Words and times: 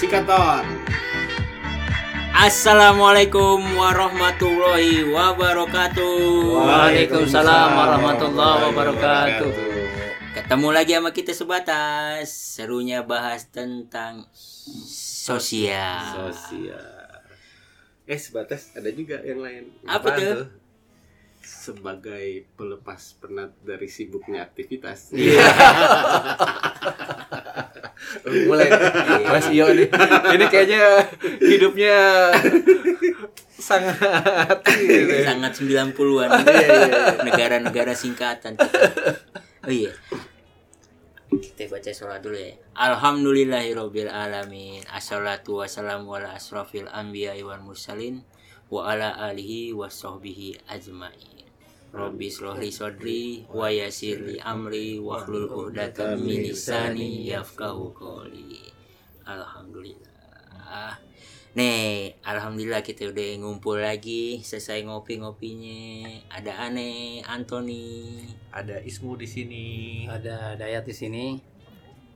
Sikaton. 0.00 0.64
Assalamualaikum 2.32 3.60
warahmatullahi 3.76 5.04
wabarakatuh. 5.04 6.56
Waalaikumsalam 6.56 7.68
warahmatullahi 7.76 8.60
wabarakatuh. 8.72 9.52
Ketemu 10.32 10.68
lagi 10.72 10.96
sama 10.96 11.12
kita 11.12 11.36
sebatas. 11.36 12.32
Serunya 12.32 13.04
bahas 13.04 13.52
tentang 13.52 14.24
sosial. 14.88 16.32
Sosial. 16.32 17.20
Eh 18.08 18.16
sebatas 18.16 18.72
ada 18.72 18.88
juga 18.88 19.20
yang 19.20 19.44
lain. 19.44 19.68
Apa 19.84 20.16
tuh? 20.16 20.48
Sebagai 21.44 22.48
pelepas 22.56 23.20
penat 23.20 23.52
dari 23.60 23.92
sibuknya 23.92 24.48
aktivitas. 24.48 25.12
Iya. 25.12 25.44
Mulai 28.26 28.68
Mas 29.26 29.48
Iyo 29.52 29.70
nih. 29.74 29.88
Ini 30.34 30.44
kayaknya 30.50 31.06
hidupnya 31.38 31.98
sangat 33.60 34.58
gitu. 34.66 35.14
Sangat 35.22 35.52
90-an. 35.60 36.30
Negara-negara 37.22 37.92
singkatan. 37.94 38.56
Oh 39.62 39.72
iya. 39.72 39.92
Kita 41.30 41.70
baca 41.70 41.90
sholat 41.94 42.18
dulu 42.26 42.34
ya. 42.34 42.58
Alhamdulillahirabbil 42.74 44.10
alamin. 44.10 44.82
Assalatu 44.90 45.62
wassalamu 45.62 46.18
ala 46.18 46.34
asrafil 46.34 46.90
anbiya 46.90 47.38
wal 47.46 47.62
mursalin 47.62 48.26
wa 48.66 48.90
ala 48.90 49.14
alihi 49.30 49.70
wa 49.70 49.86
ajmain. 49.86 51.29
Rabbi 51.90 52.30
srohli 52.30 52.70
sodri 52.70 53.42
wa 53.50 53.66
yasirli 53.66 54.38
amri 54.38 55.02
wa 55.02 55.18
hlul 55.18 55.50
uhdatan 55.50 56.22
min 56.22 56.46
lisani 56.46 57.26
yafqahu 57.26 57.90
qawli. 57.90 58.62
Alhamdulillah. 59.26 60.94
Nih, 61.50 62.14
alhamdulillah 62.22 62.78
kita 62.86 63.10
udah 63.10 63.42
ngumpul 63.42 63.82
lagi, 63.82 64.38
selesai 64.38 64.86
ngopi-ngopinya. 64.86 66.06
Ada 66.30 66.70
aneh, 66.70 67.26
Anthony, 67.26 68.22
Ada 68.54 68.78
Ismu 68.86 69.18
di 69.18 69.26
sini. 69.26 69.66
Ada 70.06 70.54
Dayat 70.54 70.86
di 70.86 70.94
sini. 70.94 71.26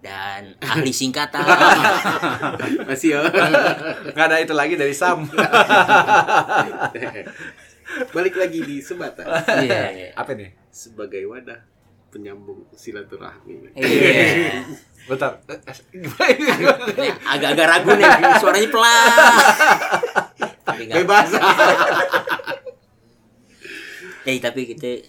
dan 0.05 0.53
ahli 0.61 0.93
singkatan. 0.93 1.41
Masih 2.93 3.17
ya. 3.17 3.25
Nggak 4.13 4.27
ada 4.29 4.37
itu 4.37 4.53
lagi 4.53 4.77
dari 4.77 4.93
Sam. 4.93 5.25
Balik 8.11 8.35
lagi 8.35 8.59
di 8.63 8.79
sebatas 8.81 9.27
Iya. 9.63 10.13
Apa 10.15 10.35
nih? 10.35 10.51
sebagai 10.75 11.23
wadah 11.31 11.63
penyambung 12.11 12.67
silaturahmi. 12.75 13.75
Iya. 13.75 14.63
Bentar. 15.11 15.39
Agak-agak 17.27 17.67
ragu 17.67 17.91
nih, 17.95 18.07
suaranya 18.39 18.69
pelan. 18.71 19.11
Bebas. 20.95 21.31
Eh, 24.25 24.41
tapi 24.41 24.65
kita 24.65 25.05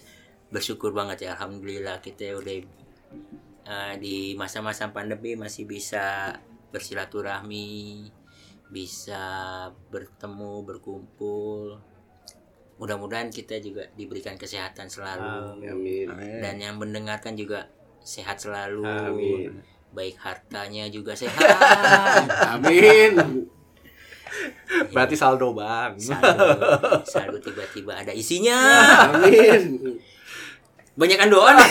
bersyukur 0.52 0.92
banget 0.92 1.24
ya, 1.24 1.34
alhamdulillah 1.38 2.04
kita 2.04 2.36
udah 2.36 2.56
eh, 3.64 3.94
di 3.96 4.36
masa-masa 4.36 4.92
pandemi 4.92 5.32
masih 5.34 5.64
bisa 5.64 6.36
bersilaturahmi, 6.68 8.04
bisa 8.68 9.24
bertemu, 9.88 10.54
berkumpul. 10.68 11.80
Mudah-mudahan 12.76 13.32
kita 13.32 13.56
juga 13.64 13.88
diberikan 13.96 14.36
kesehatan 14.36 14.92
selalu 14.92 15.64
Amin. 15.64 16.06
dan 16.44 16.60
yang 16.60 16.76
mendengarkan 16.76 17.32
juga 17.32 17.72
sehat 18.04 18.36
selalu. 18.36 18.84
Amin. 18.84 19.64
Baik 19.96 20.20
hartanya 20.20 20.84
juga 20.92 21.16
sehat. 21.20 21.40
Amin. 22.52 23.48
Berarti 24.92 25.16
saldo 25.16 25.56
bang. 25.56 25.96
Saldo, 25.96 27.00
saldo 27.08 27.38
tiba-tiba 27.40 27.96
ada 27.96 28.12
isinya. 28.12 28.60
Amin. 29.08 29.96
Banyakan 30.96 31.28
doa 31.32 31.50
nih. 31.56 31.70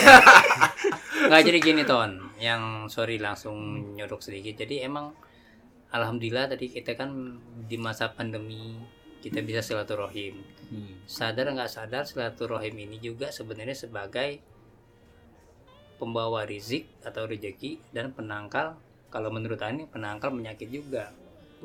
Nggak 1.30 1.42
jadi 1.50 1.60
gini 1.62 1.84
Ton, 1.86 2.22
yang 2.38 2.86
sorry 2.90 3.18
langsung 3.22 3.58
nyodok 3.94 4.22
sedikit. 4.22 4.66
Jadi 4.66 4.86
emang 4.86 5.14
alhamdulillah 5.94 6.50
tadi 6.50 6.70
kita 6.70 6.98
kan 6.98 7.38
di 7.66 7.78
masa 7.78 8.14
pandemi 8.14 8.78
kita 9.26 9.42
bisa 9.42 9.66
silaturahim. 9.66 10.46
Hmm. 10.70 11.02
Sadar 11.10 11.50
nggak 11.50 11.66
sadar 11.66 12.06
silaturahim 12.06 12.78
ini 12.78 13.02
juga 13.02 13.34
sebenarnya 13.34 13.74
sebagai 13.74 14.38
pembawa 15.98 16.46
rizik 16.46 16.86
atau 17.02 17.26
rezeki 17.26 17.90
dan 17.90 18.14
penangkal 18.14 18.78
kalau 19.10 19.34
menurut 19.34 19.58
Ani 19.66 19.90
penangkal 19.90 20.30
penyakit 20.30 20.70
juga. 20.70 21.10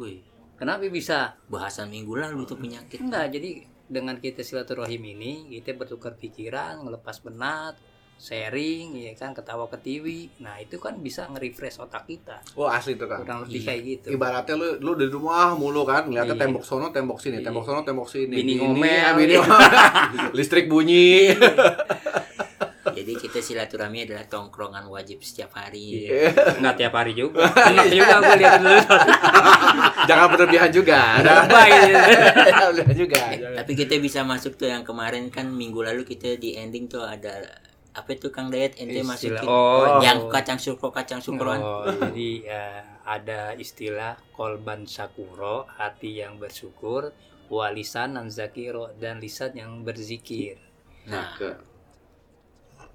Wih, 0.01 0.25
Kenapa 0.57 0.85
bisa? 0.93 1.41
bahasan 1.49 1.89
minggu 1.89 2.21
lalu 2.21 2.45
itu 2.45 2.53
penyakit. 2.53 3.01
Enggak, 3.01 3.33
jadi 3.33 3.65
dengan 3.89 4.21
kita 4.21 4.45
silaturahim 4.45 5.03
ini 5.17 5.49
kita 5.57 5.73
bertukar 5.73 6.21
pikiran, 6.21 6.85
ngelepas 6.85 7.17
penat, 7.25 7.81
sharing, 8.21 9.01
ya 9.01 9.17
kan, 9.17 9.33
ketawa 9.33 9.65
ketiwi. 9.67 10.45
Nah 10.45 10.61
itu 10.61 10.77
kan 10.77 10.93
bisa 10.95 11.25
nge-refresh 11.27 11.81
otak 11.81 12.05
kita. 12.05 12.37
Wah 12.53 12.77
asli 12.77 12.95
tuh 12.95 13.09
kan. 13.09 13.25
Kurang 13.25 13.49
lebih 13.49 13.57
Iya. 13.57 13.67
kayak 13.67 13.81
gitu. 13.83 14.07
Ibaratnya 14.13 14.55
lu 14.55 14.69
lu 14.79 14.93
di 14.95 15.09
rumah 15.09 15.57
mulu 15.57 15.83
kan, 15.83 16.05
ngeliatnya 16.05 16.37
Iya. 16.37 16.43
tembok 16.45 16.63
sono, 16.63 16.93
tembok 16.93 17.17
sini, 17.17 17.41
Iya. 17.41 17.49
tembok 17.49 17.65
sono, 17.65 17.81
tembok 17.81 18.07
sini. 18.07 18.35
Bini 18.37 18.61
ngomel. 18.61 19.17
bini 19.17 19.35
listrik 20.37 20.69
bunyi. 20.69 21.33
Jadi 22.91 23.13
kita 23.17 23.41
silaturahmi 23.41 24.05
adalah 24.05 24.25
tongkrongan 24.27 24.85
wajib 24.87 25.25
setiap 25.25 25.57
hari. 25.57 26.05
Iya. 26.05 26.37
Enggak 26.61 26.75
tiap 26.77 26.93
hari 26.93 27.17
juga. 27.17 27.49
Enak 27.49 27.87
juga 27.89 28.15
gue 28.21 28.37
lihat 28.37 28.61
dulu. 28.61 28.81
Jangan 30.11 30.27
berlebihan 30.29 30.71
juga. 30.71 31.01
Jangan 31.25 31.45
berlebihan 31.49 32.97
juga. 32.99 33.21
Eh, 33.33 33.57
tapi 33.57 33.73
kita 33.73 33.97
bisa 33.97 34.21
masuk 34.21 34.57
tuh 34.57 34.69
yang 34.69 34.85
kemarin 34.85 35.33
kan 35.33 35.49
minggu 35.49 35.81
lalu 35.81 36.05
kita 36.05 36.37
di 36.37 36.57
ending 36.57 36.89
tuh 36.89 37.01
ada 37.01 37.41
apa 38.01 38.17
itu 38.17 38.33
Kang 38.33 38.49
Dayat 38.49 38.81
ente 38.81 39.05
masukin 39.05 39.37
Istilah- 39.37 39.47
oh, 39.47 40.01
yang 40.01 40.27
kacang 40.33 40.57
sukro 40.57 40.89
kacang 40.89 41.21
sukroan. 41.21 41.61
Oh, 41.61 41.85
jadi 41.85 42.31
eh, 42.49 42.81
ada 43.05 43.53
istilah 43.55 44.17
kolban 44.33 44.89
sakuro, 44.89 45.69
hati 45.69 46.25
yang 46.25 46.41
bersyukur, 46.41 47.13
walisan 47.53 48.17
dan 48.17 48.33
zakiro 48.33 48.91
dan 48.97 49.21
lisan 49.21 49.53
yang 49.53 49.85
berzikir. 49.85 50.57
Nah, 51.05 51.37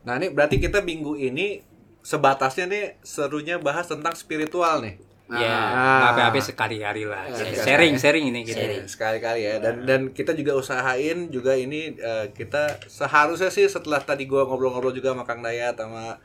Nah 0.05 0.21
ini 0.21 0.29
berarti 0.29 0.61
kita 0.61 0.85
minggu 0.85 1.17
ini 1.17 1.61
sebatasnya 2.05 2.69
nih 2.69 2.85
serunya 3.01 3.57
bahas 3.57 3.89
tentang 3.89 4.13
spiritual 4.13 4.81
nih. 4.85 5.01
Ya, 5.25 5.41
Ah. 5.41 6.13
nggak 6.13 6.29
apa-apa 6.29 6.37
sekali-kali 6.37 7.01
lah. 7.09 7.25
Sekali-kali. 7.25 7.65
Sharing, 7.65 7.93
sharing 7.97 8.25
ini 8.29 8.39
gitu. 8.45 8.61
Sharing. 8.61 8.85
Sekali-kali 8.85 9.41
ya. 9.41 9.53
Dan 9.57 9.81
dan 9.81 10.01
kita 10.13 10.37
juga 10.37 10.53
usahain 10.53 11.33
juga 11.33 11.57
ini 11.57 11.97
eh, 11.97 12.29
kita 12.29 12.77
seharusnya 12.85 13.49
sih 13.49 13.65
setelah 13.65 13.97
tadi 13.97 14.29
gua 14.29 14.45
ngobrol-ngobrol 14.45 14.93
juga 14.93 15.17
sama 15.17 15.25
Kang 15.25 15.41
Dayat 15.41 15.81
sama 15.81 16.21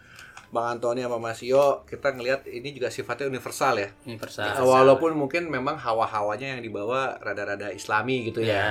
Bang 0.50 0.77
Antoni 0.77 1.00
sama 1.00 1.16
Mas 1.16 1.41
Yo, 1.41 1.87
kita 1.87 2.10
ngelihat 2.10 2.43
ini 2.44 2.75
juga 2.75 2.91
sifatnya 2.91 3.31
universal 3.31 3.78
ya. 3.78 3.89
Universal. 4.05 4.60
Walaupun 4.60 5.16
mungkin 5.16 5.47
memang 5.47 5.78
hawa-hawanya 5.78 6.59
yang 6.59 6.60
dibawa 6.60 7.16
rada-rada 7.22 7.71
islami 7.71 8.28
gitu 8.28 8.43
ya. 8.43 8.53
Ya. 8.53 8.71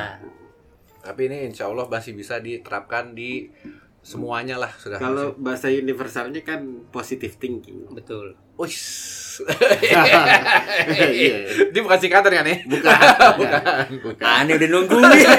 Tapi 1.00 1.32
ini 1.32 1.48
insya 1.48 1.72
Allah 1.72 1.88
masih 1.88 2.14
bisa 2.14 2.38
diterapkan 2.38 3.16
di 3.16 3.48
semuanya 4.04 4.60
lah 4.60 4.70
sudah. 4.76 5.00
Kalau 5.00 5.34
bahasa 5.40 5.72
universalnya 5.72 6.44
kan 6.44 6.84
positive 6.92 7.40
thinking. 7.40 7.88
Betul. 7.96 8.36
Wih. 8.60 8.76
Iya. 9.48 10.02
Ini 11.72 11.80
bukan 11.80 12.00
singkatan 12.00 12.32
kan 12.32 12.46
nih? 12.46 12.60
Bukan. 12.72 13.00
Bukan. 13.40 13.88
Bukan. 14.04 14.24
aneh 14.26 14.54
udah 14.56 14.70
nungguin. 14.70 15.28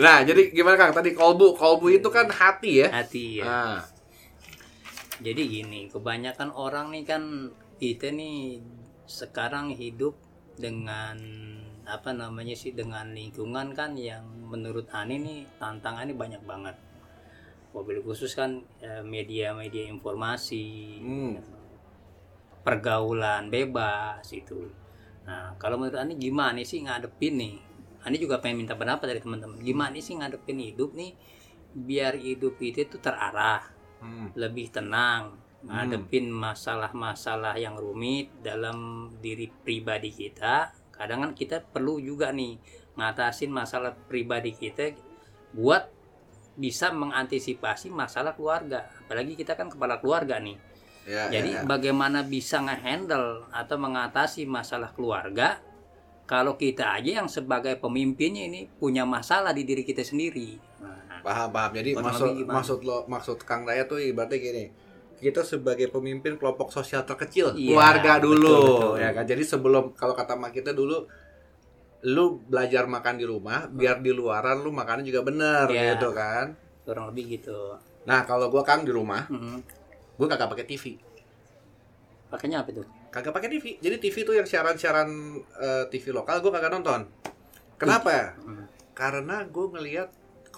Nah, 0.00 0.24
jadi 0.24 0.48
gimana 0.48 0.80
Kang? 0.80 0.96
Tadi 0.96 1.12
kolbu, 1.12 1.52
kolbu 1.52 1.92
itu 1.92 2.08
kan 2.08 2.24
hati 2.24 2.80
ya. 2.80 2.88
Hati 2.88 3.36
ya. 3.36 3.44
Nah, 3.44 3.80
Jadi 5.20 5.42
gini, 5.44 5.92
kebanyakan 5.92 6.56
orang 6.56 6.88
nih 6.88 7.04
kan 7.04 7.52
kita 7.76 8.08
nih 8.08 8.64
sekarang 9.04 9.76
hidup 9.76 10.16
dengan 10.56 11.20
apa 11.84 12.16
namanya 12.16 12.56
sih 12.56 12.72
dengan 12.72 13.12
lingkungan 13.12 13.76
kan 13.76 13.92
yang 13.92 14.24
menurut 14.48 14.88
Ani 14.88 15.20
nih 15.20 15.44
tantangannya 15.60 16.16
banyak 16.16 16.42
banget. 16.48 16.80
Mobil 17.70 18.02
khusus 18.02 18.34
kan 18.34 18.62
eh, 18.82 19.02
media-media 19.02 19.86
informasi, 19.86 20.98
Hmm. 21.00 21.38
pergaulan 22.60 23.48
bebas 23.48 24.26
itu. 24.34 24.68
Nah, 25.24 25.56
kalau 25.56 25.80
menurut 25.80 25.96
Ani 26.02 26.18
gimana 26.18 26.60
sih 26.60 26.82
ngadepin 26.84 27.34
nih? 27.38 27.56
Ani 28.04 28.16
juga 28.20 28.40
pengen 28.40 28.64
minta 28.64 28.76
pendapat 28.76 29.16
dari 29.16 29.20
teman-teman. 29.22 29.60
Gimana 29.60 29.96
sih 30.00 30.16
ngadepin 30.18 30.58
hidup 30.60 30.92
nih 30.92 31.14
biar 31.70 32.18
hidup 32.18 32.58
itu 32.58 32.82
tuh 32.90 32.98
terarah, 32.98 33.62
hmm. 34.02 34.34
lebih 34.34 34.74
tenang, 34.74 35.38
ngadepin 35.62 36.32
masalah-masalah 36.32 37.54
yang 37.60 37.76
rumit 37.76 38.32
dalam 38.42 39.08
diri 39.20 39.46
pribadi 39.46 40.10
kita. 40.10 40.72
Kadang 40.90 41.30
kan 41.30 41.32
kita 41.36 41.62
perlu 41.62 42.00
juga 42.00 42.32
nih 42.32 42.58
ngatasin 42.96 43.52
masalah 43.52 43.94
pribadi 43.94 44.52
kita 44.52 44.92
buat 45.54 45.88
bisa 46.60 46.92
mengantisipasi 46.92 47.88
masalah 47.88 48.36
keluarga. 48.36 48.84
Apalagi 49.08 49.32
kita 49.32 49.56
kan 49.56 49.72
kepala 49.72 49.96
keluarga 49.96 50.36
nih. 50.36 50.60
Ya, 51.08 51.32
Jadi 51.32 51.56
ya, 51.56 51.64
ya. 51.64 51.66
bagaimana 51.66 52.20
bisa 52.20 52.60
ngehandle 52.60 53.48
atau 53.48 53.76
mengatasi 53.80 54.44
masalah 54.44 54.92
keluarga 54.92 55.56
kalau 56.28 56.54
kita 56.60 56.94
aja 56.94 57.24
yang 57.24 57.28
sebagai 57.32 57.74
pemimpinnya 57.80 58.46
ini 58.46 58.68
punya 58.68 59.08
masalah 59.08 59.50
di 59.56 59.64
diri 59.64 59.82
kita 59.82 60.04
sendiri. 60.04 60.60
Nah, 60.84 61.24
paham 61.24 61.48
paham. 61.50 61.70
Jadi 61.74 61.90
maksud 61.96 62.28
gimana? 62.36 62.54
maksud 62.60 62.78
lo 62.84 62.96
maksud 63.08 63.38
Kang 63.48 63.64
Daya 63.64 63.88
tuh 63.88 63.98
ibaratnya 63.98 64.38
gini. 64.38 64.64
Kita 65.20 65.44
sebagai 65.44 65.88
pemimpin 65.92 66.40
kelompok 66.40 66.72
sosial 66.72 67.04
terkecil, 67.04 67.52
Iya, 67.52 67.76
keluarga 67.76 68.12
dulu, 68.24 68.40
betul, 68.40 68.68
betul. 68.72 68.94
ya 69.04 69.10
kan. 69.12 69.24
Jadi 69.28 69.42
sebelum 69.44 69.84
kalau 69.92 70.14
kata 70.16 70.32
mak 70.32 70.52
kita 70.56 70.72
dulu 70.72 71.04
lu 72.02 72.40
belajar 72.44 72.84
makan 72.84 73.20
di 73.20 73.24
rumah, 73.24 73.68
biar 73.68 74.00
di 74.00 74.08
luaran 74.10 74.60
lu 74.60 74.72
makannya 74.72 75.04
juga 75.04 75.20
bener 75.20 75.66
Iya. 75.68 75.96
gitu 75.96 76.10
kan. 76.12 76.56
kurang 76.80 77.12
lebih 77.14 77.38
gitu. 77.38 77.76
Nah, 78.08 78.24
kalau 78.24 78.50
gua 78.50 78.64
Kang 78.64 78.82
di 78.82 78.90
rumah, 78.90 79.22
Hmm. 79.28 79.62
gua 80.16 80.26
kagak 80.26 80.50
pakai 80.50 80.66
TV. 80.66 80.98
Pakainya 82.26 82.62
apa 82.62 82.70
itu? 82.72 82.82
Kagak 83.10 83.30
pakai 83.30 83.46
TV. 83.46 83.78
Jadi 83.78 83.96
TV 83.98 84.16
tuh 84.22 84.34
yang 84.34 84.46
siaran-siaran 84.48 85.06
eh, 85.38 85.84
TV 85.86 86.10
lokal 86.10 86.40
gua 86.40 86.50
kagak 86.50 86.72
nonton. 86.72 87.06
Kenapa? 87.78 88.34
Hmm. 88.38 88.66
Karena 88.90 89.40
gue 89.44 89.66
ngelihat 89.70 90.08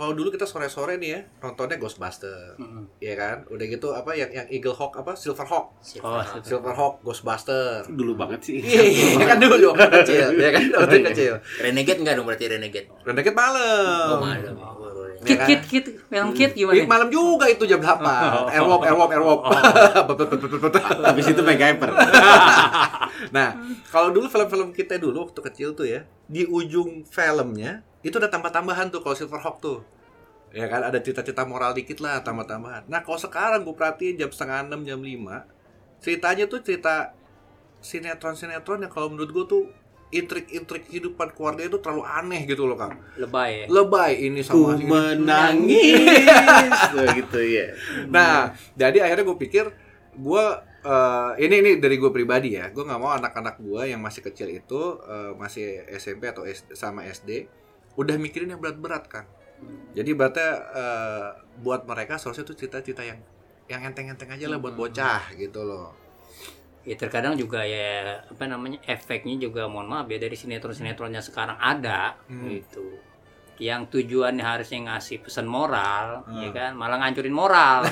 kalau 0.02 0.18
dulu 0.18 0.28
kita 0.28 0.42
sore-sore 0.42 0.98
nih 0.98 1.10
ya 1.14 1.20
nontonnya 1.38 1.78
Ghostbuster, 1.78 2.58
Hmm. 2.58 2.90
Iya 2.98 3.14
kan? 3.14 3.36
Udah 3.46 3.62
gitu 3.64 3.94
apa 3.94 4.10
yang 4.12 4.26
yang 4.28 4.50
Eagle 4.50 4.74
Hawk 4.74 4.98
apa 4.98 5.14
Silver 5.14 5.46
Hawk, 5.46 5.78
Oh, 5.78 5.78
Silverhawk. 5.78 6.42
Silver 6.42 6.74
Hawk, 6.74 6.94
Ghostbuster. 7.00 7.86
Dulu 7.86 8.18
banget 8.18 8.42
sih. 8.42 8.58
Iya 8.58 9.22
kan 9.22 9.38
dulu 9.38 9.70
waktu 9.70 10.02
kecil, 10.02 10.26
ya 10.34 10.50
kan 10.50 10.62
waktu 10.74 11.06
kecil. 11.06 11.32
Renegade 11.62 12.02
enggak 12.02 12.14
dong 12.18 12.26
berarti 12.26 12.50
Renegade 12.50 12.90
Renegade 13.06 13.36
malam. 13.38 14.06
oh 14.10 14.18
malam 14.18 14.54
oh, 14.58 14.90
Renegade. 14.90 15.22
Kit 15.22 15.38
kan? 15.38 15.46
kit 15.46 15.62
kit, 15.70 15.86
film 16.10 16.34
kit 16.34 16.50
gimana? 16.50 16.82
malam 16.82 17.06
juga 17.06 17.46
itu 17.46 17.62
jam 17.62 17.78
8 17.78 18.02
Airwalk, 18.50 18.82
airwalk, 18.82 19.10
airwalk 19.14 19.40
Habis 20.98 21.30
itu 21.30 21.38
MacGyver. 21.38 21.90
Nah, 23.30 23.54
kalau 23.86 24.10
dulu 24.10 24.26
film-film 24.26 24.74
kita 24.74 24.98
dulu 24.98 25.30
waktu 25.30 25.38
kecil 25.38 25.78
tuh 25.78 25.86
ya 25.86 26.02
Di 26.26 26.42
ujung 26.42 27.06
filmnya 27.06 27.86
Itu 28.02 28.18
ada 28.18 28.28
tambah-tambahan 28.28 28.90
tuh 28.90 29.00
kalau 29.00 29.14
Silverhawk 29.14 29.58
tuh 29.58 29.80
Ya 30.52 30.68
kan, 30.68 30.84
ada 30.84 31.00
cerita-cerita 31.00 31.48
moral 31.48 31.72
dikit 31.72 32.04
lah 32.04 32.20
tambah-tambahan 32.20 32.84
Nah, 32.84 33.00
kalau 33.00 33.16
sekarang 33.16 33.64
gue 33.64 33.72
perhatiin 33.72 34.20
jam 34.20 34.28
setengah 34.28 34.68
6, 34.68 34.84
jam 34.84 35.00
5 35.00 35.48
Ceritanya 36.02 36.44
tuh 36.44 36.60
cerita 36.60 37.16
sinetron-sinetron 37.80 38.84
yang 38.84 38.92
kalau 38.92 39.10
menurut 39.10 39.30
gue 39.32 39.44
tuh 39.48 39.62
intrik-intrik 40.12 40.86
kehidupan 40.86 41.32
keluarga 41.32 41.64
itu 41.64 41.80
terlalu 41.80 42.04
aneh 42.04 42.44
gitu 42.44 42.68
loh 42.68 42.76
Kang 42.76 43.00
Lebay 43.16 43.64
ya. 43.64 43.66
Lebay 43.72 44.12
ini 44.28 44.44
Ku 44.44 44.68
sama 44.68 44.76
ini. 44.76 44.84
menangis. 44.84 46.68
Tuh, 46.92 47.06
gitu 47.18 47.40
ya. 47.40 47.72
Nah, 48.12 48.52
jadi 48.76 49.08
akhirnya 49.08 49.24
gue 49.24 49.38
pikir 49.40 49.64
gue 50.12 50.44
eh, 50.84 51.30
ini 51.40 51.54
ini 51.64 51.70
dari 51.80 51.96
gue 51.96 52.12
pribadi 52.12 52.60
ya, 52.60 52.68
gue 52.68 52.84
nggak 52.84 53.00
mau 53.00 53.16
anak-anak 53.16 53.56
gue 53.56 53.88
yang 53.88 54.04
masih 54.04 54.20
kecil 54.20 54.52
itu 54.52 55.00
eh, 55.00 55.32
masih 55.32 55.80
SMP 55.96 56.28
atau 56.28 56.44
S- 56.44 56.68
sama 56.76 57.08
SD 57.08 57.48
udah 57.94 58.16
mikirin 58.16 58.48
yang 58.48 58.58
berat-berat 58.58 59.04
kan. 59.06 59.24
Jadi 59.92 60.10
berarti 60.12 60.42
eh, 60.74 61.26
buat 61.60 61.84
mereka 61.84 62.16
seharusnya 62.16 62.42
tuh 62.42 62.56
cita-cita 62.56 63.00
yang 63.00 63.18
yang 63.66 63.80
enteng-enteng 63.84 64.28
aja 64.28 64.46
lah 64.46 64.58
buat 64.58 64.74
bocah 64.74 65.32
gitu 65.34 65.62
loh. 65.62 65.94
Ya 66.82 66.98
terkadang 66.98 67.38
juga 67.38 67.62
ya 67.62 68.20
apa 68.26 68.42
namanya 68.44 68.82
efeknya 68.84 69.38
juga 69.38 69.70
mohon 69.70 69.86
maaf 69.86 70.10
ya 70.10 70.18
dari 70.18 70.34
sinetron-sinetronnya 70.34 71.22
sekarang 71.22 71.56
ada 71.56 72.18
Hmm. 72.26 72.50
gitu. 72.50 72.98
Yang 73.62 73.94
tujuannya 73.94 74.42
harusnya 74.42 74.90
ngasih 74.90 75.22
pesan 75.22 75.46
moral, 75.46 76.26
Hmm. 76.26 76.42
ya 76.42 76.50
kan, 76.50 76.70
malah 76.74 76.98
ngancurin 76.98 77.30
moral. 77.30 77.86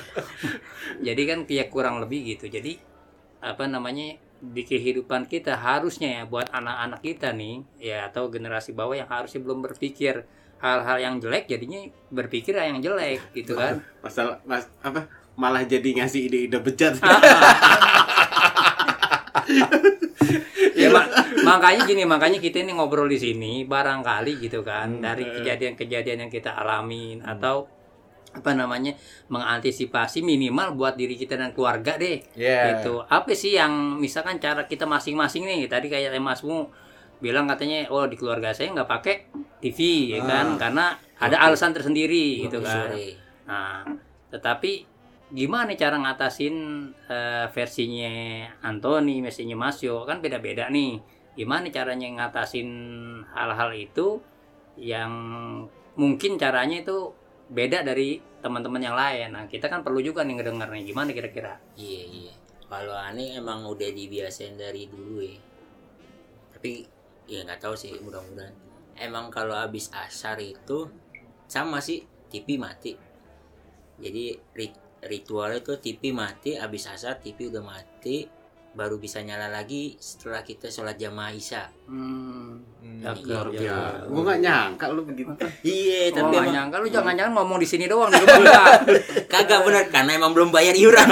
Jadi 1.06 1.22
kan 1.28 1.38
kayak 1.44 1.68
kurang 1.68 2.00
lebih 2.00 2.36
gitu. 2.36 2.48
Jadi 2.48 2.78
apa 3.40 3.64
namanya 3.66 4.16
di 4.40 4.64
kehidupan 4.64 5.28
kita 5.28 5.52
harusnya 5.54 6.20
ya 6.20 6.22
buat 6.24 6.48
anak-anak 6.48 7.00
kita 7.04 7.36
nih 7.36 7.60
ya 7.76 8.08
atau 8.08 8.32
generasi 8.32 8.72
bawah 8.72 8.96
yang 8.96 9.06
harusnya 9.06 9.44
belum 9.44 9.60
berpikir 9.60 10.24
hal-hal 10.60 10.96
yang 11.00 11.14
jelek 11.20 11.44
jadinya 11.48 11.84
berpikir 12.08 12.56
yang 12.56 12.80
jelek 12.80 13.20
gitu 13.38 13.54
kan. 13.54 13.84
Masalah 14.00 14.40
mas 14.48 14.64
apa 14.80 15.06
malah 15.36 15.64
jadi 15.64 16.04
ngasih 16.04 16.28
ide-ide 16.28 16.58
bejat. 16.60 16.96
ya 20.76 20.88
mak- 20.92 21.12
makanya 21.44 21.82
gini 21.84 22.04
makanya 22.06 22.38
kita 22.40 22.62
ini 22.62 22.72
ngobrol 22.76 23.08
di 23.08 23.18
sini 23.18 23.64
barangkali 23.66 24.40
gitu 24.40 24.62
kan 24.62 25.00
dari 25.00 25.24
kejadian-kejadian 25.26 26.28
yang 26.28 26.32
kita 26.32 26.54
alamin 26.54 27.20
atau 27.24 27.66
apa 28.30 28.54
namanya 28.54 28.94
mengantisipasi 29.26 30.22
minimal 30.22 30.78
buat 30.78 30.94
diri 30.94 31.18
kita 31.18 31.34
dan 31.34 31.50
keluarga 31.50 31.98
deh. 31.98 32.22
Iya. 32.38 32.78
gitu. 32.78 33.02
Apa 33.06 33.34
sih 33.34 33.58
yang 33.58 33.98
misalkan 33.98 34.38
cara 34.38 34.70
kita 34.70 34.86
masing-masing 34.86 35.46
nih 35.46 35.66
tadi 35.66 35.90
kayak 35.90 36.14
Masmu 36.22 36.70
bilang 37.20 37.44
katanya 37.44 37.84
oh 37.92 38.08
di 38.08 38.16
keluarga 38.16 38.54
saya 38.56 38.72
nggak 38.72 38.88
pakai 38.88 39.14
TV 39.58 40.12
ya 40.14 40.22
kan? 40.24 40.56
Karena 40.56 40.94
ada 41.20 41.36
alasan 41.42 41.74
tersendiri 41.74 42.46
gitu 42.48 42.62
kan. 42.62 42.88
sore 42.94 43.30
Nah, 43.50 43.82
tetapi 44.30 44.86
gimana 45.34 45.74
cara 45.74 45.98
ngatasin 45.98 46.54
eh, 47.10 47.46
versinya 47.50 48.46
Anthony, 48.62 49.18
versinya 49.18 49.58
Masio 49.58 50.06
kan 50.06 50.22
beda-beda 50.22 50.70
nih. 50.70 51.02
Gimana 51.34 51.66
caranya 51.74 52.06
ngatasin 52.14 52.70
hal-hal 53.34 53.70
itu 53.74 54.22
yang 54.78 55.12
mungkin 55.98 56.38
caranya 56.38 56.80
itu 56.80 57.10
beda 57.50 57.82
dari 57.82 58.22
teman-teman 58.40 58.80
yang 58.80 58.96
lain. 58.96 59.34
Nah, 59.34 59.44
kita 59.50 59.66
kan 59.66 59.82
perlu 59.82 59.98
juga 60.00 60.22
nih 60.22 60.38
ngedenger 60.38 60.70
gimana 60.86 61.10
kira-kira. 61.10 61.58
iya 61.74 62.02
iya. 62.06 62.34
Kalau 62.70 62.94
aneh 62.94 63.34
emang 63.34 63.66
udah 63.66 63.90
dibiasain 63.90 64.54
dari 64.54 64.86
dulu 64.86 65.18
ya. 65.26 65.34
Tapi 66.54 66.86
ya 67.26 67.42
nggak 67.42 67.58
tahu 67.58 67.74
sih 67.74 67.98
mudah-mudahan. 67.98 68.54
Emang 68.94 69.26
kalau 69.34 69.58
habis 69.58 69.90
asar 69.90 70.38
itu 70.38 70.86
sama 71.50 71.82
sih 71.82 72.06
TV 72.30 72.62
mati. 72.62 72.94
Jadi 73.98 74.38
rit- 74.54 74.86
ritualnya 75.02 75.60
tuh 75.66 75.82
TV 75.82 76.14
mati 76.14 76.54
habis 76.54 76.86
asar 76.86 77.18
TV 77.18 77.50
udah 77.50 77.64
mati 77.64 78.39
baru 78.70 78.96
bisa 78.96 79.18
nyala 79.18 79.48
lagi 79.48 79.94
setelah 79.96 80.40
kita 80.40 80.66
sholat 80.66 80.94
jamaah 80.94 81.30
isya 81.30 81.66
Hmm. 81.84 82.62
Ya, 82.96 83.10
Luar 83.16 83.48
ya, 83.48 83.58
Ya, 83.58 83.64
ya. 83.66 83.78
gua 84.06 84.22
nggak 84.24 84.40
nyangka 84.40 84.86
lu 84.88 85.02
begitu. 85.02 85.32
iya 85.62 86.06
Oh, 86.08 86.14
tapi 86.14 86.26
nggak 86.28 86.38
emang 86.40 86.54
nyangka 86.54 86.76
lu 86.76 86.86
jangan-jangan 86.88 87.32
ngomong 87.34 87.58
di 87.58 87.66
sini 87.66 87.84
doang 87.84 88.08
di 88.08 88.16
rumah 88.16 88.38
enggak. 88.38 88.66
kagak 89.32 89.60
bener 89.62 89.84
karena 89.88 90.10
emang 90.14 90.30
belum 90.30 90.48
bayar 90.48 90.72
iuran 90.72 91.02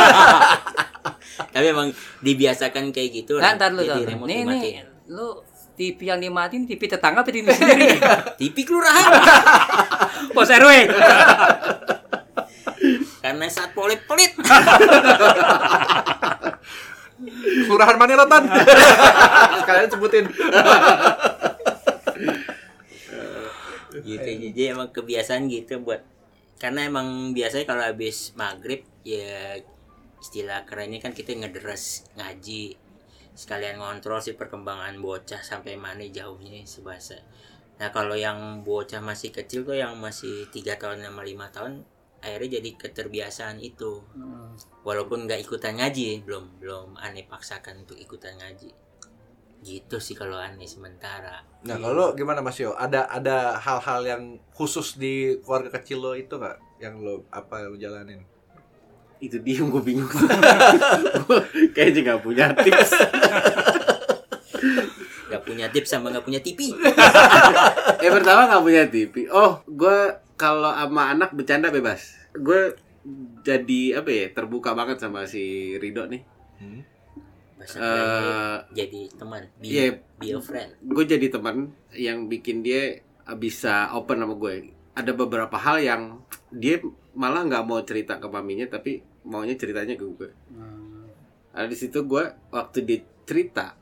tapi 1.54 1.66
emang 1.66 1.88
dibiasakan 2.20 2.90
kayak 2.90 3.10
gitu 3.16 3.36
Nah, 3.36 3.54
ntar 3.54 3.70
lu 3.70 3.80
Jadi 3.80 4.02
ntar. 4.02 4.10
remote 4.12 4.28
Nih, 4.28 4.40
nih, 4.44 4.72
lu 5.08 5.28
TV 5.74 5.98
yang 6.04 6.18
dimatiin 6.18 6.62
TV 6.64 6.82
tetangga 6.84 7.22
apa 7.22 7.30
TV 7.30 7.46
sendiri? 7.48 7.98
TV 8.40 8.56
kelurahan 8.62 9.06
Bos 10.30 10.46
RW. 10.48 10.70
karena 13.20 13.46
saat 13.46 13.70
polip 13.72 14.02
pelit 14.04 14.30
Kelurahan 17.66 17.96
mana 17.98 18.14
Rotan? 18.24 18.46
Sekalian 19.62 19.90
sebutin. 19.90 20.24
gitu 24.08 24.30
jadi 24.48 24.72
emang 24.72 24.88
kebiasaan 24.94 25.50
gitu 25.52 25.82
buat 25.84 26.00
karena 26.58 26.88
emang 26.88 27.36
biasanya 27.36 27.66
kalau 27.68 27.84
habis 27.84 28.32
maghrib 28.34 28.82
ya 29.04 29.58
istilah 30.18 30.66
kerennya 30.66 30.98
kan 30.98 31.14
kita 31.14 31.36
ngederes 31.36 32.08
ngaji 32.18 32.74
sekalian 33.38 33.78
ngontrol 33.78 34.18
sih 34.18 34.34
perkembangan 34.34 34.98
bocah 34.98 35.38
sampai 35.44 35.78
mana 35.78 36.02
jauhnya 36.08 36.66
sebahasa 36.66 37.22
nah 37.78 37.94
kalau 37.94 38.18
yang 38.18 38.66
bocah 38.66 38.98
masih 38.98 39.30
kecil 39.30 39.62
tuh 39.62 39.78
yang 39.78 39.94
masih 40.02 40.50
tiga 40.50 40.74
tahun 40.74 41.06
sama 41.06 41.22
lima 41.22 41.46
tahun 41.54 41.86
akhirnya 42.18 42.58
jadi 42.58 42.70
keterbiasaan 42.74 43.62
itu 43.62 44.02
walaupun 44.82 45.30
nggak 45.30 45.42
ikutan 45.46 45.78
ngaji 45.78 46.26
belum 46.26 46.58
belum 46.58 46.98
aneh 46.98 47.26
paksakan 47.30 47.86
untuk 47.86 47.94
ikutan 47.94 48.34
ngaji 48.38 48.74
gitu 49.62 49.98
sih 49.98 50.14
kalau 50.14 50.38
aneh 50.38 50.66
sementara 50.66 51.42
Nah, 51.66 51.74
kalau 51.74 51.90
lo 51.90 52.06
gimana 52.14 52.38
Mas 52.38 52.54
Yo? 52.62 52.78
Ada 52.78 53.10
ada 53.10 53.58
hal-hal 53.58 54.00
yang 54.06 54.22
khusus 54.54 54.94
di 54.94 55.42
keluarga 55.42 55.74
kecil 55.74 55.98
lo 55.98 56.14
itu 56.14 56.38
nggak 56.38 56.78
yang 56.78 57.02
lo 57.02 57.26
apa 57.34 57.66
lo 57.66 57.74
jalanin? 57.74 58.22
Itu 59.18 59.42
dia 59.42 59.58
yang 59.58 59.74
gue 59.74 59.82
bingung. 59.82 60.06
Kayaknya 61.74 62.00
nggak 62.06 62.22
punya 62.22 62.54
tips. 62.54 62.90
nggak 65.28 65.42
punya 65.44 65.66
tips 65.68 65.90
sama 65.92 66.08
nggak 66.08 66.24
punya 66.24 66.40
TV 66.40 66.72
Eh 68.00 68.10
pertama 68.16 68.46
nggak 68.46 68.62
punya 68.62 68.82
TV. 68.86 69.26
Oh, 69.34 69.58
gue 69.66 69.98
kalau 70.38 70.70
sama 70.70 71.12
anak 71.12 71.34
bercanda 71.34 71.68
bebas. 71.68 72.14
Gue 72.32 72.78
jadi 73.42 73.98
apa 73.98 74.10
ya 74.10 74.26
terbuka 74.30 74.72
banget 74.72 75.02
sama 75.02 75.26
si 75.26 75.74
Rido 75.76 76.06
nih. 76.06 76.22
Hmm? 76.58 76.82
bahasa 77.58 77.82
kerennya 77.82 78.34
jadi 78.70 79.00
teman 79.18 79.42
be, 79.58 79.66
iya. 79.66 79.86
be 80.14 80.30
a 80.30 80.38
friend 80.38 80.70
gue 80.78 81.04
jadi 81.04 81.26
teman 81.26 81.74
yang 81.90 82.30
bikin 82.30 82.62
dia 82.62 83.02
bisa 83.36 83.90
open 83.92 84.22
sama 84.22 84.38
gue. 84.38 84.72
Ada 84.94 85.10
beberapa 85.12 85.58
hal 85.58 85.82
yang 85.82 86.02
dia 86.48 86.78
malah 87.12 87.42
nggak 87.44 87.66
mau 87.66 87.82
cerita 87.82 88.16
ke 88.16 88.26
maminya 88.30 88.70
tapi 88.70 89.02
maunya 89.26 89.58
ceritanya 89.58 89.98
ke 89.98 90.06
gue 90.06 90.30
Hmm. 90.48 91.10
Nah, 91.50 91.66
di 91.66 91.74
situ 91.74 92.06
gue 92.06 92.24
waktu 92.54 92.78
dia 92.86 93.02
cerita 93.26 93.74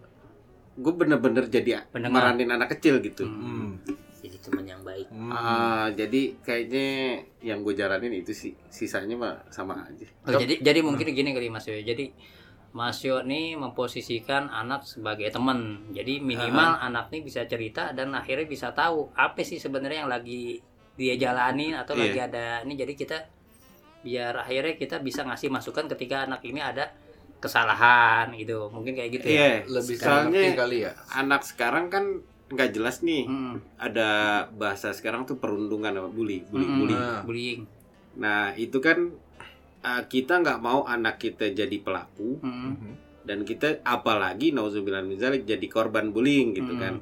gue 0.77 0.93
bener-bener 0.97 1.45
jadi 1.47 1.85
Pendengar. 1.93 2.33
meranin 2.33 2.51
anak 2.51 2.73
kecil 2.77 3.05
gitu 3.05 3.29
Hmm. 3.29 3.77
Teman 4.47 4.65
yang 4.65 4.83
baik. 4.83 5.07
Hmm. 5.09 5.29
Ah, 5.29 5.87
jadi 5.91 6.39
kayaknya 6.39 6.87
yang 7.41 7.61
gue 7.61 7.75
jalanin 7.75 8.15
itu 8.15 8.31
sih 8.31 8.55
sisanya 8.67 9.15
mah 9.15 9.35
sama 9.49 9.83
aja 9.83 10.07
Oh, 10.25 10.33
jadi 10.33 10.63
jadi 10.63 10.81
mungkin 10.81 11.11
gini 11.11 11.31
kali 11.31 11.49
Mas 11.49 11.67
Yo. 11.67 11.75
Jadi 11.77 12.15
Mas 12.71 13.01
Yo 13.01 13.21
nih 13.21 13.55
memposisikan 13.55 14.47
anak 14.47 14.85
sebagai 14.85 15.27
teman. 15.29 15.91
Jadi 15.91 16.21
minimal 16.21 16.79
anak 16.79 17.09
nih 17.09 17.21
bisa 17.21 17.43
cerita 17.45 17.91
dan 17.91 18.13
akhirnya 18.13 18.45
bisa 18.45 18.71
tahu 18.71 19.11
apa 19.13 19.41
sih 19.41 19.57
sebenarnya 19.57 20.05
yang 20.05 20.13
lagi 20.13 20.63
dia 20.95 21.13
jalanin 21.15 21.75
atau 21.75 21.93
Iya. 21.93 22.03
lagi 22.03 22.19
ada 22.23 22.45
ini 22.63 22.75
jadi 22.75 22.93
kita 22.93 23.19
biar 24.01 24.39
akhirnya 24.39 24.75
kita 24.75 24.97
bisa 24.99 25.25
ngasih 25.25 25.49
masukan 25.49 25.89
ketika 25.89 26.25
anak 26.25 26.41
ini 26.43 26.61
ada 26.61 26.95
kesalahan 27.37 28.33
gitu. 28.35 28.69
Mungkin 28.69 28.93
kayak 28.93 29.11
gitu 29.13 29.27
ya. 29.27 29.37
Iya, 29.37 29.53
Lebih 29.69 29.95
soalnya 29.97 30.31
ngerti 30.33 30.51
kali 30.55 30.79
ya. 30.85 30.93
anak 31.13 31.43
sekarang 31.43 31.87
kan 31.89 32.05
nggak 32.47 32.71
jelas 32.73 33.01
nih 33.01 33.25
Hmm. 33.25 33.59
ada 33.77 34.09
bahasa 34.51 34.91
sekarang 34.91 35.25
tuh 35.25 35.35
perundungan 35.37 35.91
apa 35.93 36.07
bully 36.07 36.47
bully 36.47 36.63
Mm-mm. 36.65 36.79
bully 36.79 36.95
Nah. 36.95 37.21
Bullying. 37.23 37.61
nah 38.17 38.43
itu 38.55 38.79
kan 38.79 39.11
uh, 39.83 40.03
kita 40.05 40.39
nggak 40.39 40.59
mau 40.59 40.83
anak 40.83 41.19
kita 41.19 41.51
jadi 41.51 41.77
pelaku 41.79 42.39
Hmm. 42.39 42.95
dan 43.23 43.43
kita 43.43 43.83
apalagi 43.83 44.51
nauzubillah 44.51 45.03
dzalik 45.11 45.43
jadi 45.45 45.67
korban 45.67 46.09
bullying 46.09 46.55
gitu 46.55 46.71
Hmm. 46.71 46.81
kan 46.81 46.95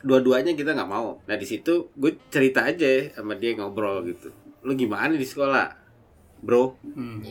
dua-duanya 0.00 0.52
kita 0.52 0.72
nggak 0.72 0.90
mau 0.90 1.16
nah 1.22 1.34
di 1.34 1.44
situ 1.44 1.88
gue 1.90 2.20
cerita 2.28 2.60
aja 2.62 2.86
sama 3.10 3.34
dia 3.34 3.56
ngobrol 3.56 4.04
gitu 4.04 4.28
lu 4.60 4.72
gimana 4.74 5.10
di 5.10 5.24
sekolah 5.24 5.72
bro 6.38 6.76
Hmm. 6.84 7.24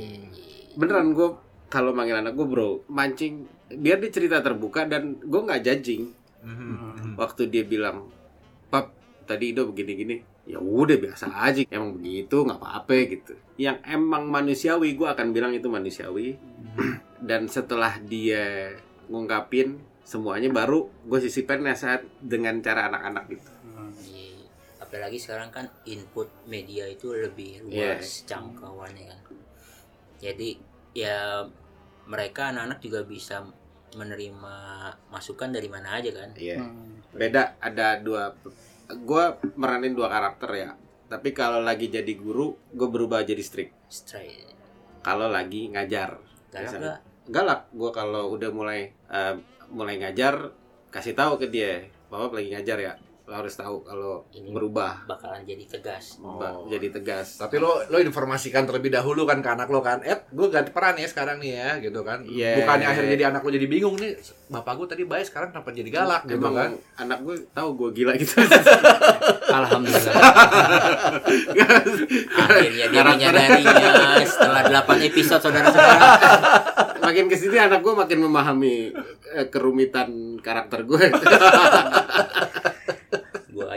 beneran 0.73 1.13
gue 1.13 1.29
kalau 1.67 1.93
manggil 1.93 2.17
anak 2.17 2.33
gue 2.33 2.45
bro 2.45 2.81
mancing 2.87 3.45
biar 3.71 3.97
dia 3.97 4.09
cerita 4.09 4.41
terbuka 4.41 4.85
dan 4.85 5.17
gue 5.19 5.37
nggak 5.39 5.61
judging 5.61 6.09
Hmm. 6.43 7.15
waktu 7.15 7.47
dia 7.47 7.63
bilang 7.63 8.11
pap 8.67 8.91
tadi 9.23 9.55
Ido 9.55 9.71
begini-gini 9.71 10.19
ya 10.43 10.59
udah 10.59 10.99
biasa 10.99 11.31
aja 11.31 11.63
emang 11.71 11.95
begitu 11.95 12.43
nggak 12.43 12.59
apa-apa 12.59 12.93
gitu 13.07 13.33
yang 13.55 13.79
emang 13.87 14.27
manusiawi 14.27 14.91
gue 14.99 15.07
akan 15.07 15.31
bilang 15.31 15.55
itu 15.55 15.71
manusiawi 15.71 16.35
dan 17.31 17.47
setelah 17.47 17.95
dia 18.03 18.75
ngungkapin 19.07 19.79
semuanya 20.03 20.51
baru 20.51 20.91
gue 21.07 21.19
sisipin 21.23 21.63
nasihat 21.63 22.03
dengan 22.19 22.59
cara 22.59 22.91
anak-anak 22.91 23.25
gitu 23.31 23.49
Hmm. 23.73 23.89
Iya. 24.05 24.45
Apalagi 24.77 25.17
sekarang 25.17 25.49
kan 25.49 25.65
input 25.89 26.29
media 26.45 26.85
itu 26.85 27.09
lebih 27.09 27.65
luas 27.65 28.21
jangkauannya 28.29 29.09
kan. 29.09 29.19
Jadi 30.21 30.59
ya 30.93 31.41
mereka 32.05 32.53
anak-anak 32.53 32.79
juga 32.83 33.01
bisa 33.01 33.41
menerima 33.95 34.55
masukan 35.09 35.49
dari 35.53 35.69
mana 35.69 35.97
aja 35.99 36.11
kan. 36.13 36.29
Iya. 36.37 36.59
Hmm. 36.61 37.01
beda 37.13 37.61
ada 37.61 38.01
dua 38.01 38.33
gue 38.89 39.25
meranin 39.55 39.93
dua 39.93 40.09
karakter 40.09 40.49
ya 40.53 40.71
tapi 41.07 41.29
kalau 41.29 41.61
lagi 41.61 41.93
jadi 41.93 42.09
guru 42.17 42.57
gue 42.73 42.87
berubah 42.89 43.21
jadi 43.21 43.41
strict 43.41 43.73
Straight. 43.85 44.49
kalau 45.05 45.29
lagi 45.29 45.69
ngajar 45.69 46.17
Galak 46.49 46.73
gak? 46.81 46.99
galak 47.29 47.61
gue 47.73 47.91
kalau 47.93 48.33
udah 48.33 48.49
mulai 48.49 48.89
eh, 49.13 49.35
mulai 49.69 50.01
ngajar 50.01 50.51
kasih 50.89 51.13
tahu 51.13 51.37
ke 51.41 51.49
dia 51.49 51.85
bahwa 52.09 52.33
lagi 52.33 52.49
ngajar 52.53 52.77
ya 52.81 52.93
harus 53.35 53.53
tahu 53.53 53.81
kalau 53.81 54.25
Ini 54.29 54.49
berubah 54.49 55.05
bakalan 55.05 55.41
jadi 55.43 55.65
tegas. 55.67 56.17
Ba- 56.17 56.53
Oh. 56.53 56.65
jadi 56.65 56.89
tegas 56.89 57.35
Tapi 57.35 57.57
lo 57.57 57.81
lo 57.83 57.97
informasikan 57.97 58.63
terlebih 58.63 58.89
dahulu 58.89 59.23
kan 59.23 59.39
ke 59.39 59.49
anak 59.49 59.67
lo 59.67 59.79
kan, 59.79 59.99
eh 60.01 60.15
gue 60.25 60.47
ganti 60.47 60.69
peran 60.69 60.93
ya 60.93 61.05
sekarang 61.05 61.37
nih 61.37 61.51
ya 61.53 61.69
gitu 61.81 61.99
kan. 62.01 62.21
Iya. 62.21 62.59
Bukannya 62.59 62.85
akhirnya 62.85 63.11
jadi 63.11 63.25
anak 63.27 63.41
lo 63.41 63.49
jadi 63.49 63.65
bingung 63.65 63.95
nih, 63.95 64.13
bapak 64.47 64.73
gue 64.75 64.87
tadi 64.87 65.03
baik 65.03 65.25
sekarang 65.25 65.49
kenapa 65.49 65.69
jadi 65.71 65.89
galak 65.89 66.21
gitu 66.25 66.37
emang 66.37 66.53
kan. 66.53 66.71
anak 66.97 67.19
gue 67.21 67.35
tahu 67.49 67.69
gue 67.75 67.89
gila 67.93 68.13
gitu 68.15 68.33
Alhamdulillah. 69.59 70.15
Akhirnya 72.35 72.85
dia 72.87 73.01
menyadarinya 73.03 73.91
setelah 74.23 74.61
8 74.65 75.03
episode 75.03 75.41
saudara-saudara. 75.41 76.07
makin 77.03 77.27
ke 77.27 77.35
sini 77.35 77.57
anak 77.57 77.83
gue 77.83 77.93
makin 77.93 78.19
memahami 78.21 78.95
eh, 79.29 79.47
kerumitan 79.47 80.07
karakter 80.39 80.81
gue 80.83 81.03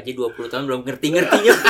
aja 0.06 0.14
20 0.14 0.52
tahun 0.52 0.64
belum 0.70 0.82
ngerti-ngertinya. 0.86 1.54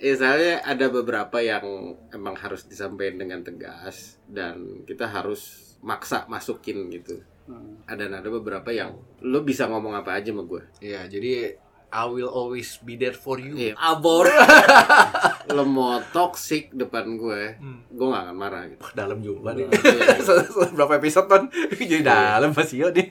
Ya 0.00 0.16
soalnya 0.16 0.64
ada 0.64 0.88
beberapa 0.88 1.44
yang 1.44 1.92
emang 2.08 2.32
harus 2.32 2.64
disampaikan 2.64 3.20
dengan 3.20 3.44
tegas 3.44 4.16
dan 4.24 4.88
kita 4.88 5.04
harus 5.04 5.76
maksa 5.84 6.24
masukin 6.24 6.88
gitu. 6.88 7.20
Hmm. 7.44 7.84
Ada 7.84 8.08
ada 8.08 8.30
beberapa 8.32 8.72
yang 8.72 8.96
lo 9.20 9.44
bisa 9.44 9.68
ngomong 9.68 9.92
apa 9.92 10.16
aja 10.16 10.32
sama 10.32 10.48
gue. 10.48 10.64
Iya, 10.80 11.04
jadi 11.04 11.52
I 11.90 12.06
will 12.06 12.30
always 12.30 12.78
be 12.78 12.94
there 12.94 13.12
for 13.12 13.42
you. 13.42 13.58
Iya. 13.58 13.74
Abor. 13.74 14.30
Lo 15.56 15.66
mau 15.66 15.98
toxic 16.10 16.70
depan 16.70 17.18
gue, 17.18 17.58
Hmm. 17.58 17.82
gue 17.90 18.06
gak 18.06 18.22
akan 18.30 18.36
marah 18.38 18.62
gitu. 18.70 18.78
Wah, 18.78 18.92
dalam 18.94 19.18
juga 19.18 19.58
nih. 19.58 19.66
Iya. 19.66 20.22
Berapa 20.78 21.02
episode 21.02 21.26
ton? 21.26 21.50
jadi 21.74 22.06
dalam 22.06 22.54
Mas 22.54 22.70
Yo 22.70 22.94
nih. 22.94 23.10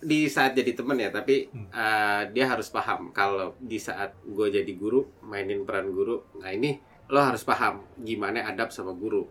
Di 0.00 0.24
saat 0.26 0.56
jadi 0.56 0.72
temen 0.72 0.96
ya, 0.96 1.12
tapi 1.12 1.52
uh, 1.52 2.22
dia 2.32 2.44
harus 2.48 2.72
paham 2.72 3.12
kalau 3.12 3.52
di 3.58 3.76
saat 3.76 4.16
gue 4.24 4.48
jadi 4.48 4.72
guru 4.72 5.04
mainin 5.20 5.68
peran 5.68 5.92
guru, 5.92 6.24
nah 6.40 6.48
ini 6.48 6.80
lo 7.08 7.20
harus 7.20 7.42
paham 7.42 7.84
gimana 7.98 8.44
adab 8.44 8.72
sama 8.72 8.92
guru, 8.92 9.28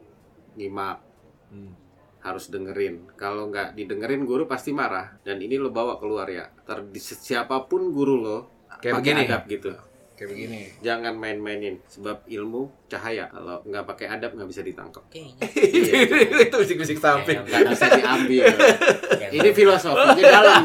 nyimak 0.53 1.01
Hmm. 1.47 1.71
Harus 2.19 2.47
dengerin. 2.47 3.07
Kalau 3.13 3.47
nggak 3.47 3.73
didengerin 3.73 4.23
guru 4.23 4.45
pasti 4.45 4.71
marah. 4.71 5.15
Dan 5.21 5.37
ini 5.37 5.55
lo 5.55 5.69
bawa 5.69 5.95
keluar 5.95 6.25
ya. 6.25 6.49
Ter 6.63 6.81
di- 6.83 6.99
siapa 6.99 7.65
pun 7.65 7.89
guru 7.89 8.15
lo 8.15 8.37
Kayak 8.77 8.93
pakai 8.95 9.11
begini. 9.13 9.21
adab 9.23 9.41
gitu. 9.47 9.71
Kayak 10.13 10.29
begini. 10.33 10.59
Jangan 10.79 11.13
main-mainin 11.13 11.77
sebab 11.85 12.25
ilmu 12.25 12.73
cahaya. 12.87 13.25
Kalau 13.27 13.61
nggak 13.61 13.85
pakai 13.85 14.07
adab 14.09 14.33
nggak 14.33 14.49
bisa 14.49 14.61
ditangkap. 14.61 15.05
Kayaknya. 15.07 15.45
itu 16.45 16.55
bisik-bisik 16.57 16.97
samping. 16.97 17.37
Nggak 17.39 17.69
bisa 17.69 17.85
diambil. 17.91 18.45
yang 19.21 19.31
ini 19.31 19.49
filosofinya 19.51 20.23
dalam. 20.27 20.63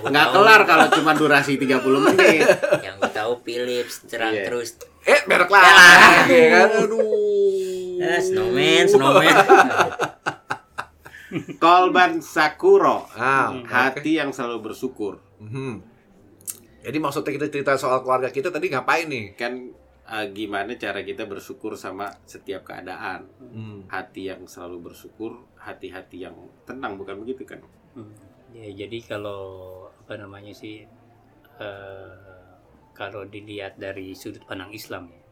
Nggak 0.00 0.26
kelar 0.28 0.60
kalau 0.64 0.86
cuma 0.92 1.12
durasi 1.12 1.54
30 1.56 1.82
menit. 2.04 2.46
Yang 2.78 2.94
gue 2.96 3.10
tahu 3.10 3.32
Philips 3.42 4.06
cerang 4.06 4.32
Iya. 4.32 4.46
terus. 4.46 4.78
Eh, 5.00 5.18
merek 5.26 5.50
lagi 5.50 6.40
kan. 6.48 6.68
Aduh. 6.78 7.98
Eh, 8.00 8.20
snowman, 8.22 8.84
snowman. 8.86 9.34
Kolban 11.58 12.18
Sakuro. 12.20 13.06
Ah, 13.14 13.54
Hati 13.64 14.18
yang 14.18 14.34
selalu 14.34 14.72
bersyukur. 14.72 15.22
Mhm. 15.38 15.74
Jadi 16.80 16.96
maksudnya 16.96 17.32
kita 17.36 17.46
cerita 17.52 17.72
soal 17.76 18.00
keluarga 18.00 18.32
kita 18.32 18.48
tadi 18.48 18.72
ngapain 18.72 19.04
nih? 19.06 19.36
Kan 19.36 19.68
eh, 20.10 20.26
gimana 20.32 20.74
cara 20.74 21.04
kita 21.04 21.28
bersyukur 21.28 21.76
sama 21.76 22.10
setiap 22.26 22.66
keadaan. 22.66 23.28
Hmm. 23.38 23.84
hati 23.86 24.30
yang 24.32 24.46
selalu 24.46 24.90
bersyukur, 24.90 25.44
hati-hati 25.60 26.24
yang 26.24 26.34
tenang, 26.64 26.96
bukan 26.96 27.20
begitu 27.20 27.44
kan? 27.44 27.60
Hmm. 27.94 28.10
Ya, 28.50 28.66
jadi 28.74 28.98
kalau 29.06 29.42
apa 29.92 30.18
namanya 30.18 30.50
sih 30.50 30.82
eh, 31.60 32.14
kalau 32.96 33.28
dilihat 33.28 33.76
dari 33.78 34.16
sudut 34.16 34.42
pandang 34.48 34.72
Islam 34.72 35.12
ya. 35.12 35.22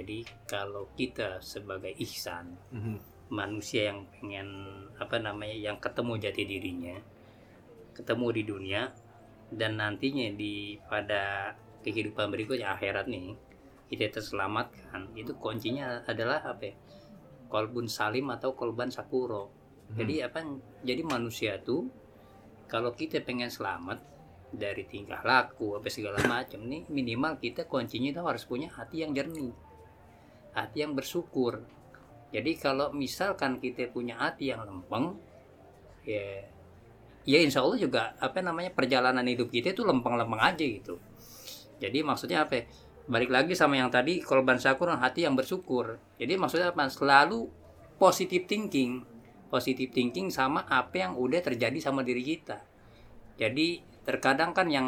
Jadi 0.00 0.22
kalau 0.46 0.90
kita 0.94 1.38
sebagai 1.42 1.94
ihsan, 2.00 2.56
Mhm. 2.72 2.98
Manusia 3.32 3.90
yang 3.90 4.06
pengen 4.18 4.48
apa 4.96 5.18
namanya 5.18 5.56
yang 5.56 5.76
ketemu 5.82 6.12
jati 6.22 6.42
dirinya, 6.46 6.96
ketemu 7.92 8.26
di 8.32 8.42
dunia 8.46 8.82
dan 9.50 9.78
nantinya 9.78 10.30
di 10.34 10.78
pada 10.86 11.54
kehidupan 11.82 12.30
berikutnya 12.30 12.74
akhirat 12.74 13.06
nih 13.10 13.34
kita 13.90 14.18
terselamatkan. 14.18 15.14
Itu 15.14 15.38
kuncinya 15.38 16.02
adalah 16.06 16.42
apa 16.42 16.62
ya? 16.66 16.74
kolbun 17.46 17.86
salim 17.86 18.26
atau 18.34 18.52
kolban 18.58 18.90
sakuro 18.90 19.50
jadi 19.94 20.26
apa 20.26 20.42
jadi 20.82 21.02
manusia 21.06 21.62
tuh 21.62 21.86
kalau 22.66 22.90
kita 22.90 23.22
pengen 23.22 23.46
selamat 23.46 24.02
dari 24.50 24.82
tingkah 24.86 25.22
laku 25.22 25.78
apa 25.78 25.86
segala 25.86 26.18
macam 26.26 26.66
nih 26.66 26.86
minimal 26.90 27.38
kita 27.38 27.70
kuncinya 27.70 28.10
itu 28.10 28.22
harus 28.22 28.42
punya 28.42 28.66
hati 28.74 29.06
yang 29.06 29.14
jernih 29.14 29.54
hati 30.58 30.82
yang 30.82 30.98
bersyukur 30.98 31.62
jadi 32.36 32.52
kalau 32.60 32.92
misalkan 32.92 33.56
kita 33.56 33.88
punya 33.88 34.20
hati 34.20 34.52
yang 34.52 34.60
lempeng 34.68 35.16
ya 36.04 36.44
ya 37.24 37.38
insya 37.40 37.64
Allah 37.64 37.80
juga 37.80 38.12
apa 38.20 38.44
namanya 38.44 38.76
perjalanan 38.76 39.24
hidup 39.24 39.48
kita 39.48 39.72
itu 39.72 39.80
lempeng-lempeng 39.88 40.44
aja 40.44 40.60
gitu. 40.60 41.00
Jadi 41.80 42.04
maksudnya 42.04 42.44
apa 42.44 42.60
ya? 42.60 42.64
balik 43.06 43.30
lagi 43.30 43.54
sama 43.56 43.78
yang 43.80 43.88
tadi 43.88 44.20
korban 44.20 44.60
syakur 44.60 44.92
hati 44.92 45.24
yang 45.24 45.32
bersyukur. 45.32 45.96
Jadi 46.20 46.36
maksudnya 46.36 46.76
apa? 46.76 46.92
Selalu 46.92 47.48
positive 47.96 48.44
thinking. 48.44 49.00
Positive 49.48 49.88
thinking 49.88 50.28
sama 50.28 50.68
apa 50.68 51.08
yang 51.08 51.16
udah 51.16 51.40
terjadi 51.40 51.78
sama 51.80 52.04
diri 52.04 52.20
kita. 52.20 52.60
Jadi 53.40 53.80
terkadang 54.04 54.52
kan 54.52 54.68
yang 54.68 54.86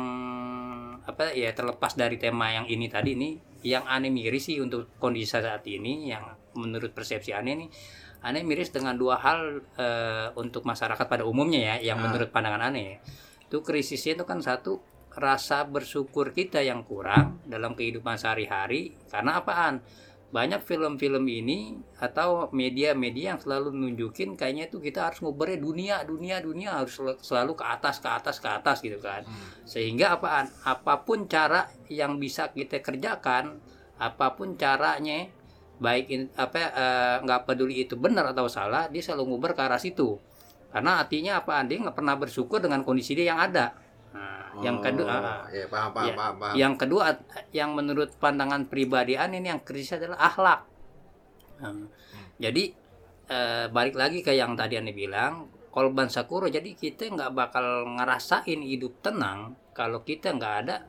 apa 1.09 1.33
ya 1.33 1.49
terlepas 1.57 1.97
dari 1.97 2.21
tema 2.21 2.53
yang 2.53 2.69
ini 2.69 2.87
tadi 2.93 3.17
nih 3.17 3.33
yang 3.65 3.89
aneh 3.89 4.13
miris 4.13 4.53
sih 4.53 4.61
untuk 4.61 4.93
kondisi 5.01 5.35
saat 5.35 5.65
ini 5.65 6.13
yang 6.13 6.38
menurut 6.55 6.93
persepsi 6.93 7.33
aneh 7.33 7.55
nih 7.57 7.71
aneh 8.19 8.43
miris 8.43 8.71
dengan 8.71 8.95
dua 8.95 9.19
hal 9.19 9.63
eh, 9.77 10.29
untuk 10.35 10.65
masyarakat 10.65 11.05
pada 11.05 11.23
umumnya 11.23 11.77
ya 11.77 11.93
yang 11.93 11.99
Ah. 12.01 12.09
menurut 12.09 12.29
pandangan 12.29 12.71
aneh 12.71 12.99
itu 13.45 13.61
krisisnya 13.61 14.19
itu 14.19 14.25
kan 14.25 14.39
satu 14.39 14.81
rasa 15.09 15.65
bersyukur 15.65 16.31
kita 16.31 16.61
yang 16.61 16.85
kurang 16.85 17.43
dalam 17.43 17.75
kehidupan 17.75 18.15
sehari-hari. 18.15 18.95
Karena 19.09 19.41
apaan? 19.41 19.83
Banyak 20.29 20.61
film-film 20.63 21.25
ini 21.25 21.73
atau 21.99 22.53
media-media 22.53 23.33
yang 23.35 23.41
selalu 23.41 23.73
nunjukin 23.73 24.37
kayaknya 24.37 24.69
itu 24.69 24.79
kita 24.79 25.09
harus 25.09 25.19
ngobrolnya 25.19 25.59
dunia 25.59 25.97
dunia 26.05 26.37
dunia. 26.39 26.71
Harus 26.77 27.01
sel- 27.01 27.19
selalu 27.19 27.57
ke 27.57 27.65
atas 27.65 27.99
ke 27.99 28.07
atas 28.07 28.37
ke 28.39 28.47
atas 28.47 28.79
gitu 28.79 29.01
kan. 29.01 29.25
Sehingga 29.65 30.21
apaan? 30.21 30.53
Apa 30.63 31.03
pun 31.03 31.27
cara 31.27 31.67
yang 31.89 32.21
bisa 32.21 32.53
kita 32.53 32.79
kerjakan 32.79 33.59
apa 33.99 34.37
pun 34.37 34.55
caranya 34.55 35.27
baik 35.79 36.07
in- 36.11 36.33
apa 36.35 36.59
eh, 36.59 37.17
nggak 37.23 37.47
peduli 37.47 37.87
itu 37.87 37.95
benar 37.95 38.35
atau 38.35 38.51
salah 38.51 38.91
dia 38.91 39.03
selalu 39.03 39.35
nguber 39.35 39.55
ke 39.55 39.63
arah 39.63 39.79
situ 39.79 40.19
karena 40.69 41.01
artinya 41.01 41.41
apaan 41.41 41.67
dia 41.71 41.81
nggak 41.81 41.97
pernah 41.97 42.15
bersyukur 42.19 42.61
dengan 42.61 42.85
kondisi 42.85 43.17
dia 43.17 43.33
yang 43.33 43.41
ada 43.41 43.73
nah, 44.13 44.53
yang 44.61 44.83
kedua 44.83 45.47
ya 45.49 45.65
paham 45.71 45.91
paham 45.95 46.07
Ya, 46.09 46.15
paham 46.19 46.35
paham 46.37 46.55
yang 46.59 46.75
kedua 46.75 47.05
yang 47.55 47.71
menurut 47.79 48.11
pandangan 48.19 48.67
pribadi 48.67 49.15
ini 49.15 49.49
yang 49.49 49.63
krisis 49.63 49.97
adalah 50.01 50.19
akhlak. 50.29 50.61
Nah, 51.59 51.75
Jadi 52.39 52.71
eh, 53.29 53.67
balik 53.69 53.99
lagi 53.99 54.23
ke 54.25 54.33
yang 54.33 54.55
tadi 54.57 54.79
Anda 54.79 54.95
bilang, 54.95 55.51
kolban 55.69 56.09
sakura. 56.09 56.49
Jadi 56.49 56.75
kita 56.75 57.13
nggak 57.13 57.33
bakal 57.37 57.87
ngerasain 58.01 58.61
hidup 58.65 59.05
tenang 59.05 59.55
kalau 59.77 60.03
kita 60.03 60.33
nggak 60.35 60.55
ada 60.65 60.89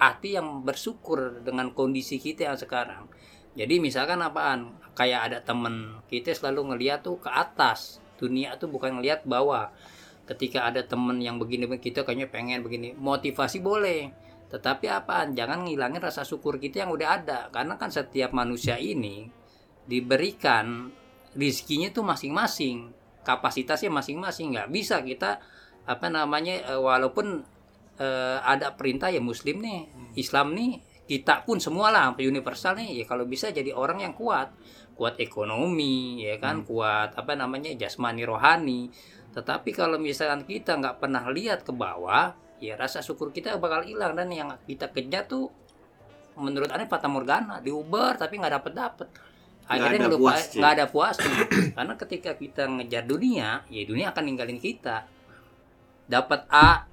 hati 0.00 0.38
yang 0.38 0.64
bersyukur 0.64 1.44
dengan 1.44 1.74
kondisi 1.76 2.16
kita 2.16 2.48
yang 2.48 2.56
sekarang. 2.56 3.09
Jadi 3.58 3.82
misalkan 3.82 4.22
apaan? 4.22 4.78
Kayak 4.94 5.20
ada 5.32 5.38
temen 5.40 5.96
kita 6.12 6.34
selalu 6.34 6.74
ngeliat 6.74 7.02
tuh 7.02 7.18
ke 7.18 7.30
atas. 7.30 7.98
Dunia 8.20 8.54
tuh 8.60 8.68
bukan 8.68 9.00
ngeliat 9.00 9.24
bawah. 9.24 9.72
Ketika 10.28 10.68
ada 10.68 10.84
temen 10.84 11.18
yang 11.18 11.40
begini 11.40 11.66
kita 11.80 12.06
kayaknya 12.06 12.30
pengen 12.30 12.62
begini. 12.62 12.94
Motivasi 12.94 13.58
boleh. 13.58 14.12
Tetapi 14.50 14.86
apaan 14.90 15.32
jangan 15.34 15.64
ngilangin 15.66 16.02
rasa 16.02 16.26
syukur 16.26 16.58
kita 16.60 16.84
yang 16.84 16.90
udah 16.92 17.08
ada. 17.22 17.38
Karena 17.50 17.78
kan 17.80 17.90
setiap 17.90 18.34
manusia 18.34 18.76
ini 18.76 19.30
diberikan 19.86 20.90
rizkinya 21.34 21.90
tuh 21.90 22.06
masing-masing. 22.06 22.92
Kapasitasnya 23.26 23.90
masing-masing. 23.90 24.54
Nggak 24.54 24.68
bisa 24.70 25.00
kita 25.02 25.40
apa 25.88 26.06
namanya 26.12 26.60
eh, 26.70 26.78
walaupun 26.78 27.42
eh, 27.98 28.38
ada 28.42 28.76
perintah 28.76 29.08
ya 29.08 29.18
muslim 29.18 29.58
nih 29.64 29.90
Islam 30.14 30.52
nih 30.54 30.89
kita 31.10 31.42
pun 31.42 31.58
semua 31.58 31.90
lah 31.90 32.06
sampai 32.14 32.30
universal 32.30 32.78
nih 32.78 33.02
ya 33.02 33.04
kalau 33.10 33.26
bisa 33.26 33.50
jadi 33.50 33.74
orang 33.74 34.06
yang 34.06 34.14
kuat 34.14 34.54
kuat 34.94 35.18
ekonomi 35.18 36.22
ya 36.22 36.38
kan 36.38 36.62
kuat 36.62 37.18
apa 37.18 37.34
namanya 37.34 37.74
jasmani 37.74 38.22
rohani 38.22 38.86
tetapi 39.30 39.70
kalau 39.70 39.96
misalkan 39.98 40.42
kita 40.42 40.74
nggak 40.74 40.98
pernah 40.98 41.22
lihat 41.30 41.62
ke 41.62 41.70
bawah, 41.70 42.34
ya 42.58 42.74
rasa 42.74 42.98
syukur 42.98 43.30
kita 43.30 43.54
bakal 43.62 43.86
hilang 43.86 44.18
dan 44.18 44.28
yang 44.30 44.50
kita 44.66 44.90
kejar 44.90 45.30
tuh 45.30 45.46
menurut 46.34 46.70
aneh 46.72 46.88
fata 46.90 47.06
morgana 47.06 47.62
diuber 47.62 48.18
tapi 48.18 48.42
nggak 48.42 48.54
dapet 48.58 48.72
dapet. 48.74 49.08
Akhirnya 49.70 50.02
ada 50.02 50.06
ngelupa- 50.10 50.34
puasnya. 50.34 50.58
nggak 50.58 50.72
ada 50.74 50.86
puasnya. 50.90 51.38
Karena 51.78 51.94
ketika 51.94 52.30
kita 52.34 52.62
ngejar 52.66 53.04
dunia, 53.06 53.48
ya 53.70 53.82
dunia 53.86 54.10
akan 54.10 54.22
ninggalin 54.26 54.58
kita. 54.58 55.06
Dapat 56.10 56.50
A, 56.50 56.89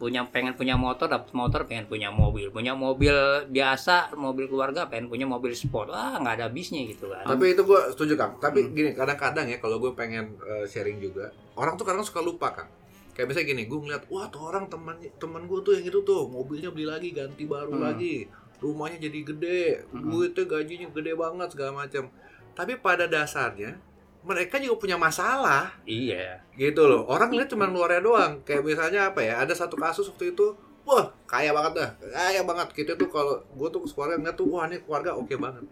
punya 0.00 0.24
pengen 0.24 0.56
punya 0.56 0.80
motor, 0.80 1.12
dapat 1.12 1.28
motor, 1.36 1.68
pengen 1.68 1.84
punya 1.84 2.08
mobil, 2.08 2.48
punya 2.48 2.72
mobil 2.72 3.12
biasa, 3.52 4.16
mobil 4.16 4.48
keluarga, 4.48 4.88
pengen 4.88 5.12
punya 5.12 5.28
mobil 5.28 5.52
sport, 5.52 5.92
ah 5.92 6.16
nggak 6.16 6.40
ada 6.40 6.44
habisnya 6.48 6.80
gitu 6.88 7.12
kan. 7.12 7.28
Tapi 7.28 7.52
itu 7.52 7.60
gue 7.60 7.80
setuju 7.92 8.16
Kang. 8.16 8.40
Tapi 8.40 8.64
Hmm. 8.64 8.72
gini, 8.72 8.90
kadang-kadang 8.96 9.44
ya 9.44 9.60
kalau 9.60 9.76
gue 9.76 9.92
pengen 9.92 10.40
eh, 10.40 10.64
sharing 10.64 10.96
juga, 10.98 11.28
orang 11.52 11.76
tuh 11.76 11.84
kadang 11.84 12.00
suka 12.00 12.24
lupa 12.24 12.48
Kang. 12.48 12.72
Kayak 13.12 13.28
misalnya 13.28 13.48
gini, 13.52 13.62
gue 13.68 13.76
ngeliat, 13.76 14.08
wah 14.08 14.24
tuh 14.32 14.40
orang 14.40 14.72
teman 14.72 14.96
teman 15.20 15.44
gue 15.44 15.60
tuh 15.60 15.76
yang 15.76 15.84
itu 15.84 16.00
tuh 16.00 16.32
mobilnya 16.32 16.72
beli 16.72 16.88
lagi, 16.88 17.12
ganti 17.12 17.44
baru 17.44 17.76
Hmm. 17.76 17.84
lagi, 17.84 18.24
rumahnya 18.58 19.04
jadi 19.04 19.20
gede, 19.20 19.62
Hmm. 19.92 20.08
duitnya 20.08 20.48
gajinya 20.48 20.88
gede 20.96 21.12
banget 21.12 21.48
segala 21.52 21.84
macam. 21.84 22.08
Tapi 22.56 22.72
pada 22.80 23.04
dasarnya 23.04 23.76
mereka 24.20 24.60
juga 24.60 24.76
punya 24.84 24.96
masalah 25.00 25.72
Iya. 25.88 26.44
gitu 26.54 26.84
loh. 26.84 27.08
Orang 27.08 27.32
lihat 27.32 27.48
cuma 27.48 27.64
luarnya 27.64 28.04
doang. 28.04 28.32
Kayak 28.44 28.62
misalnya 28.68 29.00
apa 29.12 29.24
ya? 29.24 29.40
Ada 29.40 29.64
satu 29.64 29.80
kasus 29.80 30.12
waktu 30.12 30.36
itu, 30.36 30.52
wah 30.84 31.08
kaya 31.24 31.56
banget 31.56 31.72
dah, 31.80 31.90
kaya 32.12 32.44
banget. 32.44 32.68
Kita 32.76 32.92
tuh 33.00 33.08
kalau 33.08 33.40
gue 33.40 33.68
tuh 33.72 33.80
keluarga 33.88 34.20
ngeliat 34.20 34.36
tuh, 34.36 34.46
wah 34.52 34.64
ini 34.68 34.76
keluarga 34.84 35.16
oke 35.16 35.34
banget. 35.40 35.64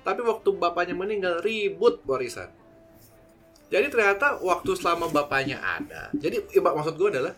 Tapi 0.00 0.20
waktu 0.22 0.48
bapaknya 0.54 0.94
meninggal 0.94 1.42
ribut 1.42 2.00
warisan. 2.06 2.48
Jadi 3.70 3.86
ternyata 3.86 4.38
waktu 4.42 4.74
selama 4.74 5.06
bapaknya 5.14 5.62
ada, 5.62 6.10
jadi 6.10 6.42
maksud 6.58 6.98
gue 6.98 7.08
adalah 7.14 7.30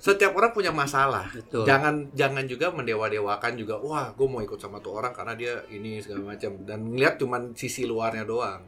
setiap 0.00 0.32
orang 0.32 0.52
punya 0.56 0.72
masalah. 0.72 1.28
Betul. 1.28 1.68
Jangan 1.68 2.16
jangan 2.16 2.44
juga 2.48 2.72
mendewa-dewakan 2.72 3.52
juga. 3.60 3.76
Wah, 3.84 4.08
gue 4.16 4.24
mau 4.24 4.40
ikut 4.40 4.56
sama 4.56 4.80
tuh 4.80 4.96
orang 4.96 5.12
karena 5.12 5.36
dia 5.36 5.54
ini 5.68 6.00
segala 6.00 6.32
macam 6.32 6.52
dan 6.64 6.80
ngeliat 6.80 7.20
cuman 7.20 7.52
sisi 7.52 7.84
luarnya 7.84 8.24
doang. 8.24 8.64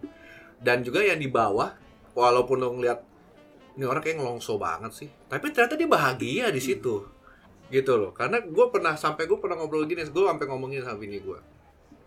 Dan 0.58 0.82
juga 0.82 1.02
yang 1.02 1.22
di 1.22 1.30
bawah, 1.30 1.70
walaupun 2.18 2.58
lo 2.58 2.74
ngeliat 2.74 3.00
ini 3.78 3.86
orang 3.86 4.02
kayak 4.02 4.18
ngelongso 4.18 4.58
banget 4.58 4.90
sih, 4.90 5.08
tapi 5.30 5.54
ternyata 5.54 5.78
dia 5.78 5.86
bahagia 5.86 6.50
di 6.50 6.58
situ, 6.58 7.06
gitu 7.70 7.92
loh. 7.94 8.10
Karena 8.10 8.42
gue 8.42 8.66
pernah 8.74 8.98
sampai 8.98 9.30
gue 9.30 9.38
pernah 9.38 9.54
ngobrol 9.54 9.86
gini, 9.86 10.02
gue 10.02 10.24
sampai 10.26 10.46
ngomongin 10.50 10.82
sama 10.82 10.98
bini 10.98 11.22
gue 11.22 11.38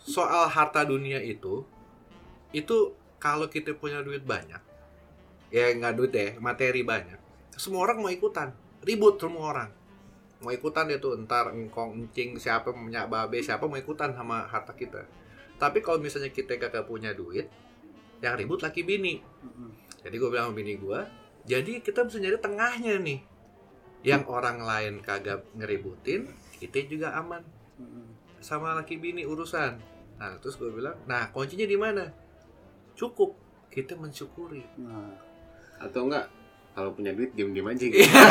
soal 0.02 0.50
harta 0.50 0.82
dunia 0.82 1.22
itu, 1.22 1.62
itu 2.52 2.78
kalau 3.22 3.46
kita 3.46 3.78
punya 3.78 4.02
duit 4.02 4.26
banyak, 4.26 4.62
ya 5.54 5.70
nggak 5.78 5.94
duit 5.94 6.12
ya, 6.14 6.34
materi 6.42 6.82
banyak, 6.82 7.22
semua 7.54 7.86
orang 7.86 8.02
mau 8.02 8.10
ikutan, 8.10 8.50
ribut 8.82 9.22
semua 9.22 9.46
orang. 9.54 9.70
Mau 10.42 10.50
ikutan 10.50 10.90
dia 10.90 10.98
tuh 10.98 11.14
entar 11.22 11.54
engkong 11.54 12.02
encing 12.02 12.34
siapa 12.42 12.74
punya 12.74 13.06
babe 13.06 13.46
siapa 13.46 13.70
mau 13.70 13.78
ikutan 13.78 14.10
sama 14.18 14.50
harta 14.50 14.74
kita. 14.74 15.06
Tapi 15.62 15.86
kalau 15.86 16.02
misalnya 16.02 16.34
kita 16.34 16.58
kagak 16.58 16.90
punya 16.90 17.14
duit 17.14 17.46
yang 18.22 18.38
ribut 18.38 18.62
laki 18.62 18.86
bini. 18.86 19.20
Jadi 20.02 20.16
gue 20.18 20.30
bilang 20.30 20.50
sama 20.50 20.58
bini 20.58 20.78
gue 20.78 21.02
jadi 21.46 21.82
kita 21.82 22.06
mesti 22.06 22.22
nyari 22.22 22.38
tengahnya 22.38 22.94
nih. 23.02 23.20
Yang 24.02 24.24
orang 24.30 24.66
lain 24.66 24.94
kagak 25.02 25.46
ngeributin 25.58 26.30
kita 26.62 26.86
juga 26.86 27.18
aman. 27.18 27.42
Sama 28.42 28.78
laki 28.78 28.98
bini 29.02 29.26
urusan. 29.26 29.78
Nah 30.22 30.38
terus 30.42 30.58
gue 30.58 30.70
bilang 30.70 30.98
nah 31.10 31.30
kuncinya 31.34 31.66
di 31.66 31.78
mana? 31.78 32.10
Cukup. 32.94 33.38
Kita 33.72 33.96
mensyukuri. 33.96 34.68
Nah, 34.84 35.16
atau 35.80 36.04
enggak 36.04 36.28
kalau 36.76 36.92
punya 36.92 37.16
duit 37.16 37.32
diem-diem 37.32 37.68
aja 37.68 37.86
gitu. 37.88 38.04
Iya. 38.04 38.24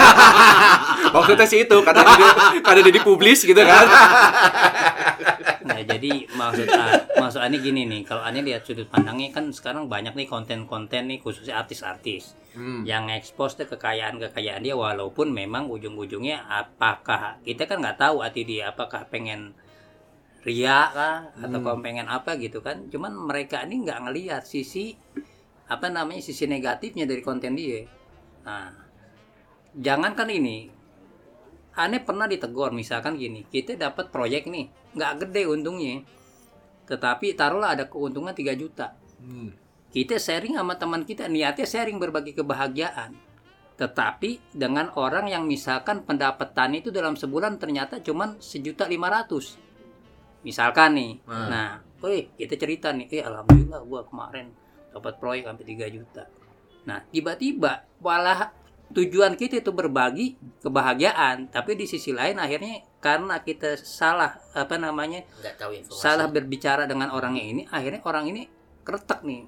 maksudnya 1.17 1.47
sih 1.49 1.65
itu 1.65 1.77
karena 1.81 2.03
dia, 2.05 2.29
karena 2.61 2.81
dia 2.85 2.95
dipublis 3.01 3.41
gitu 3.45 3.61
kan 3.61 3.87
Nah, 5.61 5.81
jadi 5.85 6.25
maksud 6.33 6.69
A- 6.73 7.05
maksud 7.21 7.41
Ani 7.45 7.61
gini 7.61 7.85
nih, 7.85 8.09
kalau 8.09 8.25
Ani 8.25 8.41
lihat 8.41 8.65
sudut 8.65 8.89
pandangnya 8.89 9.29
kan 9.37 9.53
sekarang 9.53 9.93
banyak 9.93 10.17
nih 10.17 10.25
konten-konten 10.25 11.09
nih 11.13 11.21
khususnya 11.21 11.61
artis-artis 11.61 12.33
Hmm. 12.51 12.83
yang 12.83 13.07
expose 13.15 13.55
tuh 13.55 13.69
kekayaan-kekayaan 13.71 14.67
dia 14.67 14.75
walaupun 14.75 15.31
memang 15.31 15.71
ujung-ujungnya 15.71 16.51
apakah 16.51 17.39
kita 17.47 17.69
kan 17.71 17.79
nggak 17.79 18.01
tahu 18.01 18.27
hati 18.27 18.43
dia 18.43 18.75
apakah 18.75 19.07
pengen 19.07 19.55
ria 20.43 20.89
kah 20.91 21.31
atau 21.37 21.61
Hmm. 21.61 21.85
pengen 21.85 22.09
apa 22.09 22.41
gitu 22.41 22.65
kan. 22.65 22.89
Cuman 22.89 23.13
mereka 23.13 23.63
ini 23.69 23.85
nggak 23.85 24.09
ngelihat 24.09 24.43
sisi 24.43 24.97
apa 25.71 25.87
namanya 25.93 26.25
sisi 26.25 26.49
negatifnya 26.51 27.07
dari 27.07 27.23
konten 27.23 27.55
dia. 27.55 27.87
Nah, 28.43 28.73
jangankan 29.77 30.27
ini 30.33 30.80
aneh 31.79 32.03
pernah 32.03 32.27
ditegur 32.27 32.75
misalkan 32.75 33.15
gini 33.15 33.47
kita 33.47 33.79
dapat 33.79 34.11
proyek 34.11 34.51
nih 34.51 34.67
nggak 34.95 35.13
gede 35.27 35.43
untungnya. 35.47 36.03
Tetapi 36.91 37.39
taruhlah 37.39 37.79
ada 37.79 37.87
keuntungan 37.87 38.35
3 38.35 38.55
juta. 38.59 38.97
Hmm. 39.21 39.53
kita 39.91 40.17
sharing 40.17 40.57
sama 40.57 40.79
teman 40.81 41.05
kita 41.05 41.29
niatnya 41.29 41.67
sharing 41.67 41.99
berbagi 41.99 42.33
kebahagiaan. 42.33 43.11
Tetapi 43.75 44.55
dengan 44.55 44.93
orang 44.97 45.27
yang 45.27 45.45
misalkan 45.51 46.07
pendapatan 46.07 46.79
itu 46.79 46.95
dalam 46.95 47.19
sebulan 47.19 47.59
ternyata 47.59 47.99
cuman 47.99 48.39
sejuta 48.39 48.87
lima 48.87 49.11
ratus. 49.11 49.59
Misalkan 50.47 50.95
nih 50.97 51.13
Nah. 51.27 51.47
nah 51.51 51.71
wih 52.01 52.33
kita 52.39 52.55
cerita 52.57 52.95
nih 52.95 53.11
eh 53.19 53.23
alhamdulillah 53.27 53.83
gua 53.85 54.07
kemarin 54.07 54.55
dapat 54.95 55.15
proyek 55.21 55.45
sampai 55.51 55.65
3 55.69 55.97
juta. 55.97 56.23
Nah 56.87 56.99
tiba-tiba 57.11 57.85
malah 58.01 58.55
tujuan 58.91 59.39
kita 59.39 59.63
itu 59.63 59.71
berbagi 59.71 60.35
kebahagiaan 60.63 61.51
tapi 61.51 61.79
di 61.79 61.87
sisi 61.87 62.11
lain 62.11 62.43
akhirnya 62.43 62.83
karena 62.99 63.39
kita 63.41 63.79
salah 63.79 64.35
apa 64.51 64.77
namanya 64.77 65.23
nggak 65.41 65.55
tahu 65.57 65.73
informasi. 65.79 66.03
salah 66.03 66.27
berbicara 66.27 66.85
dengan 66.91 67.15
orangnya 67.15 67.45
ini 67.47 67.63
akhirnya 67.71 68.03
orang 68.03 68.27
ini 68.29 68.43
keretak 68.85 69.23
nih. 69.23 69.47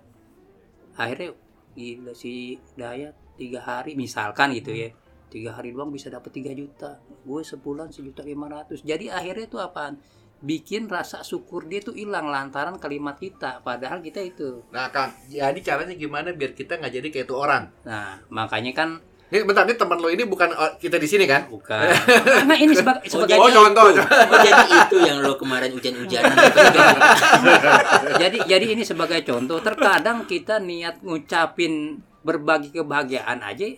Akhirnya 0.94 1.34
gila 1.72 2.12
si 2.12 2.60
Dayat 2.76 3.16
tiga 3.34 3.60
hari 3.64 3.98
misalkan 3.98 4.54
gitu 4.54 4.70
ya. 4.70 4.94
Tiga 5.32 5.56
hari 5.56 5.72
doang 5.72 5.88
bisa 5.88 6.12
dapat 6.12 6.28
3 6.28 6.52
juta. 6.52 7.00
Gue 7.24 7.40
sebulan 7.40 7.88
sejuta 7.88 8.20
lima 8.20 8.52
ratus. 8.52 8.84
Jadi 8.84 9.08
akhirnya 9.08 9.48
itu 9.48 9.56
apaan? 9.56 9.96
Bikin 10.44 10.92
rasa 10.92 11.24
syukur 11.24 11.64
dia 11.64 11.80
tuh 11.80 11.96
hilang 11.96 12.28
lantaran 12.28 12.76
kalimat 12.76 13.16
kita 13.16 13.64
padahal 13.64 14.04
kita 14.04 14.20
itu. 14.20 14.60
Nah, 14.74 14.92
Kang, 14.92 15.14
jadi 15.30 15.56
caranya 15.64 15.96
gimana 15.96 16.36
biar 16.36 16.52
kita 16.52 16.76
nggak 16.76 16.92
jadi 16.92 17.08
kayak 17.08 17.26
itu 17.30 17.36
orang? 17.38 17.64
nah 17.86 18.20
makanya 18.28 18.74
kan 18.76 19.00
Ini 19.32 19.42
bentar, 19.42 19.64
ini 19.64 19.74
teman 19.74 19.96
lo 19.96 20.06
ini 20.06 20.22
bukan 20.22 20.52
oh, 20.52 20.76
kita 20.76 20.96
di 20.96 21.08
sini 21.08 21.24
kan? 21.24 21.48
bukan 21.48 21.88
karena 21.88 22.52
ini 22.54 22.72
sebagai 22.72 23.08
sebagai 23.08 23.32
Oh, 23.34 23.48
contoh. 23.48 23.88
Oh, 23.88 24.38
jadi 24.38 24.60
itu 24.68 24.96
yang 25.00 25.18
lo 25.18 25.32
kemarin 25.34 25.72
hujan-hujanan 25.72 26.36
itu 26.36 26.58
jadi 28.20 28.38
jadi 28.46 28.66
ini 28.68 28.82
sebagai 28.82 29.24
contoh 29.24 29.56
terkadang 29.58 30.24
kita 30.24 30.60
niat 30.60 31.00
ngucapin 31.00 31.96
berbagi 32.20 32.70
kebahagiaan 32.70 33.40
aja 33.40 33.72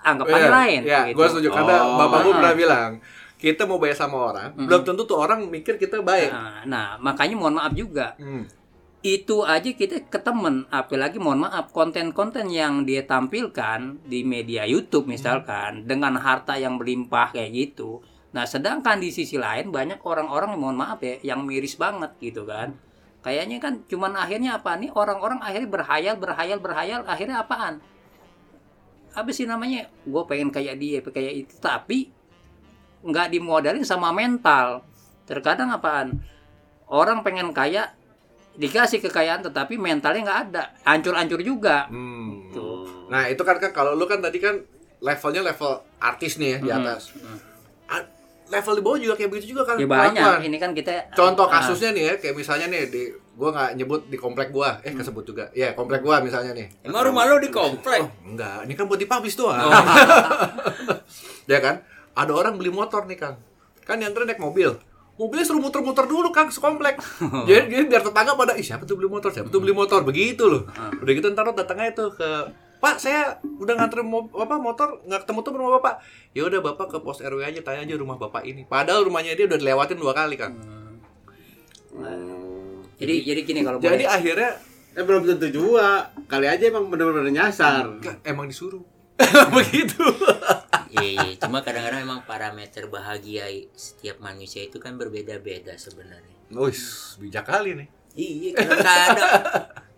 anggapan 0.00 0.38
Iya, 0.38 0.48
lain 0.48 0.80
Iya, 0.84 1.00
gitu. 1.08 1.16
gue 1.16 1.26
setuju 1.28 1.48
karena 1.52 1.74
Oh. 1.82 1.98
bapak 1.98 2.18
gue 2.20 2.30
Ah. 2.30 2.36
pernah 2.36 2.54
bilang 2.54 2.90
kita 3.34 3.62
mau 3.64 3.76
bayar 3.76 3.98
sama 3.98 4.16
orang, 4.26 4.48
Mm-mm. 4.52 4.64
belum 4.64 4.82
tentu 4.84 5.04
tuh 5.04 5.18
orang 5.18 5.44
mikir 5.44 5.76
kita 5.76 6.00
baik. 6.00 6.30
Nah, 6.30 6.64
nah, 6.64 6.86
makanya 6.96 7.34
mohon 7.34 7.54
maaf 7.54 7.74
juga 7.74 8.16
Hmm. 8.16 8.46
Itu 9.04 9.44
aja 9.44 9.68
kita 9.68 10.08
ke 10.08 10.16
temen 10.16 10.64
apalagi 10.72 11.20
mohon 11.20 11.44
maaf 11.44 11.76
konten-konten 11.76 12.48
yang 12.48 12.88
dia 12.88 13.04
tampilkan 13.04 14.00
di 14.08 14.24
media 14.24 14.64
YouTube 14.64 15.12
misalkan 15.12 15.84
dengan 15.84 16.16
harta 16.16 16.56
yang 16.56 16.80
berlimpah 16.80 17.36
kayak 17.36 17.52
gitu. 17.52 18.00
Nah 18.32 18.48
sedangkan 18.48 19.04
di 19.04 19.12
sisi 19.12 19.36
lain 19.36 19.68
banyak 19.68 20.00
orang-orang 20.00 20.56
yang 20.56 20.60
mohon 20.64 20.80
maaf 20.80 21.04
ya 21.04 21.20
yang 21.20 21.44
miris 21.44 21.76
banget 21.76 22.16
gitu 22.16 22.48
kan. 22.48 22.80
Kayaknya 23.20 23.60
kan 23.60 23.84
cuman 23.84 24.16
akhirnya 24.16 24.56
apa 24.56 24.72
nih? 24.80 24.88
Orang-orang 24.96 25.44
akhirnya 25.44 25.68
berhayal 25.68 26.16
berhayal 26.16 26.58
berhayal 26.64 27.00
akhirnya 27.04 27.44
apaan? 27.44 27.84
Apa 29.12 29.28
sih 29.36 29.44
namanya? 29.44 29.84
Gue 30.08 30.24
pengen 30.24 30.48
kayak 30.48 30.80
dia 30.80 31.04
kayak 31.04 31.44
itu. 31.44 31.52
Tapi 31.60 32.08
nggak 33.04 33.36
dimodalin 33.36 33.84
sama 33.84 34.16
mental. 34.16 34.80
Terkadang 35.28 35.68
apaan? 35.76 36.24
Orang 36.88 37.20
pengen 37.20 37.52
kaya 37.52 37.92
dikasih 38.54 39.02
kekayaan 39.02 39.42
tetapi 39.42 39.74
mentalnya 39.74 40.22
nggak 40.22 40.40
ada 40.50 40.62
hancur-hancur 40.86 41.42
juga 41.42 41.90
Hmm. 41.90 42.50
Tuh. 42.54 43.10
Nah, 43.10 43.26
itu 43.26 43.42
kan 43.42 43.58
kan 43.58 43.74
kalau 43.74 43.98
lu 43.98 44.06
kan 44.06 44.22
tadi 44.22 44.38
kan 44.38 44.62
levelnya 45.02 45.42
level 45.42 45.70
artis 45.98 46.38
nih 46.38 46.56
ya 46.56 46.58
di 46.60 46.70
Hmm. 46.70 46.80
atas. 46.80 47.10
Hmm. 47.18 47.38
Level 48.44 48.76
di 48.76 48.82
bawah 48.84 48.98
juga 49.00 49.14
kayak 49.16 49.30
begitu 49.32 49.56
juga 49.56 49.64
kan. 49.64 49.80
ya 49.80 49.88
banyak 49.88 50.44
ini 50.44 50.60
kan 50.60 50.76
kita 50.76 51.16
Contoh 51.16 51.48
ah, 51.48 51.58
kasusnya 51.58 51.96
nih 51.96 52.04
ya, 52.04 52.14
kayak 52.20 52.36
misalnya 52.36 52.68
nih 52.68 52.92
di 52.92 53.02
gua 53.34 53.50
nggak 53.50 53.70
nyebut 53.80 54.00
di 54.06 54.20
komplek 54.20 54.52
gua, 54.52 54.84
eh 54.84 54.92
kesebut 54.92 55.24
juga. 55.24 55.48
Ya, 55.56 55.72
komplek 55.72 56.04
gua 56.04 56.20
misalnya 56.20 56.52
nih. 56.52 56.68
Emang 56.84 57.08
rumah 57.08 57.24
lo 57.24 57.40
di 57.40 57.48
komplek? 57.48 58.04
Oh, 58.04 58.12
enggak, 58.28 58.68
ini 58.68 58.76
kan 58.76 58.84
buat 58.84 59.00
dipublish 59.00 59.40
doang. 59.40 59.64
ya 61.50 61.58
kan? 61.58 61.80
Ada 62.14 62.30
orang 62.30 62.60
beli 62.60 62.68
motor 62.68 63.08
nih, 63.08 63.16
Kang. 63.16 63.40
Kan 63.88 64.04
yang 64.04 64.12
naik 64.12 64.36
mobil. 64.38 64.76
Mobilnya 65.14 65.46
suruh 65.46 65.62
muter-muter 65.62 66.10
dulu 66.10 66.34
Kang 66.34 66.50
sekomplek. 66.50 66.98
jadi, 67.48 67.70
jadi 67.70 67.84
biar 67.86 68.02
tetangga 68.02 68.34
pada, 68.34 68.58
ih 68.58 68.66
siapa 68.66 68.82
tuh 68.82 68.98
beli 68.98 69.06
motor, 69.06 69.30
siapa 69.30 69.46
tuh 69.46 69.62
beli 69.62 69.70
motor, 69.70 70.02
begitu 70.02 70.50
loh. 70.50 70.66
Udah 70.98 71.12
gitu 71.14 71.30
ntar 71.30 71.46
datangnya 71.54 71.94
tuh 71.94 72.10
ke 72.14 72.30
Pak, 72.82 73.00
saya 73.00 73.40
udah 73.40 73.80
nganter 73.80 74.04
mo 74.04 74.28
apa 74.36 74.60
motor 74.60 75.00
nggak 75.08 75.24
ketemu 75.24 75.38
tuh 75.40 75.50
rumah 75.56 75.80
bapak. 75.80 76.04
Ya 76.36 76.44
udah 76.44 76.60
bapak 76.60 76.92
ke 76.92 76.98
pos 77.00 77.24
RW 77.24 77.40
aja 77.40 77.64
tanya 77.64 77.80
aja 77.88 77.96
rumah 77.96 78.20
bapak 78.20 78.44
ini. 78.44 78.68
Padahal 78.68 79.08
rumahnya 79.08 79.32
dia 79.32 79.48
udah 79.48 79.56
dilewatin 79.56 79.96
dua 79.96 80.12
kali 80.12 80.36
kan. 80.36 80.52
Hmm. 81.94 82.84
jadi 82.98 83.14
jadi 83.22 83.40
gini 83.46 83.62
kalau 83.64 83.80
Jadi 83.80 84.04
boleh 84.04 84.10
akhirnya 84.10 84.50
Eh 84.94 85.02
belum 85.02 85.26
tentu 85.26 85.50
juga. 85.50 86.14
Kali 86.30 86.46
aja 86.46 86.70
emang 86.70 86.86
bener-bener 86.86 87.26
nyasar. 87.34 87.98
Emang 88.22 88.46
disuruh. 88.46 88.86
Begitu. 89.58 90.06
Iya, 90.94 91.10
iya. 91.26 91.34
Cuma 91.42 91.60
kadang-kadang 91.60 92.06
emang 92.06 92.22
parameter 92.22 92.86
bahagia 92.86 93.50
setiap 93.74 94.22
manusia 94.22 94.62
itu 94.62 94.78
kan 94.78 94.94
berbeda-beda 94.94 95.74
sebenarnya. 95.74 96.36
Wis, 96.54 97.14
bijak 97.18 97.50
kali 97.50 97.74
nih. 97.74 97.88
Iya, 98.14 98.50
kadang-kadang 98.54 99.32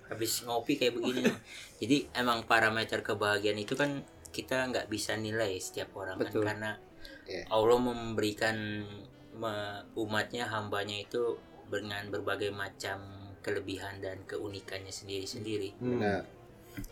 habis 0.08 0.32
ngopi 0.46 0.80
kayak 0.80 0.96
begini. 0.96 1.28
Jadi 1.76 1.96
emang 2.16 2.48
parameter 2.48 3.04
kebahagiaan 3.04 3.60
itu 3.60 3.76
kan 3.76 4.00
kita 4.32 4.68
nggak 4.72 4.88
bisa 4.88 5.16
nilai 5.16 5.56
setiap 5.56 5.92
orang 5.96 6.16
Betul. 6.16 6.44
kan 6.44 6.56
karena 6.56 6.72
Iya. 7.26 7.42
Allah 7.50 7.78
memberikan 7.82 8.56
me- 9.34 9.82
umatnya 9.98 10.46
hambanya 10.46 10.94
itu 10.96 11.34
dengan 11.66 12.06
berbagai 12.08 12.54
macam 12.54 13.02
kelebihan 13.42 13.98
dan 13.98 14.22
keunikannya 14.24 14.94
sendiri-sendiri. 14.94 15.74
Benar. 15.76 16.22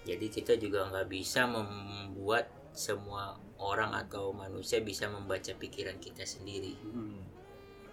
Jadi 0.03 0.27
kita 0.29 0.59
juga 0.59 0.91
nggak 0.91 1.07
bisa 1.07 1.47
membuat 1.47 2.51
semua 2.75 3.39
orang 3.65 3.97
atau 3.97 4.31
manusia 4.31 4.81
bisa 4.81 5.09
membaca 5.09 5.53
pikiran 5.53 5.97
kita 5.97 6.23
sendiri. 6.23 6.77
Hmm. 6.81 7.25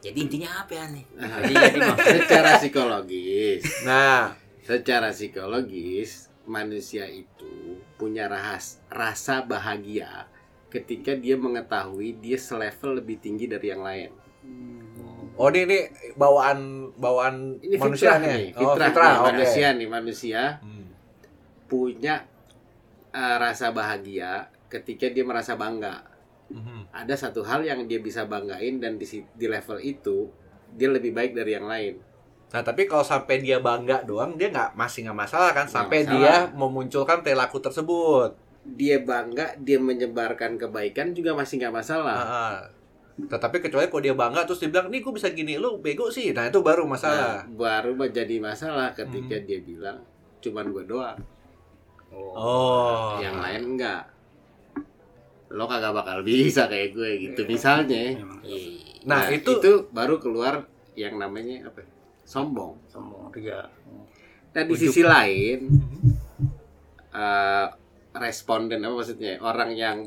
Jadi 0.02 0.18
intinya 0.20 0.66
apa 0.66 0.74
ya 0.74 0.86
nih? 0.90 1.06
Nah, 1.14 1.38
jadi 1.46 1.78
secara 2.20 2.50
psikologis, 2.58 3.62
Nah, 3.84 4.34
secara 4.60 5.10
psikologis 5.10 6.12
manusia 6.44 7.06
itu 7.06 7.78
punya 7.96 8.26
rahas, 8.26 8.82
rasa 8.90 9.42
bahagia 9.42 10.26
ketika 10.68 11.14
dia 11.14 11.38
mengetahui 11.38 12.18
dia 12.18 12.36
selevel 12.36 12.98
lebih 12.98 13.20
tinggi 13.20 13.46
dari 13.46 13.68
yang 13.68 13.84
lain. 13.84 14.10
oh 15.32 15.48
ini, 15.48 15.64
ini 15.64 15.80
bawaan 16.14 16.90
bawaan 16.98 17.62
Ini 17.62 17.76
manusia 17.78 18.18
fitrah 18.18 18.18
nih, 18.20 18.44
Oh, 18.58 18.74
fitrah, 18.74 18.90
fitrah, 18.90 19.06
nih, 19.06 19.18
oke. 19.18 19.28
manusia 19.30 19.68
nih 19.72 19.88
manusia 19.88 20.42
Hmm. 20.60 20.86
punya 21.68 22.16
uh, 23.12 23.36
rasa 23.38 23.70
bahagia 23.70 24.50
ketika 24.72 25.12
dia 25.12 25.28
merasa 25.28 25.60
bangga. 25.60 26.00
Mhm. 26.48 26.92
Ada 26.96 27.28
satu 27.28 27.44
hal 27.44 27.64
yang 27.68 27.84
dia 27.88 28.00
bisa 28.00 28.24
banggain 28.24 28.80
dan 28.80 28.96
di, 28.96 29.06
di 29.08 29.48
level 29.48 29.80
itu 29.84 30.32
dia 30.72 30.88
lebih 30.88 31.12
baik 31.12 31.36
dari 31.36 31.52
yang 31.52 31.68
lain. 31.68 31.96
Nah, 32.52 32.60
tapi 32.64 32.84
kalau 32.84 33.04
sampai 33.04 33.40
dia 33.40 33.64
bangga 33.64 34.04
doang, 34.04 34.36
dia 34.36 34.52
nggak 34.52 34.76
masih 34.76 35.08
nggak 35.08 35.20
masalah 35.24 35.52
kan? 35.56 35.68
Sampai 35.68 36.04
masalah. 36.04 36.16
dia 36.20 36.36
memunculkan 36.52 37.24
perilaku 37.24 37.64
tersebut. 37.64 38.36
Dia 38.76 39.00
bangga, 39.00 39.56
dia 39.56 39.80
menyebarkan 39.80 40.60
kebaikan 40.60 41.16
juga 41.16 41.32
masih 41.32 41.64
nggak 41.64 41.76
masalah. 41.76 42.20
Ah, 42.20 42.60
Tetapi 43.16 43.64
kecuali 43.64 43.88
kalau 43.88 44.04
dia 44.04 44.16
bangga 44.16 44.44
terus 44.44 44.60
dia 44.60 44.68
bilang, 44.68 44.92
nih 44.92 45.00
gue 45.00 45.14
bisa 45.16 45.32
gini, 45.32 45.56
lu 45.56 45.80
bego 45.80 46.12
sih. 46.12 46.36
Nah 46.36 46.52
itu 46.52 46.60
baru 46.60 46.84
masalah. 46.84 47.48
Nah, 47.48 47.56
baru 47.56 47.96
jadi 48.12 48.36
masalah 48.44 48.92
ketika 48.92 49.40
dia 49.48 49.64
bilang 49.64 50.04
cuman 50.44 50.76
gue 50.76 50.84
doang, 50.84 51.20
Oh. 52.12 53.16
yang 53.24 53.40
lain 53.40 53.80
enggak. 53.80 54.04
Lo 55.52 55.68
kagak 55.68 55.92
bakal 55.92 56.24
bisa 56.24 56.72
kayak 56.72 56.96
gue 56.96 57.10
gitu 57.30 57.42
misalnya. 57.46 58.18
memang 58.18 58.40
Iya. 58.42 58.82
Nah, 59.02 59.28
itu, 59.34 59.90
baru 59.90 60.22
keluar 60.22 60.70
yang 60.94 61.18
namanya 61.18 61.68
apa? 61.68 61.82
ya? 61.84 61.90
Sombong. 62.26 62.80
sombong 62.88 63.28
juga 63.36 63.68
Nah 64.52 64.64
di 64.68 64.74
Ujuk. 64.76 64.92
sisi 64.92 65.02
lain 65.04 65.60
eh, 67.12 67.68
responden 68.12 68.84
apa 68.84 68.96
maksudnya 68.96 69.40
orang 69.40 69.72
yang 69.76 69.98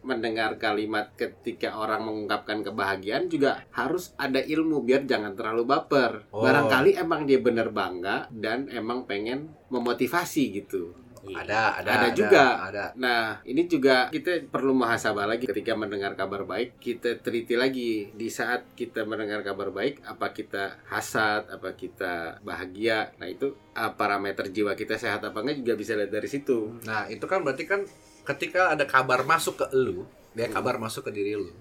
mendengar 0.00 0.56
kalimat 0.56 1.12
ketika 1.12 1.76
orang 1.76 2.08
mengungkapkan 2.08 2.64
kebahagiaan 2.64 3.28
juga 3.28 3.68
harus 3.76 4.16
ada 4.16 4.40
ilmu 4.40 4.80
biar 4.80 5.04
jangan 5.04 5.36
terlalu 5.36 5.68
baper. 5.68 6.24
Oh. 6.32 6.40
Barangkali 6.40 6.96
emang 6.96 7.28
dia 7.28 7.36
bener 7.36 7.68
bangga 7.68 8.32
dan 8.32 8.72
emang 8.72 9.04
pengen 9.04 9.52
memotivasi 9.68 10.56
gitu. 10.56 10.96
Iya. 11.20 11.44
ada, 11.44 11.60
ada, 11.84 11.90
Ada 11.92 12.08
juga. 12.16 12.44
ada. 12.64 12.84
Nah, 12.96 13.44
ini 13.44 13.68
juga 13.68 14.08
kita 14.08 14.48
perlu 14.48 14.72
muhasabah 14.72 15.28
lagi 15.28 15.44
ketika 15.44 15.76
mendengar 15.76 16.16
kabar 16.16 16.48
baik, 16.48 16.80
kita 16.80 17.20
teliti 17.20 17.60
lagi 17.60 18.08
di 18.16 18.28
saat 18.32 18.72
kita 18.72 19.04
mendengar 19.04 19.44
kabar 19.44 19.68
baik, 19.68 20.00
apa 20.04 20.32
kita 20.32 20.80
hasad, 20.88 21.44
apa 21.52 21.76
kita 21.76 22.40
bahagia. 22.40 23.12
Nah, 23.20 23.28
itu 23.28 23.52
ah, 23.76 23.92
parameter 23.92 24.48
jiwa 24.48 24.72
kita 24.72 24.96
sehat 24.96 25.20
apa 25.20 25.44
enggak 25.44 25.60
juga 25.60 25.72
bisa 25.76 25.92
lihat 25.92 26.08
dari 26.08 26.28
situ. 26.28 26.80
Nah 26.88 27.04
itu 27.06 27.24
kan 27.28 27.44
berarti 27.44 27.68
kan 27.68 27.84
ketika 28.24 28.72
ada 28.72 28.88
kabar 28.88 29.20
masuk 29.28 29.60
ke 29.60 29.66
lu, 29.76 30.08
dia 30.32 30.48
kabar 30.48 30.80
masuk 30.80 31.08
ke 31.08 31.12
diri 31.12 31.36
lu, 31.36 31.52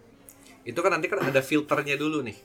itu 0.63 0.79
kan 0.79 0.91
nanti 0.95 1.07
kan 1.11 1.19
ada 1.19 1.41
filternya 1.41 1.95
dulu 1.95 2.21
nih, 2.21 2.37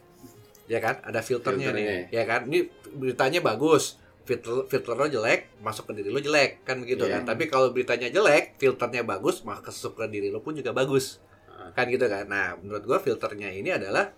ya 0.67 0.79
kan? 0.81 0.99
Ada 1.05 1.21
filternya, 1.21 1.71
nih, 1.75 1.85
Filternya. 1.85 2.15
ya 2.15 2.23
kan? 2.25 2.41
Ini 2.49 2.59
beritanya 2.95 3.41
bagus, 3.45 3.99
filter 4.25 4.65
filter 4.67 4.95
lo 4.97 5.07
jelek, 5.07 5.61
masuk 5.61 5.93
ke 5.93 6.01
diri 6.01 6.09
lo 6.09 6.21
jelek, 6.21 6.65
kan 6.65 6.81
begitu 6.81 7.05
Iya. 7.05 7.21
kan? 7.21 7.37
Tapi 7.37 7.45
kalau 7.47 7.71
beritanya 7.71 8.09
jelek, 8.09 8.57
filternya 8.57 9.05
bagus, 9.05 9.45
maka 9.45 9.69
masuk 9.69 10.01
ke 10.01 10.05
diri 10.09 10.29
lo 10.33 10.41
pun 10.41 10.57
juga 10.57 10.73
bagus, 10.73 11.21
Ah. 11.49 11.71
kan 11.77 11.87
gitu 11.93 12.09
kan? 12.09 12.25
Nah 12.27 12.57
menurut 12.57 12.85
gua 12.85 12.99
filternya 12.99 13.53
ini 13.53 13.69
adalah 13.71 14.11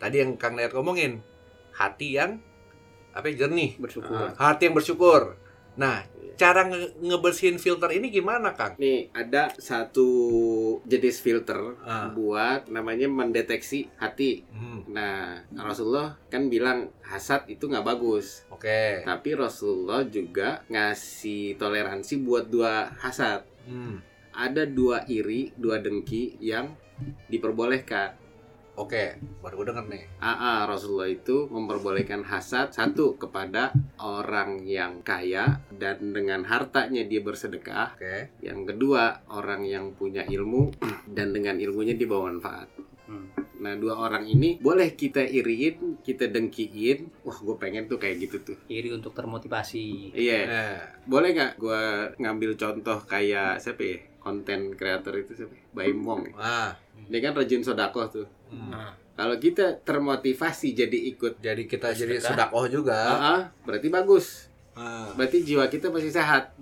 tadi 0.00 0.24
yang 0.24 0.40
Kang 0.40 0.56
Nayat 0.56 0.72
ngomongin, 0.72 1.20
hati 1.76 2.16
yang 2.16 2.40
apa 3.12 3.28
ya, 3.28 3.44
jernih, 3.44 3.76
bersyukur 3.76 4.32
hati 4.40 4.66
yang 4.66 4.74
bersyukur. 4.74 5.36
Nah 5.74 6.04
cara 6.32 6.64
nge- 6.64 6.98
ngebersihin 6.98 7.54
filter 7.54 7.92
ini 7.92 8.08
gimana 8.08 8.56
Kang? 8.56 8.74
Nih, 8.74 9.12
ada 9.12 9.52
satu 9.54 10.08
jenis 10.82 11.20
filter 11.20 11.76
Ah. 11.84 12.10
buat 12.10 12.66
namanya 12.66 13.06
mendeteksi 13.06 13.86
hati. 13.94 14.42
Hmm. 14.50 14.82
Nah, 14.90 15.38
Rasulullah 15.54 16.18
kan 16.26 16.48
bilang 16.48 16.90
hasad 17.00 17.46
itu 17.46 17.68
nggak 17.68 17.84
bagus. 17.86 18.42
Oke. 18.50 19.04
Tapi 19.04 19.36
Rasulullah 19.36 20.02
juga 20.02 20.64
ngasih 20.66 21.54
toleransi 21.56 22.14
buat 22.18 22.48
dua 22.48 22.90
hasad. 22.98 23.46
Hmm. 23.62 24.02
Ada 24.32 24.64
dua 24.64 25.04
iri, 25.06 25.52
dua 25.54 25.78
dengki 25.78 26.40
yang 26.40 26.74
diperbolehkan. 27.28 28.18
Oke, 28.72 29.20
baru 29.44 29.60
gue 29.60 29.66
denger 29.68 29.84
nih. 29.84 30.02
AA 30.16 30.64
Rasulullah 30.64 31.04
itu 31.04 31.44
memperbolehkan 31.44 32.24
hasad 32.24 32.72
satu 32.72 33.20
kepada 33.20 33.68
orang 34.00 34.64
yang 34.64 35.04
kaya 35.04 35.60
dan 35.68 36.16
dengan 36.16 36.40
hartanya 36.42 37.04
dia 37.04 37.20
bersedekah. 37.20 37.92
Oke. 38.00 38.32
Yang 38.40 38.72
kedua 38.72 39.28
orang 39.28 39.68
yang 39.68 39.92
punya 39.92 40.24
ilmu 40.24 40.72
dan 41.16 41.36
dengan 41.36 41.60
ilmunya 41.60 41.92
dia 41.92 42.08
bawa 42.08 42.32
manfaat. 42.32 42.72
Hmm. 43.04 43.28
Nah 43.60 43.76
dua 43.76 44.08
orang 44.08 44.24
ini 44.24 44.56
boleh 44.56 44.96
kita 44.96 45.20
iriin, 45.20 46.00
kita 46.00 46.32
dengkiin. 46.32 47.28
Wah 47.28 47.36
gue 47.36 47.56
pengen 47.60 47.84
tuh 47.84 48.00
kayak 48.00 48.24
gitu 48.24 48.40
tuh. 48.40 48.58
iri 48.72 48.88
untuk 48.88 49.12
termotivasi 49.12 50.16
Iya. 50.16 50.40
Nah, 50.48 50.76
Boleh 51.04 51.36
nggak 51.36 51.52
gue 51.60 51.82
ngambil 52.18 52.56
contoh 52.56 53.04
kayak 53.04 53.60
siapa 53.60 53.84
ya? 53.84 53.98
Konten 54.16 54.72
kreator 54.72 55.12
itu 55.20 55.36
siapa? 55.36 55.52
ya? 55.52 55.62
Baim 55.76 56.00
Wong. 56.00 56.32
ya. 56.32 56.40
ah, 56.40 56.70
Dia 57.04 57.20
kan 57.20 57.36
rajin 57.36 57.60
sodakoh 57.60 58.08
tuh. 58.08 58.26
Hmm. 58.52 58.70
Nah, 58.70 58.92
Kalau 59.12 59.36
kita 59.36 59.76
termotivasi 59.80 60.72
jadi 60.72 60.98
ikut 61.12 61.38
jadi 61.38 61.64
kita 61.64 61.92
jadi 61.92 62.16
Sedekah. 62.16 62.28
sedakoh 62.48 62.64
juga. 62.68 62.96
AA, 62.96 63.36
berarti 63.64 63.88
bagus. 63.88 64.48
Ah. 64.72 65.12
Berarti 65.12 65.44
jiwa 65.44 65.68
kita 65.68 65.88
masih 65.88 66.08
sehat. 66.08 66.56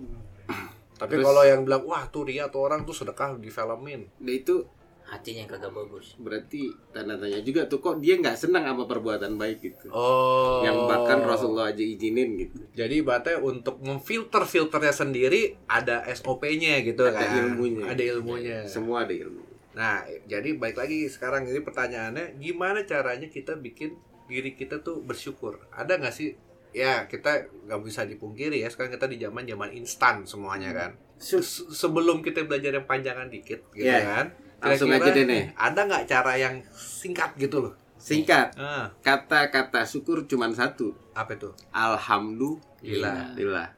Tapi 0.99 1.15
Terus- 1.15 1.25
kalau 1.25 1.43
yang 1.43 1.63
bilang 1.63 1.83
wah 1.83 2.03
tuh 2.07 2.27
dia 2.27 2.51
tuh 2.51 2.61
orang 2.61 2.83
tuh 2.83 2.91
sedekah 2.91 3.35
di 3.35 3.47
filmin. 3.47 4.03
Nah 4.19 4.33
itu 4.33 4.67
hatinya 5.11 5.43
yang 5.43 5.51
kagak 5.51 5.75
bagus 5.75 6.15
berarti 6.15 6.71
tanda 6.95 7.19
tanya 7.19 7.43
juga 7.43 7.67
tuh 7.67 7.83
kok 7.83 7.99
dia 7.99 8.15
nggak 8.15 8.31
senang 8.31 8.63
sama 8.63 8.87
perbuatan 8.87 9.35
baik 9.35 9.59
gitu. 9.59 9.91
Oh. 9.91 10.63
Yang 10.63 10.87
bahkan 10.87 11.19
Rasulullah 11.19 11.67
aja 11.67 11.83
izinin 11.83 12.39
gitu. 12.39 12.63
Jadi 12.71 13.03
berarti 13.03 13.35
untuk 13.35 13.83
memfilter 13.83 14.47
filternya 14.47 14.95
sendiri 14.95 15.59
ada 15.67 16.07
SOP-nya 16.07 16.79
gitu 16.83 17.03
Ada 17.03 17.15
kan. 17.17 17.27
ilmunya. 17.43 17.85
Ada 17.91 18.03
ilmunya. 18.07 18.57
Semua 18.63 19.03
ada 19.03 19.11
ilmu. 19.11 19.50
Nah, 19.71 20.03
jadi 20.27 20.59
baik 20.59 20.75
lagi 20.75 21.07
sekarang 21.07 21.47
ini 21.47 21.59
pertanyaannya 21.59 22.35
gimana 22.37 22.83
caranya 22.83 23.27
kita 23.27 23.55
bikin 23.55 23.95
diri 24.27 24.51
kita 24.51 24.83
tuh 24.83 24.99
bersyukur? 24.99 25.63
Ada 25.71 25.95
nggak 25.95 26.11
sih? 26.11 26.35
Ya 26.71 27.03
kita 27.03 27.51
nggak 27.67 27.79
bisa 27.83 28.03
dipungkiri 28.03 28.63
ya 28.63 28.67
sekarang 28.71 28.95
kita 28.95 29.07
di 29.07 29.19
zaman 29.19 29.43
zaman 29.43 29.71
instan 29.71 30.23
semuanya 30.23 30.71
kan. 30.71 30.91
Se- 31.19 31.43
sebelum 31.71 32.19
kita 32.19 32.43
belajar 32.43 32.71
yang 32.73 32.87
panjangan 32.87 33.27
dikit 33.27 33.63
gitu 33.71 33.87
Iya. 33.87 34.03
kan. 34.03 34.25
Langsung 34.61 34.87
kira-kira 34.87 35.07
aja 35.07 35.17
deh 35.17 35.25
nih. 35.27 35.43
Ada 35.57 35.79
nggak 35.87 36.03
cara 36.07 36.33
yang 36.37 36.55
singkat 36.71 37.35
gitu 37.35 37.59
loh? 37.59 37.73
Singkat, 38.01 38.57
Ah, 38.57 38.89
kata-kata 39.05 39.85
syukur 39.85 40.25
cuma 40.25 40.49
satu. 40.49 40.97
apa 41.13 41.37
itu? 41.37 41.53
Alhamdulillah. 41.69 43.69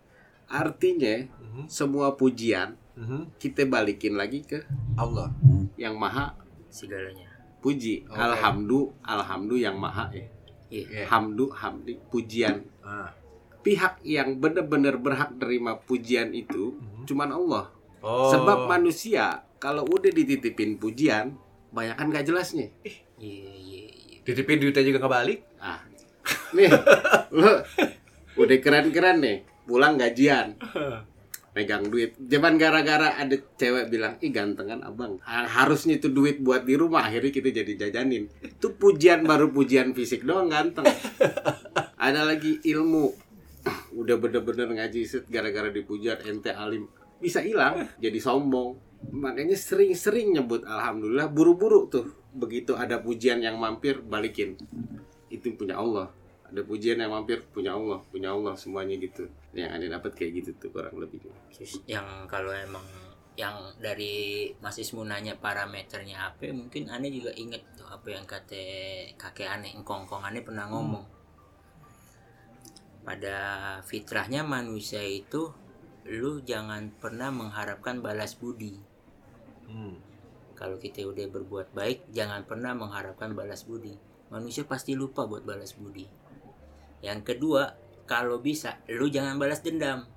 Artinya 0.47 1.27
Mhm, 1.41 1.65
semua 1.67 2.15
pujian 2.15 2.77
mhm. 2.97 3.35
kita 3.37 3.65
balikin 3.65 4.15
lagi 4.15 4.43
ke 4.43 4.63
Allah. 4.97 5.31
yang 5.79 5.97
maha 5.97 6.37
segalanya 6.69 7.29
puji. 7.63 8.03
Oke. 8.11 8.19
Alhamdu, 8.19 8.91
alhamdu 9.01 9.55
yang 9.55 9.79
maha 9.79 10.11
ya. 10.11 10.27
iya 10.67 10.83
Iya. 10.89 11.05
Hamdu, 11.07 11.47
hamdi, 11.53 11.95
pujian. 12.11 12.65
Ah. 12.83 13.13
Pihak 13.63 14.03
yang 14.03 14.41
benar-benar 14.43 14.99
berhak 14.99 15.39
terima 15.39 15.79
pujian 15.79 16.35
itu 16.35 16.75
Mhm. 16.75 17.07
cuman 17.07 17.29
Allah. 17.31 17.65
Oh. 18.03 18.27
Sebab 18.27 18.67
manusia 18.67 19.47
kalau 19.63 19.87
udah 19.87 20.11
dititipin 20.11 20.75
pujian, 20.75 21.39
banyak 21.71 21.95
kan 21.95 22.11
gak 22.11 22.27
jelasnya. 22.27 22.67
iya 22.83 23.47
iya 23.55 23.83
iya 23.87 24.17
titipin 24.23 24.59
duitnya 24.59 24.83
juga 24.83 24.97
nggak 25.03 25.13
balik. 25.13 25.39
Ah, 25.59 25.79
nih, 26.55 26.67
lo 27.39 27.63
udah 28.39 28.57
keren-keren 28.59 29.19
nih, 29.19 29.37
pulang 29.63 29.95
gajian, 29.95 30.55
pegang 31.53 31.85
duit. 31.87 32.17
Cuman 32.17 32.57
gara-gara 32.57 33.13
ada 33.15 33.37
cewek 33.57 33.93
bilang, 33.93 34.17
ih 34.19 34.33
gantengan 34.33 34.81
abang. 34.81 35.21
Ha- 35.23 35.45
Harusnya 35.45 36.01
itu 36.01 36.09
duit 36.09 36.41
buat 36.41 36.65
di 36.65 36.73
rumah, 36.73 37.05
akhirnya 37.05 37.29
kita 37.29 37.49
jadi 37.53 37.73
jajanin. 37.87 38.27
Itu 38.41 38.73
pujian 38.73 39.23
baru 39.23 39.53
pujian 39.53 39.93
fisik 39.93 40.25
doang 40.25 40.49
ganteng. 40.49 40.89
Ada 42.01 42.25
lagi 42.25 42.59
ilmu, 42.65 43.13
udah 44.01 44.15
bener-bener 44.19 44.67
ngaji 44.73 45.01
set 45.07 45.25
gara-gara 45.31 45.71
dipujian 45.71 46.19
ente 46.27 46.51
alim 46.51 46.89
bisa 47.23 47.39
hilang 47.39 47.87
jadi 48.03 48.19
sombong 48.19 48.75
makanya 49.15 49.55
sering-sering 49.55 50.35
nyebut 50.35 50.67
alhamdulillah 50.67 51.31
buru-buru 51.31 51.87
tuh 51.87 52.11
begitu 52.35 52.75
ada 52.75 52.99
pujian 52.99 53.39
yang 53.39 53.55
mampir 53.55 54.03
balikin 54.03 54.59
itu 55.31 55.55
punya 55.55 55.79
Allah 55.79 56.11
ada 56.53 56.61
pujian 56.61 57.01
yang 57.01 57.09
mampir 57.09 57.41
punya 57.49 57.73
Allah 57.73 57.97
punya 58.13 58.29
Allah 58.29 58.53
semuanya 58.53 58.93
gitu. 59.01 59.25
Yang 59.57 59.69
aneh 59.73 59.89
dapat 59.89 60.13
kayak 60.13 60.31
gitu 60.37 60.49
tuh 60.61 60.69
kurang 60.69 61.01
lebih. 61.01 61.25
Terus 61.49 61.81
yang 61.89 62.05
kalau 62.29 62.53
emang 62.53 62.85
yang 63.33 63.57
dari 63.81 64.45
Mas 64.61 64.77
Ismu 64.77 65.01
nanya 65.01 65.33
parameternya 65.41 66.29
apa 66.29 66.53
mungkin 66.53 66.93
aneh 66.93 67.09
juga 67.09 67.33
inget 67.33 67.65
tuh 67.73 67.89
apa 67.89 68.05
yang 68.13 68.29
kata 68.29 68.61
kakek 69.17 69.49
aneh 69.49 69.73
engkong-engkong 69.73 70.21
aneh 70.21 70.45
pernah 70.45 70.69
ngomong. 70.69 71.05
Pada 73.01 73.37
fitrahnya 73.89 74.45
manusia 74.45 75.01
itu 75.01 75.49
lu 76.05 76.45
jangan 76.45 76.93
pernah 77.01 77.33
mengharapkan 77.33 77.99
balas 77.99 78.37
budi. 78.37 78.77
Hmm. 79.63 79.95
kalau 80.53 80.77
kita 80.77 81.01
udah 81.01 81.33
berbuat 81.33 81.73
baik 81.73 82.13
jangan 82.13 82.45
pernah 82.45 82.77
mengharapkan 82.77 83.33
balas 83.33 83.65
budi. 83.65 83.97
Manusia 84.29 84.69
pasti 84.69 84.93
lupa 84.93 85.25
buat 85.25 85.41
balas 85.41 85.73
budi 85.73 86.22
yang 87.03 87.19
kedua 87.21 87.75
kalau 88.07 88.39
bisa 88.39 88.79
lu 88.87 89.11
jangan 89.11 89.35
balas 89.35 89.59
dendam. 89.59 90.07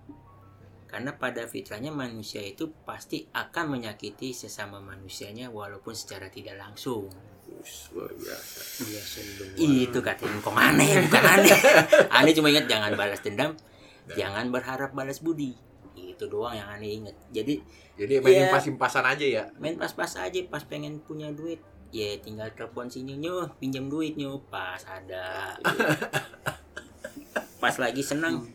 Karena 0.87 1.19
pada 1.19 1.45
fitrahnya 1.51 1.91
manusia 1.91 2.41
itu 2.41 2.71
pasti 2.87 3.27
akan 3.35 3.75
menyakiti 3.75 4.31
sesama 4.31 4.79
manusianya 4.79 5.51
walaupun 5.51 5.93
secara 5.93 6.31
tidak 6.31 6.57
langsung. 6.57 7.11
Luar 7.91 8.11
biasa. 8.15 8.59
Itu 9.59 9.99
kata 9.99 10.23
kok 10.25 10.55
aneh 10.55 11.03
bukan 11.11 11.25
aneh. 11.27 11.59
Aneh 12.17 12.33
cuma 12.33 12.49
ingat 12.55 12.71
jangan 12.71 12.95
balas 12.95 13.19
dendam 13.21 13.59
jangan 14.15 14.55
berharap 14.55 14.95
balas 14.95 15.19
budi. 15.19 15.59
Itu 15.99 16.31
doang 16.31 16.55
yang 16.55 16.71
aneh 16.71 17.03
ingat. 17.03 17.17
Jadi 17.35 17.59
Jadi 17.97 18.21
main 18.23 18.35
Iya. 18.37 18.43
impas-impasan 18.53 19.05
aja 19.09 19.27
ya. 19.27 19.45
main 19.59 19.75
pas-pas 19.75 20.21
aja 20.21 20.39
pas 20.47 20.61
pengen 20.63 21.01
punya 21.03 21.33
duit 21.33 21.59
ya 21.91 22.13
tinggal 22.21 22.53
telepon 22.53 22.93
sini 22.93 23.17
nyu 23.17 23.47
pinjam 23.57 23.89
duit 23.89 24.21
nyu 24.21 24.37
pas 24.53 24.85
ada 24.85 25.57
pas 27.63 27.75
lagi 27.77 28.03
senang 28.05 28.47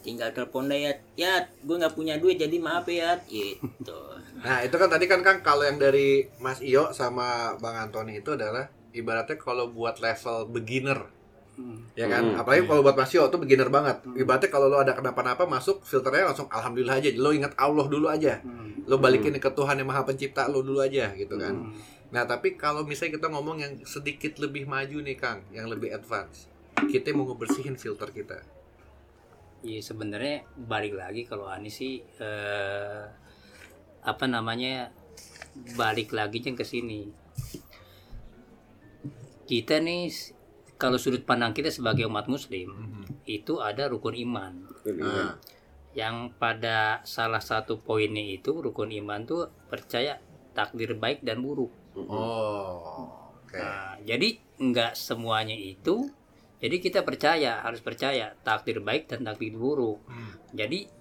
tinggal 0.00 0.32
telepon 0.32 0.68
deh 0.72 0.80
ya 0.80 0.92
ya 1.16 1.32
gue 1.60 1.76
nggak 1.76 1.92
punya 1.92 2.16
duit 2.16 2.40
jadi 2.40 2.56
maaf 2.56 2.88
ya 2.88 3.20
gitu 3.28 4.10
Nah, 4.40 4.64
itu 4.64 4.72
kan 4.72 4.88
tadi 4.88 5.04
kan 5.04 5.20
Kang 5.20 5.44
kalau 5.44 5.68
yang 5.68 5.76
dari 5.76 6.24
Mas 6.40 6.64
Iyo 6.64 6.96
sama 6.96 7.56
Bang 7.60 7.76
Antoni 7.76 8.24
itu 8.24 8.32
adalah 8.32 8.72
ibaratnya 8.96 9.36
kalau 9.36 9.68
buat 9.68 10.00
level 10.00 10.48
beginner. 10.48 11.12
Ya 11.92 12.08
kan? 12.08 12.32
Hmm. 12.32 12.40
Apalagi 12.40 12.64
kalau 12.64 12.80
buat 12.80 12.96
Mas 12.96 13.12
Iyo 13.12 13.28
itu 13.28 13.36
beginner 13.36 13.68
banget. 13.68 14.00
Ibaratnya 14.16 14.48
kalau 14.48 14.72
lo 14.72 14.80
ada 14.80 14.96
kenapa-napa 14.96 15.44
masuk 15.44 15.84
filternya 15.84 16.32
langsung 16.32 16.48
alhamdulillah 16.48 17.04
aja. 17.04 17.12
Lo 17.20 17.36
ingat 17.36 17.52
Allah 17.60 17.84
dulu 17.84 18.08
aja. 18.08 18.40
Lo 18.88 18.96
balikin 18.96 19.36
ke 19.36 19.50
Tuhan 19.52 19.76
yang 19.76 19.88
Maha 19.92 20.08
Pencipta 20.08 20.48
lo 20.48 20.64
dulu 20.64 20.80
aja 20.80 21.12
gitu 21.12 21.36
kan. 21.36 21.76
Nah, 22.10 22.24
tapi 22.24 22.56
kalau 22.56 22.82
misalnya 22.82 23.20
kita 23.20 23.28
ngomong 23.28 23.60
yang 23.60 23.72
sedikit 23.84 24.40
lebih 24.40 24.66
maju 24.66 25.04
nih 25.04 25.14
Kang, 25.20 25.44
yang 25.52 25.68
lebih 25.68 25.92
advance. 25.94 26.48
Kita 26.76 27.14
mau 27.14 27.26
ngebersihin 27.28 27.76
filter 27.76 28.10
kita. 28.10 28.38
Iya 29.60 29.80
sebenarnya 29.84 30.48
balik 30.56 30.96
lagi 30.96 31.28
kalau 31.28 31.44
Ani 31.44 31.68
sih 31.68 32.00
eh, 32.00 33.02
apa 34.00 34.24
namanya 34.24 34.88
balik 35.76 36.16
lagi 36.16 36.40
ke 36.40 36.64
sini. 36.64 37.04
Kita 39.44 39.82
nih 39.82 40.08
kalau 40.80 40.96
sudut 40.96 41.26
pandang 41.28 41.52
kita 41.52 41.68
sebagai 41.68 42.08
umat 42.08 42.24
muslim 42.30 42.72
itu 43.28 43.60
ada 43.60 43.90
rukun 43.90 44.16
iman. 44.16 44.64
Nah, 44.96 45.36
Yang 45.92 46.16
pada 46.38 47.02
salah 47.02 47.42
satu 47.42 47.82
poinnya 47.82 48.22
itu 48.22 48.62
rukun 48.62 48.94
iman 49.04 49.26
tuh 49.26 49.50
percaya 49.68 50.22
takdir 50.56 50.96
baik 50.96 51.20
dan 51.20 51.42
buruk. 51.44 51.74
oh. 51.98 53.10
Oke. 53.44 53.58
Nah, 53.58 53.98
jadi 54.06 54.38
nggak 54.62 54.94
semuanya 54.94 55.58
itu. 55.58 56.06
Jadi 56.60 56.76
kita 56.78 57.00
percaya 57.00 57.64
harus 57.64 57.80
percaya 57.80 58.36
takdir 58.44 58.84
baik 58.84 59.08
dan 59.08 59.24
takdir 59.24 59.56
buruk. 59.56 60.04
Hmm. 60.04 60.36
Jadi 60.52 61.00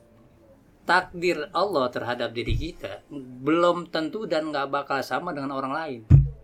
takdir 0.89 1.53
Allah 1.53 1.85
terhadap 1.93 2.33
diri 2.33 2.57
kita 2.57 3.05
belum 3.13 3.93
tentu 3.93 4.25
dan 4.25 4.49
nggak 4.49 4.73
bakal 4.73 4.97
sama 5.05 5.29
dengan 5.37 5.53
orang 5.53 5.69
lain 5.69 5.99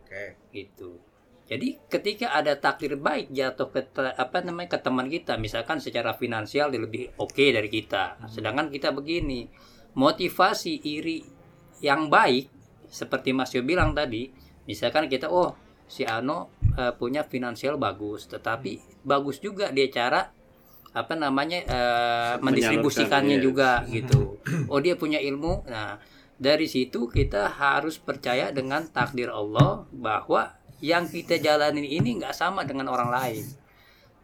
Oke. 0.06 0.38
gitu. 0.54 1.02
Jadi 1.46 1.82
ketika 1.90 2.30
ada 2.30 2.54
takdir 2.58 2.94
baik 2.98 3.34
jatuh 3.34 3.70
ke 3.74 3.82
apa 4.18 4.42
namanya 4.46 4.78
ke 4.78 4.80
teman 4.82 5.10
kita, 5.10 5.38
misalkan 5.38 5.78
secara 5.78 6.14
finansial 6.14 6.74
dia 6.74 6.82
lebih 6.82 7.14
oke 7.22 7.46
dari 7.54 7.70
kita. 7.70 8.18
Sedangkan 8.30 8.74
kita 8.74 8.90
begini, 8.94 9.46
motivasi 9.94 10.82
iri 10.82 11.22
yang 11.86 12.10
baik 12.10 12.50
seperti 12.90 13.30
Mas 13.34 13.54
Yo 13.54 13.62
bilang 13.62 13.94
tadi, 13.94 14.30
misalkan 14.66 15.06
kita 15.06 15.30
oh 15.30 15.54
si 15.86 16.02
Ano 16.02 16.55
eh, 16.78 16.94
punya 16.96 17.24
finansial 17.26 17.80
bagus, 17.80 18.28
tetapi 18.28 19.04
bagus 19.04 19.40
juga 19.40 19.72
dia 19.72 19.88
cara 19.90 20.32
apa 20.96 21.12
namanya 21.16 21.60
eh, 21.68 22.36
mendistribusikannya 22.40 23.38
iya. 23.40 23.44
juga 23.44 23.70
gitu. 23.96 24.40
Oh 24.72 24.80
dia 24.80 24.96
punya 24.96 25.20
ilmu. 25.20 25.68
Nah, 25.68 26.00
dari 26.36 26.68
situ 26.68 27.08
kita 27.08 27.52
harus 27.52 28.00
percaya 28.00 28.52
dengan 28.52 28.88
takdir 28.88 29.32
Allah 29.32 29.88
bahwa 29.92 30.56
yang 30.84 31.08
kita 31.08 31.40
jalanin 31.40 31.88
ini 31.88 32.20
nggak 32.20 32.36
sama 32.36 32.68
dengan 32.68 32.92
orang 32.92 33.12
lain. 33.12 33.46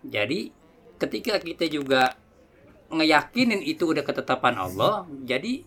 Jadi 0.04 0.52
ketika 1.00 1.40
kita 1.40 1.66
juga 1.72 2.16
ngeyakinin 2.92 3.64
itu 3.64 3.96
udah 3.96 4.04
ketetapan 4.04 4.60
Allah, 4.60 5.08
jadi 5.24 5.64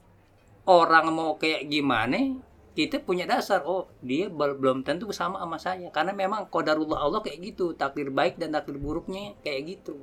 orang 0.69 1.13
mau 1.13 1.37
kayak 1.41 1.69
gimana 1.69 2.37
kita 2.75 3.01
punya 3.01 3.25
dasar. 3.25 3.63
Oh 3.65 3.87
dia 4.03 4.27
bel- 4.27 4.59
belum 4.59 4.83
tentu 4.83 5.09
sama 5.15 5.39
sama 5.41 5.57
saya. 5.57 5.89
Karena 5.95 6.11
memang 6.11 6.51
kodarullah 6.51 7.01
Allah 7.01 7.23
kayak 7.23 7.55
gitu. 7.55 7.73
Takdir 7.79 8.11
baik 8.11 8.37
dan 8.37 8.51
takdir 8.53 8.77
buruknya 8.77 9.39
kayak 9.41 9.63
gitu. 9.79 9.97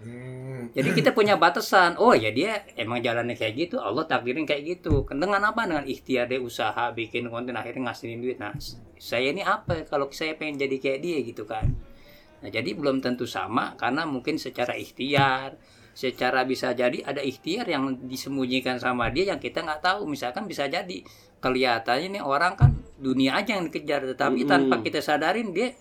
Hmm. 0.00 0.72
jadi 0.72 0.96
kita 0.96 1.12
punya 1.12 1.36
batasan. 1.36 2.00
Oh 2.00 2.16
ya 2.16 2.32
dia 2.32 2.64
emang 2.80 3.04
jalannya 3.04 3.36
kayak 3.36 3.68
gitu. 3.68 3.76
Allah 3.76 4.08
takdirin 4.08 4.48
kayak 4.48 4.80
gitu. 4.80 5.04
Dengan 5.04 5.44
apa? 5.44 5.68
Dengan 5.68 5.84
ikhtiar 5.84 6.24
dia 6.24 6.40
usaha 6.40 6.88
bikin 6.96 7.28
konten 7.28 7.52
akhirnya 7.52 7.92
ngasihin 7.92 8.24
duit. 8.24 8.40
Nah 8.40 8.56
saya 8.96 9.28
ini 9.28 9.44
apa? 9.44 9.84
Kalau 9.84 10.08
saya 10.08 10.40
pengen 10.40 10.56
jadi 10.56 10.76
kayak 10.80 11.00
dia 11.04 11.18
gitu 11.20 11.44
kan. 11.44 11.68
Nah 12.40 12.48
jadi 12.48 12.72
belum 12.72 13.04
tentu 13.04 13.28
sama 13.28 13.76
karena 13.76 14.08
mungkin 14.08 14.40
secara 14.40 14.72
ikhtiar 14.72 15.60
secara 15.92 16.42
bisa 16.42 16.72
jadi 16.72 17.02
ada 17.02 17.20
ikhtiar 17.20 17.64
yang 17.64 17.98
disembunyikan 18.02 18.76
sama 18.76 19.08
dia 19.08 19.30
yang 19.30 19.38
kita 19.38 19.60
nggak 19.60 19.80
tahu. 19.80 20.06
Misalkan 20.06 20.44
bisa 20.44 20.66
jadi. 20.66 21.02
Kelihatannya 21.40 22.14
nih 22.14 22.22
orang 22.22 22.52
kan 22.52 22.70
dunia 22.96 23.32
aja 23.34 23.56
yang 23.56 23.64
dikejar. 23.64 24.04
Tetapi 24.06 24.44
tanpa 24.44 24.80
kita 24.80 25.00
sadarin 25.00 25.50
dia 25.50 25.72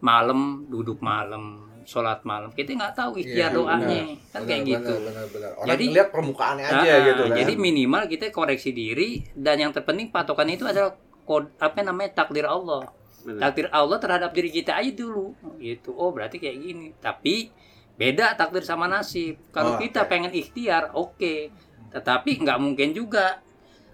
malam 0.00 0.64
duduk 0.66 0.98
malam 1.00 1.66
sholat 1.82 2.22
malam. 2.22 2.48
Kita 2.50 2.70
nggak 2.70 2.94
tahu 2.94 3.18
ikhtiar 3.18 3.50
Iya, 3.50 3.56
doanya. 3.56 3.82
Benar. 3.82 4.06
kan 4.06 4.06
Benar, 4.06 4.46
kayak 4.46 4.62
benar, 4.62 4.70
gitu. 4.70 4.94
benar, 5.00 5.24
benar. 5.26 5.50
Orang 5.52 5.68
Jadi- 5.68 5.86
lihat 5.90 6.08
permukaannya 6.08 6.64
aja 6.64 6.78
Ah, 6.92 6.98
gitu 7.02 7.22
kan. 7.24 7.36
jadi 7.36 7.52
minimal 7.56 8.02
kita 8.06 8.24
koreksi 8.30 8.70
diri 8.70 9.08
dan 9.34 9.56
yang 9.58 9.72
terpenting 9.72 10.08
patokan 10.08 10.48
itu 10.48 10.64
adalah 10.64 10.94
kod 11.20 11.50
apa 11.58 11.80
namanya 11.80 12.14
takdir 12.16 12.46
Allah. 12.46 12.86
Benar. 13.20 13.36
takdir 13.42 13.68
Allah 13.68 14.00
terhadap 14.00 14.32
diri 14.32 14.48
kita 14.48 14.72
aja 14.72 14.92
dulu. 14.94 15.36
Gitu. 15.58 15.92
Oh 15.92 16.08
berarti 16.08 16.40
kayak 16.40 16.56
gini. 16.56 16.88
Tapi 16.96 17.52
beda 17.96 18.34
takdir 18.34 18.62
sama 18.62 18.86
nasib. 18.86 19.38
Kalau 19.50 19.76
Oh, 19.76 19.80
kita 19.80 20.04
oke. 20.04 20.10
pengen 20.10 20.32
ikhtiar 20.32 20.90
oke. 20.92 21.50
Tetapi 21.90 22.30
nggak 22.42 22.58
mungkin 22.60 22.90
juga. 22.92 23.40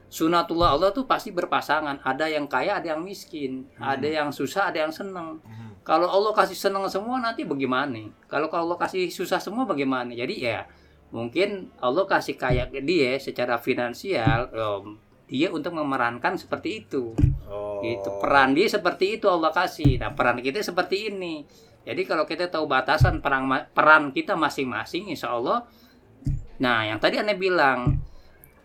Sunatullah 0.07 0.71
Allah 0.79 0.95
tuh 0.95 1.03
pasti 1.05 1.35
berpasangan. 1.35 1.99
Ada 2.01 2.31
yang 2.31 2.47
kaya 2.47 2.79
ada 2.79 2.95
yang 2.95 3.03
miskin. 3.03 3.67
Ada 3.77 4.07
yang 4.23 4.29
susah 4.31 4.71
ada 4.71 4.87
yang 4.87 4.95
seneng. 4.95 5.43
Hmm. 5.43 5.65
kalau 5.87 6.11
Allah 6.11 6.35
kasih 6.35 6.59
seneng 6.59 6.83
semua 6.91 7.23
nanti 7.23 7.47
bagaimana? 7.47 8.11
Kalau 8.27 8.51
kalau 8.51 8.67
Allah 8.71 8.81
kasih 8.83 9.07
susah 9.07 9.39
semua 9.39 9.63
bagaimana? 9.63 10.11
Jadi 10.11 10.43
ya 10.43 10.67
mungkin 11.15 11.71
Allah 11.79 12.03
kasih 12.11 12.35
kaya 12.35 12.67
ke 12.67 12.83
dia 12.83 13.15
secara 13.23 13.55
finansial 13.55 14.51
em, 14.51 14.99
dia 15.31 15.47
untuk 15.51 15.71
memerankan 15.75 16.35
seperti 16.35 16.83
itu. 16.87 17.15
Oh. 17.47 17.79
gitu. 17.83 18.11
Peran 18.19 18.55
dia 18.55 18.67
seperti 18.67 19.23
itu 19.23 19.31
Allah 19.31 19.55
kasih. 19.55 20.03
Nah 20.03 20.11
peran 20.11 20.43
kita 20.43 20.59
seperti 20.59 21.15
ini 21.15 21.47
jadi 21.87 22.03
kalau 22.03 22.27
kita 22.27 22.51
tahu 22.51 22.67
batasan 22.67 23.23
peran 23.23 23.47
peran 23.71 24.11
kita 24.11 24.35
masing-masing 24.35 25.09
insya 25.09 25.31
Allah 25.31 25.63
nah 26.59 26.83
yang 26.83 26.99
tadi 26.99 27.17
anda 27.17 27.33
bilang 27.33 28.03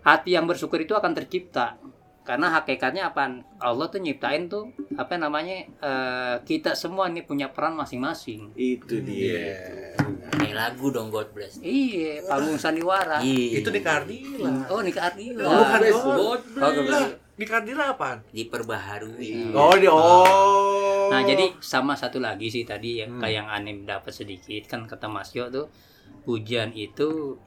hati 0.02 0.34
yang 0.34 0.44
bersyukur 0.44 0.80
itu 0.80 0.92
akan 0.92 1.14
tercipta 1.14 1.78
karena 2.22 2.50
hakikatnya 2.52 3.10
apa 3.10 3.30
Allah 3.58 3.86
tuh 3.88 3.98
nyiptain 3.98 4.46
tuh 4.46 4.70
apa 4.94 5.18
namanya 5.18 5.58
eh, 5.66 6.36
kita 6.42 6.74
semua 6.74 7.06
ini 7.06 7.22
punya 7.22 7.50
peran 7.50 7.74
masing-masing 7.74 8.54
Itu 8.54 9.02
dia. 9.02 9.58
Ini 10.38 10.54
lagu 10.54 10.90
dong 10.90 11.10
God 11.10 11.34
bless. 11.34 11.58
iya 11.60 12.22
panggung 12.24 12.58
sandiwara 12.58 13.20
Iya. 13.20 13.60
Itu 13.60 13.70
di 13.70 13.82
Kardila. 13.82 14.70
oh 14.70 14.82
nikah 14.82 15.10
Ardila 15.10 15.44
Oh, 15.44 15.66
God. 15.66 16.42
God 16.56 16.72
Oh, 16.72 16.84
bless. 16.86 17.10
Di 17.36 17.46
Kardila 17.48 17.96
apaan? 17.96 18.22
Diperbaharui. 18.32 19.56
Oh, 19.56 19.74
di 19.74 19.88
oh. 19.88 21.10
Nah, 21.10 21.24
jadi 21.24 21.56
sama 21.60 21.96
satu 21.98 22.20
lagi 22.22 22.48
sih 22.48 22.64
tadi 22.64 23.02
yang 23.04 23.18
Hmm. 23.18 23.22
kayak 23.24 23.36
yang 23.44 23.48
aneh 23.50 23.84
dapat 23.84 24.14
sedikit 24.14 24.68
kan 24.68 24.88
kata 24.88 25.08
Mas 25.12 25.32
Yo 25.36 25.48
tuh 25.52 25.68
hujan 26.28 26.72
itu 26.76 27.40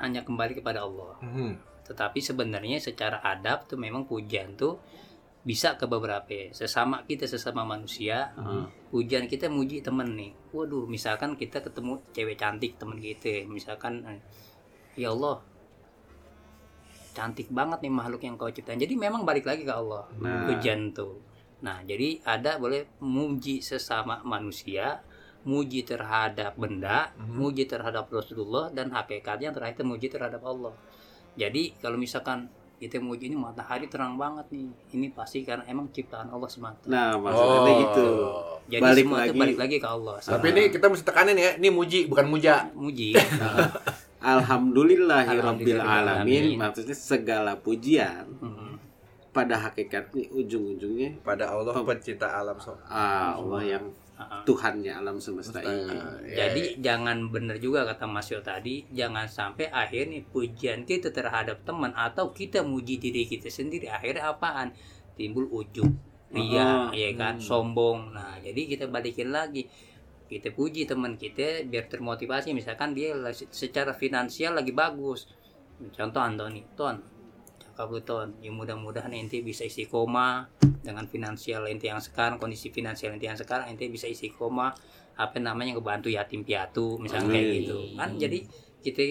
hanya 0.00 0.24
kembali 0.24 0.60
kepada 0.60 0.84
Allah. 0.84 1.16
Hmm. 1.20 1.58
Tetapi 1.84 2.22
sebenarnya 2.22 2.78
secara 2.78 3.18
adab 3.20 3.66
tuh 3.66 3.76
memang 3.76 4.06
pujian 4.06 4.54
tuh 4.54 4.78
bisa 5.40 5.80
ke 5.80 5.88
beberapa 5.88 6.52
sesama 6.52 7.00
kita 7.08 7.24
sesama 7.24 7.64
manusia 7.64 8.28
hujan 8.92 9.24
kita 9.24 9.48
muji 9.48 9.80
temen 9.80 10.12
nih 10.12 10.36
waduh 10.52 10.84
misalkan 10.84 11.32
kita 11.32 11.64
ketemu 11.64 11.96
cewek 12.12 12.36
cantik 12.36 12.76
temen 12.76 13.00
kita 13.00 13.48
misalkan 13.48 14.04
eh, 14.04 14.20
ya 15.00 15.08
Allah 15.08 15.40
cantik 17.12 17.48
banget 17.48 17.78
nih 17.80 17.90
makhluk 17.90 18.20
yang 18.20 18.34
kau 18.34 18.48
ciptain 18.48 18.76
jadi 18.76 18.94
memang 18.94 19.22
balik 19.22 19.44
lagi 19.44 19.62
ke 19.62 19.72
Allah 19.72 20.06
Nah. 20.16 20.46
hujan 20.46 20.90
tuh 20.90 21.18
nah 21.60 21.82
jadi 21.82 22.22
ada 22.22 22.56
boleh 22.56 22.88
muji 22.98 23.60
sesama 23.60 24.22
manusia 24.22 25.02
muji 25.42 25.82
terhadap 25.82 26.54
benda 26.54 27.12
Mhm. 27.16 27.34
muji 27.34 27.64
terhadap 27.64 28.08
Rasulullah 28.08 28.68
dan 28.68 28.88
hakikatnya 28.88 29.48
yang 29.48 29.56
terakhir 29.56 29.82
muji 29.82 30.06
terhadap 30.06 30.40
Allah 30.42 30.72
jadi 31.32 31.72
kalau 31.76 31.96
misalkan 31.96 32.48
kita 32.76 32.96
muji 32.96 33.28
ini 33.28 33.36
matahari 33.36 33.84
terang 33.86 34.16
banget 34.16 34.48
nih 34.48 34.68
ini 34.94 35.06
pasti 35.10 35.42
karena 35.42 35.64
emang 35.66 35.88
ciptaan 35.88 36.28
Allah 36.28 36.48
semata 36.48 36.84
Nah, 36.86 37.12
maksudnya 37.14 37.72
gitu. 37.78 38.06
jadi 38.66 38.80
balik 38.82 39.04
semua 39.04 39.18
itu 39.18 39.24
lagi. 39.26 39.38
balik 39.38 39.58
lagi 39.58 39.76
ke 39.76 39.88
Allah 39.90 40.16
Tapi 40.18 40.46
ini 40.48 40.62
kita 40.68 40.84
mesti 40.86 41.04
tekanin 41.04 41.36
ya, 41.36 41.50
ini 41.54 41.68
muji 41.68 42.00
bukan 42.06 42.26
muja. 42.26 42.72
muji 42.72 43.12
Alhamdulillahirabbil 44.20 45.80
Alhamdulillahirrahmanirrahim. 45.80 46.54
alamin. 46.54 46.60
Maksudnya 46.60 46.94
segala 46.94 47.52
pujian 47.56 48.24
Mm. 48.36 48.76
pada 49.30 49.54
hakikatnya 49.60 50.26
ujung-ujungnya 50.30 51.22
Pada 51.22 51.48
Allah 51.48 51.72
pencipta 51.80 52.26
alam 52.28 52.56
so. 52.56 52.74
ah, 52.84 53.34
Allah 53.34 53.62
yang 53.64 53.84
Ah. 54.14 54.44
Tuhannya 54.44 54.92
alam 54.92 55.16
semesta 55.16 55.56
Semesta. 55.56 55.72
ini. 55.72 55.96
Ya, 56.28 56.44
Jadi 56.44 56.76
jangan 56.78 57.32
benar 57.32 57.56
juga 57.56 57.88
kata 57.88 58.04
Mas 58.04 58.28
Yo 58.28 58.36
tadi, 58.38 58.84
jangan 58.92 59.24
sampai 59.24 59.64
akhirnya 59.66 60.20
pujian 60.28 60.84
kita 60.84 61.08
terhadap 61.08 61.64
teman 61.64 61.88
atau 61.90 62.28
kita 62.28 62.60
muji 62.60 63.00
diri 63.00 63.24
kita 63.24 63.48
sendiri 63.48 63.88
akhirnya 63.88 64.28
apaan? 64.28 64.76
Timbul 65.16 65.48
ujub, 65.48 65.88
ria, 66.28 66.68
Oh, 66.84 66.92
ya 66.92 67.16
kan, 67.16 67.34
hmm. 67.34 67.42
sombong. 67.42 68.12
Nah, 68.12 68.36
jadi 68.38 68.60
kita 68.68 68.84
balikin 68.86 69.32
lagi. 69.32 69.64
Kita 70.30 70.54
puji 70.54 70.86
teman 70.86 71.18
kita 71.18 71.66
biar 71.66 71.90
termotivasi 71.90 72.54
misalkan 72.54 72.94
dia 72.94 73.10
secara 73.50 73.90
finansial 73.90 74.54
lagi 74.54 74.70
bagus. 74.70 75.26
Contoh 75.90 76.22
Antoni, 76.22 76.62
Ton, 76.78 77.02
cakap 77.58 77.90
lu 77.90 77.98
Ton, 78.06 78.38
ya 78.38 78.54
mudah-mudahan 78.54 79.10
ente 79.10 79.42
bisa 79.42 79.66
isi 79.66 79.90
koma 79.90 80.46
dengan 80.86 81.08
finansial 81.10 81.66
ente 81.66 81.90
yang 81.90 81.98
sekarang, 81.98 82.38
kondisi 82.38 82.70
finansial 82.70 83.10
ente 83.16 83.26
yang 83.26 83.34
sekarang 83.34 83.74
ente 83.74 83.90
bisa 83.90 84.06
isi 84.06 84.30
koma 84.30 84.70
apa 85.20 85.36
namanya 85.36 85.76
ngebantu 85.76 86.08
yatim 86.08 86.40
piatu 86.48 86.96
misalnya 86.96 87.28
kayak 87.36 87.44
Amin. 87.44 87.60
gitu 87.60 87.76
kan 88.00 88.10
jadi 88.16 88.38
kita 88.80 89.02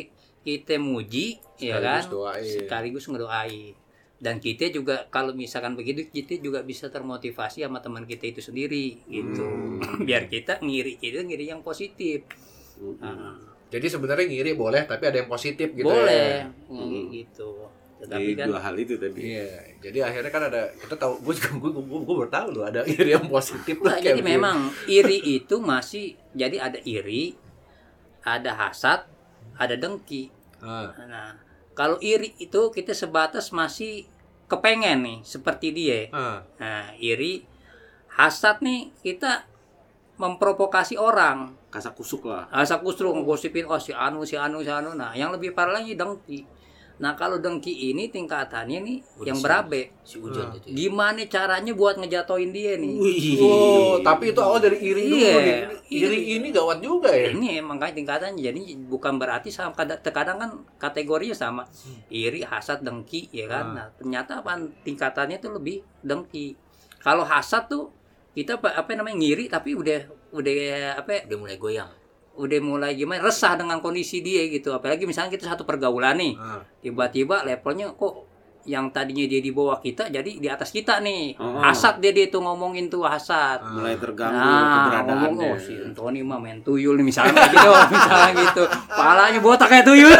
kita 0.42 0.76
muji 0.82 1.38
ya 1.62 1.78
kan 1.78 2.02
Sekaligus 2.02 2.10
doain. 2.10 2.50
sekaligus 2.50 3.06
ngedoain 3.06 3.74
dan 4.20 4.38
kita 4.38 4.68
juga 4.68 5.08
kalau 5.08 5.32
misalkan 5.32 5.74
begitu 5.74 6.04
kita 6.06 6.38
juga 6.38 6.60
bisa 6.62 6.88
termotivasi 6.88 7.64
sama 7.64 7.80
teman 7.80 8.04
kita 8.04 8.28
itu 8.28 8.42
sendiri 8.42 9.00
gitu 9.06 9.44
Hmm. 9.44 10.04
biar 10.08 10.28
kita 10.28 10.60
ngiri 10.60 10.98
kita 10.98 11.24
ngiri 11.24 11.48
yang 11.48 11.62
positif 11.62 12.28
Mm-mm. 12.76 13.00
Nah, 13.00 13.36
Jadi 13.70 13.86
sebenarnya 13.86 14.26
ngiri 14.26 14.52
boleh, 14.54 14.82
tapi 14.84 15.04
ada 15.06 15.18
yang 15.18 15.28
positif 15.28 15.72
gitu 15.72 15.86
boleh 15.86 16.42
ya. 16.42 16.50
ngiri 16.66 17.02
gitu 17.14 17.50
tetapi 17.98 18.16
Jadi 18.26 18.32
kan 18.34 18.48
dua 18.48 18.60
hal 18.62 18.76
itu 18.78 18.96
tadi. 18.96 19.20
Iya, 19.30 19.48
jadi 19.78 19.98
akhirnya 20.02 20.32
kan 20.32 20.44
ada 20.46 20.62
kita 20.74 20.96
tahu, 20.96 21.20
gue 21.20 21.34
juga 21.36 21.50
gue 21.54 21.72
gue, 21.76 22.00
gue 22.02 22.16
baru 22.18 22.32
tahu 22.32 22.48
loh 22.50 22.64
ada 22.64 22.82
iri 22.86 23.12
yang 23.12 23.28
positif 23.28 23.76
tuh 23.76 23.86
Nah, 23.86 24.00
jadi 24.00 24.16
begini. 24.16 24.32
memang 24.34 24.58
iri 24.88 25.20
itu 25.20 25.56
masih 25.60 26.06
jadi 26.32 26.58
ada 26.62 26.80
iri, 26.82 27.36
ada 28.22 28.52
hasad, 28.58 29.04
ada 29.54 29.76
dengki. 29.76 30.32
Ah, 30.58 30.96
Nah, 30.98 31.36
kalau 31.80 31.96
iri 32.04 32.36
itu 32.44 32.68
kita 32.76 32.92
sebatas 32.92 33.56
masih 33.56 34.04
kepengen 34.52 35.00
nih 35.00 35.18
seperti 35.24 35.72
dia. 35.72 36.12
ah, 36.12 36.44
Nah, 36.60 36.92
iri 37.00 37.48
hasad 38.20 38.60
nih 38.60 38.92
kita 39.00 39.48
memprovokasi 40.20 41.00
orang. 41.00 41.56
Kasak 41.72 41.96
kusuk 41.96 42.28
lah. 42.28 42.52
Hasad 42.52 42.84
kusru 42.84 43.16
ngosipin 43.16 43.64
oh 43.64 43.80
si 43.80 43.96
anu 43.96 44.28
si 44.28 44.36
anu 44.36 44.60
si 44.60 44.68
anu. 44.68 44.92
Nah, 44.92 45.16
yang 45.16 45.32
lebih 45.32 45.56
parah 45.56 45.80
lagi 45.80 45.96
dengki. 45.96 46.44
Nah, 47.00 47.16
kalau 47.16 47.40
dengki 47.40 47.90
ini 47.90 48.08
tingkatannya 48.08 48.80
nih 48.80 48.98
Udah 49.16 49.28
yang 49.32 49.40
berabe. 49.40 49.96
Si 50.04 50.20
hujan 50.20 50.52
Ah. 50.52 50.58
itu. 50.60 50.68
Ya. 50.68 50.76
Gimana 50.76 51.24
caranya 51.26 51.72
buat 51.72 51.96
ngejatoin 51.96 52.52
dia 52.52 52.76
nih? 52.76 52.92
Oh, 53.40 54.04
tapi 54.04 54.30
itu 54.30 54.40
awal 54.40 54.60
dari 54.60 54.78
iri 54.78 55.08
dulu 55.08 55.16
Iya. 55.16 55.36
nih. 55.40 55.60
Iri 55.90 56.20
ini 56.36 56.48
gawat 56.52 56.80
juga 56.80 57.08
ya. 57.10 57.32
ini 57.32 57.58
makanya 57.60 57.96
tingkatannya 57.96 58.44
jadi 58.44 58.62
bukan 58.86 59.16
berarti 59.16 59.48
sama 59.48 59.72
kadang, 59.74 59.98
terkadang 59.98 60.38
kan 60.38 60.52
kategorinya 60.78 61.34
sama 61.34 61.64
iri 62.08 62.44
hasad 62.44 62.84
dengki 62.84 63.32
ya 63.32 63.48
kan 63.48 63.66
Hmm. 63.66 63.76
nah 63.76 63.88
ternyata 63.92 64.32
apa 64.40 64.54
tingkatannya 64.84 65.40
tuh 65.40 65.56
lebih 65.56 65.82
dengki 66.00 66.54
kalau 67.00 67.24
hasad 67.24 67.66
tuh 67.66 67.90
kita 68.30 68.60
apa, 68.60 68.76
apa 68.76 68.90
namanya 68.94 69.18
ngiri 69.18 69.48
tapi 69.48 69.74
udah 69.74 70.04
udah 70.30 70.56
apa 70.96 71.10
ya, 71.10 71.22
Udah 71.26 71.38
mulai 71.40 71.58
goyang. 71.58 71.90
Udah 72.40 72.60
mulai 72.64 72.96
gimana 72.96 73.20
resah 73.20 73.54
dengan 73.54 73.84
kondisi 73.84 74.24
dia 74.24 74.48
gitu 74.48 74.72
apalagi 74.72 75.04
misalnya 75.04 75.30
kita 75.30 75.46
satu 75.46 75.68
pergaulan 75.68 76.16
nih 76.16 76.34
Ah, 76.34 76.64
tiba-tiba 76.80 77.44
levelnya 77.44 77.92
kok 77.94 78.32
yang 78.64 78.92
tadinya 78.92 79.26
dia 79.26 79.40
di 79.40 79.50
bawah 79.50 79.80
kita 79.80 80.08
jadi 80.08 80.30
di 80.30 80.46
atas 80.46 80.70
kita 80.70 81.02
nih. 81.02 81.34
Oh. 81.36 81.58
Hasad 81.58 81.98
dia 81.98 82.12
dia 82.12 82.30
tuh 82.30 82.44
ngomongin 82.44 82.86
tuh 82.86 83.02
hasad. 83.02 83.64
mulai 83.66 83.98
terganggu 83.98 84.36
Nah, 84.36 84.68
keberadaannya 84.86 85.16
ngomong, 85.32 85.52
oh 85.52 85.58
si 85.58 85.74
Anthony 85.74 86.22
mah 86.22 86.38
main 86.38 86.60
tuyul 86.62 86.94
nih 87.00 87.06
misalnya 87.08 87.50
gitu, 87.50 87.72
misalnya 87.96 88.32
gitu. 88.36 88.64
Palanya 88.88 89.40
botak 89.42 89.74
kayak 89.74 89.88
tuyul. 89.88 90.12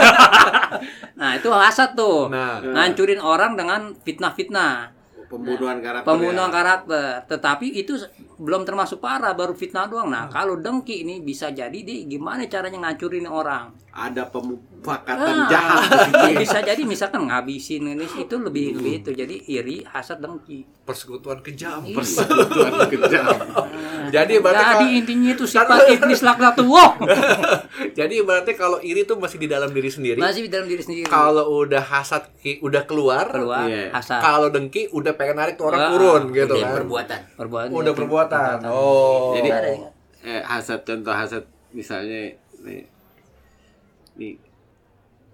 nah, 1.20 1.36
itu 1.36 1.50
hasad 1.52 1.94
tuh. 1.94 2.32
Nah. 2.32 2.64
Ngancurin 2.64 3.22
orang 3.22 3.54
dengan 3.54 3.94
fitnah-fitnah. 4.02 4.98
pembunuhan 5.30 5.78
karakter 5.78 6.08
Pembunuhan 6.10 6.50
ya. 6.50 6.56
karakter. 6.56 7.10
Tetapi 7.30 7.68
itu 7.76 7.94
belum 8.40 8.64
termasuk 8.64 8.98
parah, 8.98 9.32
baru 9.32 9.52
fitnah 9.52 9.86
doang. 9.86 10.08
Nah, 10.08 10.26
kalau 10.28 10.56
dengki 10.56 11.04
ini 11.04 11.20
bisa 11.20 11.52
jadi 11.52 11.76
dia 11.76 12.08
gimana 12.08 12.44
caranya 12.46 12.80
ngancurin 12.82 13.28
orang. 13.28 13.76
ada 13.92 14.24
pemufakatan 14.24 15.18
Ah, 15.42 15.50
jahat 15.50 15.82
di 15.84 16.00
situ 16.06 16.24
ya. 16.24 16.40
bisa 16.40 16.58
jadi 16.64 16.82
misalkan 16.84 17.26
ngabisin 17.26 17.84
ini 17.90 18.06
itu 18.16 18.36
lebih 18.38 18.80
lebih 18.80 18.94
itu. 18.98 19.12
Jadi 19.12 19.36
iri, 19.46 19.84
hasad, 19.84 20.18
dengki. 20.18 20.64
persekutuan 20.82 21.38
kejam. 21.40 21.84
persekutuan 21.84 22.80
kejam 22.88 23.28
Jadi 24.08 24.40
berarti 24.40 24.64
Jadi 24.64 24.74
kalau, 24.80 24.96
intinya 24.96 25.30
itu 25.32 25.46
sifat 25.52 25.80
iblis 25.92 26.22
laknatullah. 26.22 26.90
jadi 27.98 28.16
berarti 28.22 28.52
kalau 28.54 28.80
iri 28.80 29.04
itu 29.04 29.14
masih 29.14 29.38
di 29.38 29.48
dalam 29.48 29.70
diri 29.70 29.88
sendiri. 29.88 30.18
Masih 30.18 30.42
di 30.44 30.50
dalam 30.50 30.66
diri 30.66 30.80
sendiri. 30.80 31.06
Kalau 31.06 31.46
udah 31.60 31.84
hasad 31.84 32.24
ki- 32.36 32.62
udah 32.62 32.84
keluar, 32.84 33.26
keluar 33.28 33.66
Iya. 33.66 33.92
hasad. 33.92 34.18
kalau 34.20 34.48
dengki 34.48 34.88
udah 34.90 35.14
pengen 35.14 35.36
narik 35.36 35.56
tuh 35.56 35.68
orang 35.68 35.82
Ah, 35.82 35.90
turun 35.92 36.22
gitu 36.32 36.48
Udah 36.48 36.64
kan. 36.64 36.74
perbuatan. 36.78 37.20
perbuatan 37.36 37.70
Udah 37.72 37.94
perbuatan. 37.94 38.29
Oh. 38.64 39.34
Jadi 39.34 39.50
Ada 39.50 39.70
ya? 39.70 39.90
eh, 40.22 40.42
hasad 40.42 40.80
contoh 40.82 41.12
hasad 41.12 41.44
misalnya 41.70 42.34
nih, 42.60 42.84
nih 44.16 44.34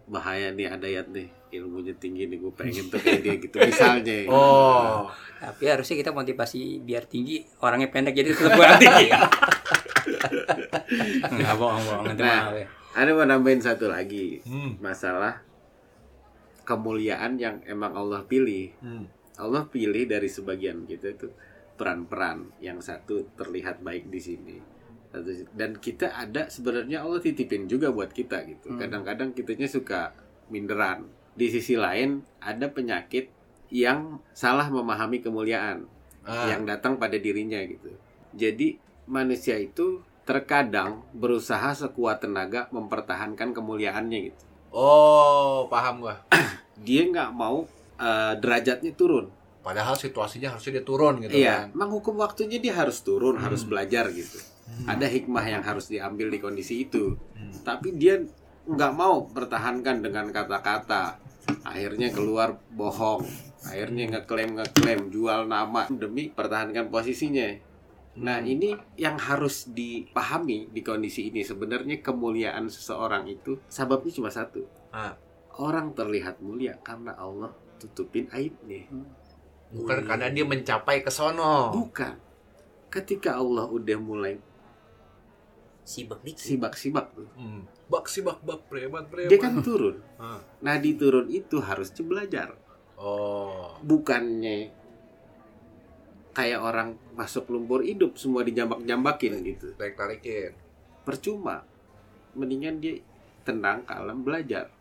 bahaya 0.05 0.49
nih 0.49 0.67
ada 0.67 0.85
ayat 0.85 1.07
nih 1.07 1.25
ilmunya 1.51 1.95
tinggi 1.95 2.25
nih 2.25 2.37
gue 2.37 2.51
pengen 2.51 2.85
tuh 2.85 2.99
kayak 2.99 3.19
dia 3.19 3.35
gitu 3.37 3.55
misalnya 3.57 4.27
Oh. 4.31 5.09
Tapi 5.35 5.63
harusnya 5.65 5.95
kita 5.95 6.11
motivasi 6.11 6.59
biar 6.79 7.03
tinggi, 7.03 7.41
orangnya 7.59 7.87
pendek 7.87 8.13
jadi 8.13 8.29
tetap 8.29 8.53
gua 8.53 8.77
tinggi. 8.77 9.07
Enggak 11.27 11.55
bohong-bohong 11.55 12.05
itu 12.09 12.21
Nah. 12.21 12.41
we. 12.51 12.63
ada 12.93 13.09
mau 13.11 13.25
nambahin 13.25 13.59
satu 13.59 13.87
lagi 13.87 14.39
Hmm. 14.41 14.79
masalah 14.79 15.43
kemuliaan 16.63 17.35
yang 17.35 17.59
emang 17.63 17.91
Allah 17.93 18.23
pilih 18.23 18.71
Hmm. 18.77 19.05
Allah 19.35 19.65
pilih 19.65 20.05
dari 20.05 20.27
sebagian 20.27 20.85
kita 20.85 21.11
itu 21.11 21.27
peran-peran 21.75 22.51
yang 22.59 22.79
satu 22.79 23.27
terlihat 23.35 23.83
baik 23.83 24.07
di 24.09 24.19
sini. 24.19 24.57
Dan 25.55 25.79
kita 25.79 26.11
ada 26.11 26.51
sebenarnya 26.51 27.03
Allah 27.07 27.23
titipin 27.23 27.71
juga 27.71 27.91
buat 27.91 28.11
kita 28.11 28.43
gitu. 28.51 28.75
Kadang-kadang 28.75 29.31
kitanya 29.31 29.67
suka 29.67 30.11
minderan. 30.51 31.07
Di 31.35 31.47
sisi 31.47 31.79
lain 31.79 32.19
ada 32.43 32.67
penyakit 32.67 33.31
yang 33.71 34.19
salah 34.35 34.67
memahami 34.67 35.23
kemuliaan 35.23 35.87
Ah. 36.25 36.49
yang 36.49 36.65
datang 36.65 36.97
pada 36.97 37.21
dirinya 37.21 37.61
gitu. 37.61 37.93
Jadi 38.33 38.81
manusia 39.05 39.61
itu 39.61 40.01
terkadang 40.25 41.05
berusaha 41.13 41.69
sekuat 41.77 42.25
tenaga 42.25 42.65
mempertahankan 42.73 43.53
kemuliaannya 43.53 44.33
gitu. 44.33 44.41
Oh, 44.73 45.69
paham 45.69 46.01
gua. 46.01 46.25
dia 46.85 47.05
nggak 47.05 47.29
mau 47.29 47.69
eh, 47.95 48.33
derajatnya 48.41 48.91
turun 48.97 49.29
Padahal 49.65 49.97
situasinya 49.97 50.53
harusnya 50.53 50.77
dia 50.77 50.85
turun 50.85 51.25
gitu 51.25 51.33
iya, 51.33 51.65
kan. 51.65 51.73
emang 51.73 51.97
hukum 51.97 52.21
waktunya 52.21 52.61
dia 52.61 52.77
harus 52.77 53.01
turun, 53.01 53.41
harus 53.41 53.65
belajar 53.65 54.13
gitu. 54.13 54.37
Ada 54.85 55.09
hikmah 55.09 55.41
yang 55.41 55.65
harus 55.65 55.89
diambil 55.89 56.29
di 56.29 56.37
kondisi 56.37 56.85
itu. 56.85 57.17
Tapi 57.65 57.97
dia 57.97 58.21
nggak 58.69 58.93
mau 58.93 59.25
pertahankan 59.25 60.05
dengan 60.05 60.29
kata-kata. 60.29 61.17
Akhirnya 61.65 62.13
keluar 62.13 62.61
bohong. 62.77 63.25
Akhirnya 63.65 64.05
ngeklaim 64.13 64.53
ngeklaim 64.53 65.09
jual 65.09 65.49
nama 65.49 65.89
demi 65.89 66.29
pertahankan 66.29 66.93
posisinya. 66.93 67.49
Nah, 68.21 68.39
ini 68.45 68.71
yang 68.95 69.17
harus 69.17 69.67
dipahami 69.73 70.69
di 70.71 70.85
kondisi 70.85 71.33
ini 71.33 71.41
sebenarnya 71.41 71.99
kemuliaan 72.05 72.69
seseorang 72.69 73.25
itu 73.27 73.57
sababnya 73.65 74.13
cuma 74.13 74.29
satu. 74.29 74.61
Ah. 74.93 75.17
Orang 75.57 75.97
terlihat 75.97 76.39
mulia 76.43 76.77
karena 76.85 77.17
Allah 77.17 77.51
tutupin 77.81 78.29
aibnya. 78.31 78.87
Bukan 79.71 80.05
karena 80.05 80.27
dia 80.29 80.43
mencapai 80.43 81.01
ke 81.01 81.09
sono. 81.09 81.71
Bukan. 81.71 82.13
Ketika 82.87 83.35
Allah 83.35 83.65
udah 83.65 83.97
mulai 83.97 84.35
Sibak 85.85 86.25
dikit. 86.25 86.41
sibak-sibak 86.41 87.13
tuh, 87.13 87.29
Hmm. 87.37 87.61
Bak 87.85 88.09
si 88.09 88.19
bak 88.19 88.41
preman 88.41 89.05
preman. 89.05 89.29
dia 89.29 89.37
kan 89.37 89.61
turun. 89.61 90.01
Ah. 90.17 90.41
Nah, 90.59 90.81
di 90.81 90.97
turun 90.97 91.29
itu 91.29 91.61
harusnya 91.61 92.01
belajar. 92.01 92.57
Oh. 92.97 93.77
Bukannya 93.83 94.73
kayak 96.31 96.59
orang 96.59 96.89
masuk 97.13 97.47
lumpur 97.47 97.79
hidup 97.79 98.17
semua 98.17 98.41
dijambak-jambakin 98.41 99.45
gitu. 99.45 99.77
Tarik 99.77 99.93
tarikin. 99.93 100.51
Percuma. 101.05 101.61
Mendingan 102.33 102.81
dia 102.81 102.97
tenang, 103.45 103.85
kalem, 103.85 104.19
belajar. 104.19 104.73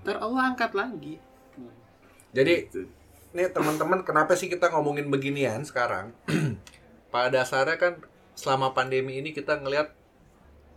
Ntar 0.00 0.18
Allah 0.18 0.50
angkat 0.50 0.72
lagi. 0.72 1.14
Jadi 2.32 2.54
Gitu. 2.64 2.80
Nih 3.30 3.50
teman-teman 3.54 4.02
kenapa 4.02 4.34
sih 4.34 4.50
kita 4.50 4.70
ngomongin 4.74 5.06
beginian 5.06 5.62
sekarang? 5.62 6.10
Pada 7.14 7.42
dasarnya 7.42 7.78
kan 7.78 8.02
selama 8.34 8.74
pandemi 8.74 9.18
ini 9.18 9.30
kita 9.34 9.58
ngelihat 9.58 9.94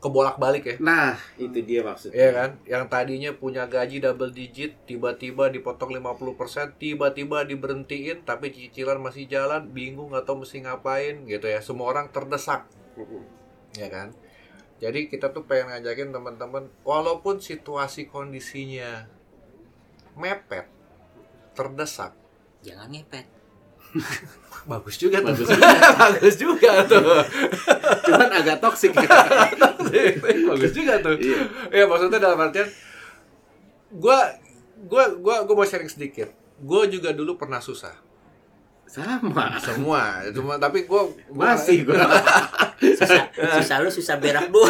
kebolak-balik 0.03 0.63
ya. 0.67 0.75
Nah, 0.83 1.15
itu 1.39 1.63
dia 1.63 1.79
maksudnya. 1.79 2.19
Iya 2.19 2.29
kan? 2.35 2.49
Yang 2.67 2.83
tadinya 2.91 3.31
punya 3.31 3.63
gaji 3.71 4.03
double 4.03 4.35
digit, 4.35 4.75
tiba-tiba 4.83 5.47
dipotong 5.47 5.95
50%, 5.95 6.75
tiba-tiba 6.75 7.47
diberhentiin, 7.47 8.27
tapi 8.27 8.51
cicilan 8.51 8.99
masih 8.99 9.31
jalan, 9.31 9.71
bingung 9.71 10.11
nggak 10.11 10.27
tahu 10.27 10.43
mesti 10.43 10.67
ngapain 10.67 11.23
gitu 11.23 11.47
ya. 11.47 11.63
Semua 11.63 11.95
orang 11.95 12.11
terdesak, 12.11 12.67
ya 13.79 13.87
kan? 13.87 14.11
Jadi 14.83 15.07
kita 15.07 15.31
tuh 15.31 15.47
pengen 15.47 15.71
ngajakin 15.71 16.11
teman-teman, 16.11 16.67
walaupun 16.83 17.39
situasi 17.39 18.11
kondisinya 18.11 19.07
mepet, 20.19 20.67
terdesak, 21.55 22.11
Jangan 22.63 22.87
ngepet. 22.89 23.25
bagus 24.71 24.95
juga 24.95 25.19
tuh. 25.21 25.35
Bagus 25.35 25.49
bagus 25.99 26.35
juga 26.43 26.71
tuh. 26.87 27.03
Cuman 28.07 28.29
agak 28.31 28.57
toksik. 28.63 28.95
bagus 30.47 30.71
juga 30.71 30.93
tuh. 31.03 31.15
Iya. 31.19 31.39
Ya 31.83 31.83
maksudnya 31.85 32.19
dalam 32.21 32.39
artian 32.39 32.69
gua 33.93 34.33
gua 34.87 35.13
gua 35.19 35.35
gua 35.43 35.55
mau 35.55 35.67
sharing 35.67 35.91
sedikit. 35.91 36.31
Gua 36.63 36.87
juga 36.87 37.11
dulu 37.11 37.35
pernah 37.35 37.59
susah. 37.59 37.93
Sama. 38.87 39.57
Semua, 39.57 40.21
cuma 40.29 40.61
tapi 40.61 40.85
gua, 40.85 41.09
gua 41.33 41.57
Masih 41.57 41.81
gua. 41.81 41.97
Susah, 42.77 43.25
susah 43.57 43.75
lu 43.81 43.89
susah 43.89 44.15
berak 44.21 44.53
bu. 44.53 44.61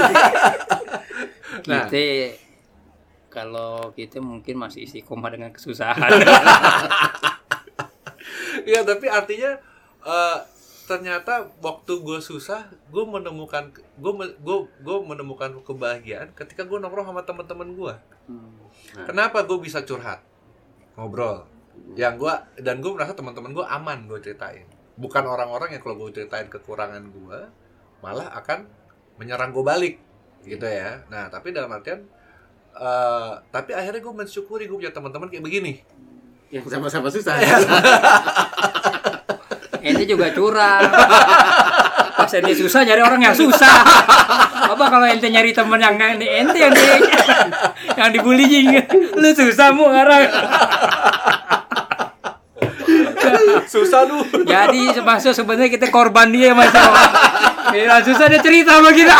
Nah. 1.67 1.85
Kita 1.91 2.39
kalau 3.27 3.91
kita 3.97 4.21
mungkin 4.21 4.61
masih 4.61 4.85
isi 4.85 5.01
koma 5.01 5.27
dengan 5.33 5.49
kesusahan. 5.51 6.09
Iya, 8.63 8.81
tapi 8.87 9.05
artinya 9.11 9.59
eh, 10.03 10.39
ternyata 10.83 11.47
waktu 11.63 12.03
gue 12.03 12.19
susah, 12.19 12.67
gue 12.91 13.03
menemukan 13.07 13.71
gue 13.75 14.13
gue 14.43 14.57
gue 14.83 14.97
menemukan 15.07 15.63
kebahagiaan 15.63 16.35
ketika 16.35 16.67
gue 16.67 16.77
nongkrong 16.79 17.07
sama 17.07 17.23
teman-teman 17.23 17.69
gue. 17.75 17.95
Kenapa 19.07 19.47
gue 19.47 19.57
bisa 19.63 19.79
curhat, 19.87 20.19
ngobrol? 20.99 21.47
Yang 21.95 22.13
gue 22.19 22.33
dan 22.67 22.83
gue 22.83 22.91
merasa 22.91 23.15
teman-teman 23.15 23.55
gue 23.55 23.65
aman 23.65 24.11
gue 24.11 24.19
ceritain. 24.19 24.67
Bukan 24.99 25.23
orang-orang 25.25 25.73
yang 25.73 25.81
kalau 25.81 25.97
gue 25.97 26.13
ceritain 26.13 26.51
kekurangan 26.51 27.01
gue 27.09 27.39
malah 28.03 28.29
akan 28.35 28.67
menyerang 29.17 29.55
gue 29.55 29.63
balik, 29.63 29.95
gitu 30.43 30.67
ya. 30.67 31.01
Nah, 31.07 31.31
tapi 31.31 31.55
dalam 31.55 31.71
artian, 31.71 32.03
eh, 32.75 33.33
tapi 33.49 33.71
akhirnya 33.71 34.03
gue 34.03 34.13
mensyukuri 34.13 34.67
gue 34.67 34.77
punya 34.77 34.93
teman-teman 34.93 35.31
kayak 35.31 35.41
begini. 35.41 35.81
Yang 36.53 36.69
sama-sama 36.77 37.09
susah. 37.09 37.33
Ente 39.83 40.07
juga 40.07 40.31
curang. 40.31 40.85
Pas 42.13 42.31
ente 42.31 42.55
susah 42.55 42.87
nyari 42.87 43.03
orang 43.03 43.19
yang 43.19 43.35
susah. 43.35 43.83
Apa 44.71 44.85
kalau 44.87 45.03
ente 45.03 45.27
nyari 45.27 45.51
temen 45.51 45.75
yang 45.75 45.99
ente 45.99 46.23
ente 46.23 46.55
yang 46.55 46.71
di, 46.71 46.83
yang 47.99 48.09
dibullying. 48.15 48.79
Lu 49.11 49.29
susah 49.35 49.75
mu 49.75 49.91
ngarang. 49.91 50.23
Susah 53.67 54.07
lu. 54.07 54.23
Jadi 54.47 55.03
maksud 55.03 55.35
sebenarnya 55.35 55.67
kita 55.67 55.91
korban 55.91 56.31
dia 56.31 56.55
mas. 56.55 56.71
Bila 57.75 57.99
susah 58.07 58.31
dia 58.31 58.39
cerita 58.39 58.79
sama 58.79 58.95
kita. 58.95 59.19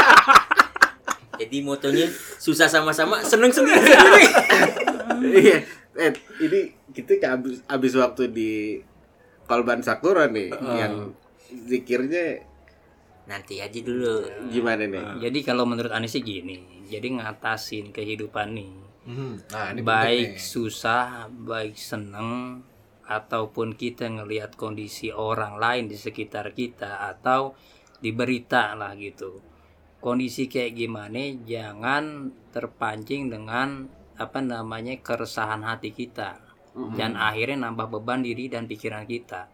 Jadi 1.44 1.60
motonya 1.60 2.08
susah 2.40 2.72
sama-sama, 2.72 3.20
seneng 3.20 3.52
sendiri 3.52 3.84
sendiri. 3.84 4.26
Iya. 5.24 5.58
Eh, 5.94 6.12
ini 6.42 6.60
kita 6.94 7.18
kayak 7.18 7.34
abis, 7.42 7.56
abis 7.66 7.94
waktu 7.98 8.24
di 8.30 8.52
Kolban 9.44 9.82
Sakura 9.82 10.30
nih 10.30 10.50
yang 10.54 11.12
zikirnya 11.50 12.40
Nanti 13.24 13.64
aja 13.64 13.80
dulu. 13.80 14.20
gimana 14.52 14.84
nih? 14.84 15.24
Jadi 15.24 15.40
kalau 15.48 15.64
menurut 15.64 15.96
Anis 15.96 16.12
sih 16.12 16.20
gini. 16.20 16.84
Jadi 16.84 17.08
ngatasin 17.16 17.96
kehidupan 17.96 18.52
nih. 18.52 18.72
Hmm, 19.08 19.40
Nah, 19.48 19.72
ini 19.72 19.80
baik 19.80 20.36
nih. 20.36 20.44
susah, 20.44 21.32
baik 21.32 21.80
seneng, 21.80 22.60
ataupun 23.04 23.76
kita 23.76 24.12
ngelihat 24.12 24.56
kondisi 24.56 25.12
orang 25.12 25.56
lain 25.56 25.88
di 25.88 25.96
sekitar 25.96 26.52
kita 26.52 27.00
atau 27.16 27.56
di 28.00 28.12
berita 28.12 28.76
lah 28.76 28.92
gitu 28.96 29.40
kondisi 30.04 30.52
kayak 30.52 30.76
gimana 30.76 31.32
jangan 31.48 32.28
terpancing 32.52 33.32
dengan 33.32 33.88
apa 34.20 34.44
namanya 34.44 35.00
keresahan 35.00 35.64
hati 35.64 35.96
kita 35.96 36.43
dan 36.74 37.14
akhirnya 37.14 37.70
nambah 37.70 37.88
beban 37.90 38.26
diri 38.26 38.50
dan 38.50 38.66
pikiran 38.66 39.06
kita. 39.06 39.46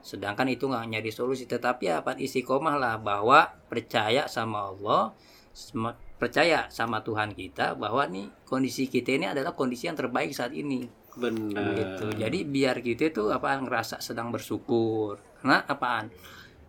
Sedangkan 0.00 0.48
itu 0.48 0.66
nggak 0.66 0.88
nyari 0.88 1.12
solusi 1.12 1.44
tetapi 1.44 1.92
apa? 1.92 2.16
Istiqomah 2.16 2.76
lah 2.80 2.96
bahwa 2.96 3.52
percaya 3.68 4.24
sama 4.26 4.72
Allah 4.72 5.12
percaya 6.16 6.72
sama 6.72 7.04
Tuhan 7.04 7.36
kita 7.36 7.76
bahwa 7.76 8.08
nih 8.08 8.32
kondisi 8.48 8.88
kita 8.88 9.20
ini 9.20 9.26
adalah 9.28 9.52
kondisi 9.52 9.84
yang 9.84 9.98
terbaik 10.00 10.32
saat 10.32 10.56
ini. 10.56 10.88
Benar. 11.12 11.76
gitu. 11.76 12.06
Jadi 12.16 12.48
biar 12.48 12.80
kita 12.80 13.12
tuh 13.12 13.36
apa 13.36 13.60
ngerasa 13.60 14.00
sedang 14.00 14.32
bersyukur. 14.32 15.20
Karena 15.44 15.60
apaan? 15.68 16.08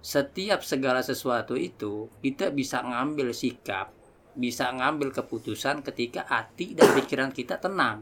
Setiap 0.03 0.67
segala 0.67 0.99
sesuatu 0.99 1.55
itu 1.55 2.11
kita 2.19 2.51
bisa 2.51 2.83
ngambil 2.83 3.31
sikap 3.31 3.95
bisa 4.33 4.73
ngambil 4.73 5.13
keputusan 5.13 5.85
ketika 5.85 6.25
hati 6.25 6.73
dan 6.73 6.89
pikiran 6.97 7.29
kita 7.29 7.61
tenang 7.61 8.01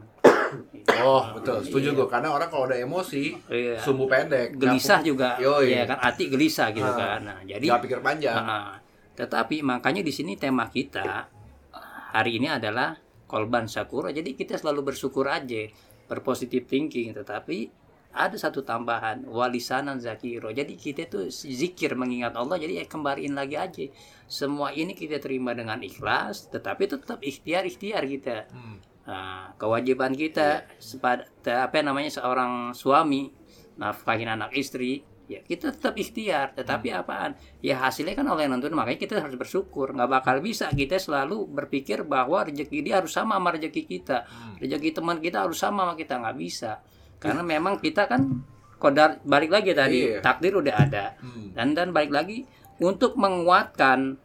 Oh, 1.00 1.22
betul. 1.32 1.58
Setuju 1.60 1.88
gue. 1.92 2.06
Karena 2.06 2.30
orang 2.30 2.46
kalau 2.46 2.64
udah 2.64 2.76
emosi, 2.76 3.34
Iya. 3.46 3.78
sumbu 3.78 4.04
pendek. 4.04 4.54
gelisah 4.54 4.98
Nggak- 4.98 5.06
juga 5.06 5.28
Yoi. 5.38 5.72
ya 5.72 5.84
kan 5.84 5.98
hati 6.00 6.24
gelisah 6.26 6.68
gitu 6.70 6.86
Ah. 6.86 6.96
kan 6.96 7.20
nah 7.22 7.38
jadi 7.42 7.66
Nggak 7.66 7.82
pikir 7.82 7.98
panjang. 8.00 8.36
Ah, 8.36 8.78
tetapi 9.12 9.60
makanya 9.60 10.00
di 10.00 10.10
sini 10.10 10.34
tema 10.34 10.66
kita 10.66 11.26
hari 12.10 12.36
ini 12.36 12.48
adalah 12.48 12.96
kolban 13.24 13.64
sakura. 13.66 14.10
Jadi 14.10 14.32
kita 14.32 14.54
selalu 14.54 14.84
bersyukur 14.86 15.24
aja, 15.26 15.64
berpositif 16.04 16.66
thinking. 16.66 17.12
Tetapi 17.12 17.80
ada 18.12 18.36
satu 18.36 18.60
tambahan 18.60 19.24
walisanan 19.24 19.96
zakiro. 19.96 20.52
Jadi 20.52 20.76
kita 20.76 21.08
tuh 21.08 21.32
zikir 21.32 21.96
mengingat 21.96 22.36
Allah. 22.36 22.56
Jadi 22.56 22.76
ya 22.76 22.84
kembaliin 22.84 23.32
lagi 23.32 23.56
aja. 23.56 23.84
Semua 24.26 24.68
ini 24.70 24.92
kita 24.92 25.16
terima 25.16 25.52
dengan 25.52 25.80
ikhlas, 25.80 26.48
tetapi 26.48 26.84
tetap 26.86 27.18
ikhtiar 27.20 27.64
ikhtiar 27.64 28.04
kita. 28.04 28.52
Hmm. 28.52 28.84
Nah, 29.02 29.50
kewajiban 29.58 30.14
kita 30.14 30.66
sepada 30.78 31.26
apa 31.66 31.82
namanya 31.82 32.10
seorang 32.10 32.70
suami 32.70 33.34
nafkahin 33.74 34.30
anak 34.30 34.54
istri 34.54 35.02
ya 35.26 35.40
kita 35.42 35.74
tetap 35.74 35.96
ikhtiar. 35.98 36.54
Tetapi 36.54 36.92
apaan? 36.94 37.34
Ya 37.64 37.82
hasilnya 37.82 38.14
kan 38.14 38.28
yang 38.38 38.52
nentuin 38.52 38.76
makanya 38.76 39.00
kita 39.00 39.14
harus 39.18 39.34
bersyukur. 39.34 39.96
Nggak 39.96 40.10
bakal 40.10 40.36
bisa 40.44 40.70
kita 40.70 41.00
selalu 41.00 41.48
berpikir 41.50 42.04
bahwa 42.06 42.46
rezeki 42.46 42.78
dia 42.84 43.02
harus 43.02 43.10
sama 43.10 43.40
sama 43.40 43.56
rezeki 43.56 43.82
kita. 43.88 44.28
Rezeki 44.60 44.90
teman 44.94 45.18
kita 45.18 45.42
harus 45.42 45.58
sama 45.58 45.88
sama 45.88 45.94
kita. 45.98 46.20
Nggak 46.22 46.36
bisa. 46.38 46.72
Karena 47.18 47.42
memang 47.42 47.78
kita 47.82 48.06
kan 48.06 48.42
kodar 48.82 49.22
balik 49.22 49.54
lagi 49.54 49.70
tadi 49.78 50.10
Iya. 50.10 50.18
takdir 50.18 50.58
udah 50.58 50.74
ada. 50.74 51.14
Hmm. 51.22 51.54
dan 51.54 51.70
dan 51.78 51.88
balik 51.94 52.10
lagi 52.10 52.42
untuk 52.82 53.14
menguatkan 53.14 54.18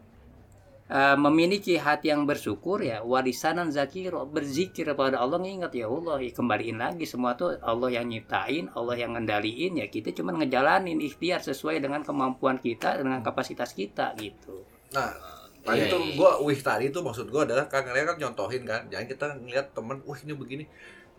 eh, 0.89 1.17
memiliki 1.19 1.75
hati 1.77 2.11
yang 2.13 2.23
bersyukur 2.23 2.79
ya 2.83 3.03
warisanan 3.03 3.69
zakiro 3.71 4.23
berzikir 4.27 4.87
kepada 4.91 5.19
Allah 5.19 5.39
ngingat 5.39 5.71
ya 5.75 5.87
Allah 5.87 6.17
ya 6.23 6.31
kembaliin 6.31 6.77
lagi 6.79 7.05
semua 7.07 7.35
tuh 7.35 7.55
Allah 7.61 7.89
yang 7.91 8.07
nyiptain 8.07 8.71
Allah 8.73 8.95
yang 8.95 9.15
ngendaliin 9.15 9.79
ya 9.81 9.87
kita 9.91 10.15
cuma 10.15 10.31
ngejalanin 10.35 10.99
ikhtiar 11.03 11.43
sesuai 11.43 11.83
dengan 11.83 12.01
kemampuan 12.07 12.57
kita 12.59 12.99
dengan 12.99 13.19
kapasitas 13.19 13.75
kita 13.75 14.15
gitu 14.19 14.63
Nah, 14.95 15.11
tadi 15.67 15.83
Iya, 15.83 15.91
tuh 15.91 15.99
iya. 15.99 16.15
gue, 16.15 16.31
wih 16.47 16.59
tadi 16.63 16.85
tuh 16.95 17.03
maksud 17.03 17.27
gue 17.27 17.41
adalah 17.43 17.67
kan 17.67 17.83
kalian 17.83 18.07
kan 18.07 18.17
nyontohin 18.23 18.63
kan, 18.63 18.87
jangan 18.87 19.07
kita 19.11 19.25
ngeliat 19.35 19.67
temen, 19.75 19.99
wih 20.07 20.19
ini 20.23 20.33
begini, 20.33 20.63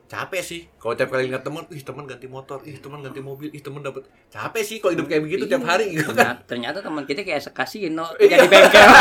capek 0.09 0.41
sih. 0.41 0.61
Kalau 0.81 0.97
tiap 0.97 1.13
kali 1.13 1.29
ngeliat 1.29 1.45
temen, 1.45 1.63
ih 1.69 1.85
temen 1.85 2.09
ganti 2.09 2.27
motor, 2.27 2.65
ih 2.65 2.81
temen 2.81 3.05
ganti 3.05 3.21
mobil, 3.21 3.53
ih 3.53 3.61
temen 3.61 3.85
dapet, 3.85 4.09
capek 4.33 4.63
sih 4.65 4.77
kalau 4.81 4.97
hidup 4.97 5.07
kayak 5.07 5.23
begitu 5.29 5.45
tiap 5.45 5.63
hari 5.69 5.93
gitu 5.93 6.17
kan. 6.17 6.33
Nah, 6.33 6.37
ternyata 6.49 6.81
teman 6.81 7.05
kita 7.05 7.21
kayak 7.23 7.45
sekasino 7.45 8.17
jadi 8.17 8.49
bengkel 8.49 8.89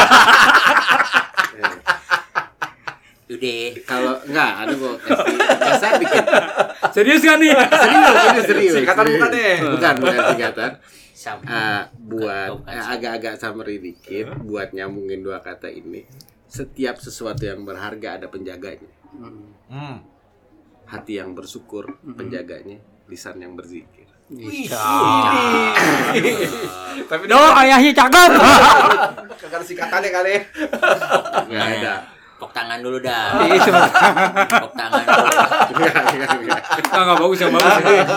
Udah. 3.28 3.68
Kalau 3.84 4.16
enggak, 4.24 4.52
ada 4.64 4.74
gua 4.80 4.96
kasih 5.04 5.36
kasar 5.36 5.92
dikit. 6.00 6.24
serius 6.96 7.22
kan 7.28 7.36
nih 7.44 7.52
Serius, 7.84 8.16
ini 8.24 8.42
serius. 8.48 8.74
Singkatan 8.80 9.04
bukan 9.04 9.30
nih? 9.36 9.56
Bukan, 9.68 9.94
bukan 10.00 10.24
singkatan. 10.32 10.72
Eh, 11.28 11.82
buat 12.08 12.50
eh, 12.72 12.84
agak-agak 12.96 13.36
summary 13.36 13.84
dikit 13.84 14.32
buat 14.48 14.72
nyambungin 14.72 15.28
dua 15.28 15.44
kata 15.44 15.68
ini. 15.68 16.08
Setiap 16.48 17.04
sesuatu 17.04 17.44
yang 17.44 17.68
berharga 17.68 18.16
ada 18.16 18.32
penjaganya. 18.32 18.88
Hmm. 19.68 20.00
Hati 20.88 21.20
yang 21.20 21.36
bersyukur 21.36 22.00
penjaganya, 22.16 22.80
lisan 23.12 23.44
yang 23.44 23.60
berzikir. 23.60 24.08
Tapi 27.08 27.24
Duh, 27.32 27.52
ayahnya 27.64 27.92
cakep. 27.96 28.32
kagak 29.40 29.64
singkatannya 29.64 30.10
kali. 30.12 30.36
Enggak 31.48 31.68
ada. 31.80 31.94
Pok 32.38 32.52
tangan 32.58 32.84
dulu 32.84 33.00
dah. 33.00 33.40
Iya, 33.48 33.60
sebentar. 33.64 34.04
Pok 34.68 34.74
tangan 34.76 35.00
dulu. 35.08 35.28
Enggak, 35.72 36.64
nggak 36.92 37.18
bagus 37.24 37.40
yang 37.40 37.52
bagus. 37.56 38.08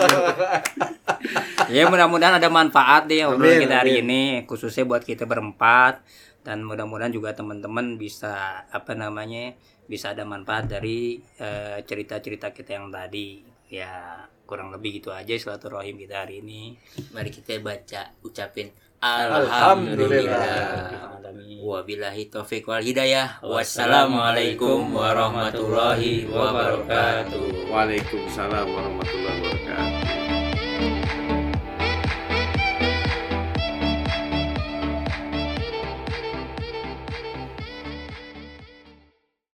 ya 1.70 1.86
mudah-mudahan 1.86 2.42
ada 2.42 2.48
manfaat 2.50 3.06
deh 3.06 3.22
obrolan 3.30 3.62
kita 3.62 3.86
hari 3.86 4.02
ini 4.02 4.42
khususnya 4.50 4.82
buat 4.82 5.06
kita 5.06 5.22
berempat 5.22 6.02
dan 6.40 6.64
mudah-mudahan 6.64 7.12
juga 7.12 7.36
teman-teman 7.36 8.00
bisa 8.00 8.64
apa 8.68 8.96
namanya 8.96 9.52
bisa 9.84 10.16
ada 10.16 10.24
manfaat 10.24 10.70
dari 10.70 11.20
eh, 11.38 11.82
cerita-cerita 11.84 12.54
kita 12.54 12.80
yang 12.80 12.88
tadi 12.88 13.44
ya 13.70 14.24
kurang 14.48 14.74
lebih 14.74 14.98
gitu 14.98 15.14
aja 15.14 15.30
silaturahim 15.38 15.94
kita 15.94 16.26
hari 16.26 16.42
ini 16.42 16.74
Mari 17.14 17.30
kita 17.30 17.62
baca 17.62 18.10
ucapin 18.26 18.74
Alhamdulillah. 19.00 20.28
Alhamdulillah. 20.28 21.64
Wabillahi 21.64 22.28
taufiq 22.28 22.68
wal 22.68 22.84
hidayah. 22.84 23.40
Wassalamualaikum 23.40 24.92
warahmatullahi 24.92 26.28
wabarakatuh. 26.28 27.72
Waalaikumsalam 27.72 28.68
warahmatullahi 28.68 29.40
wabarakatuh. 29.40 30.09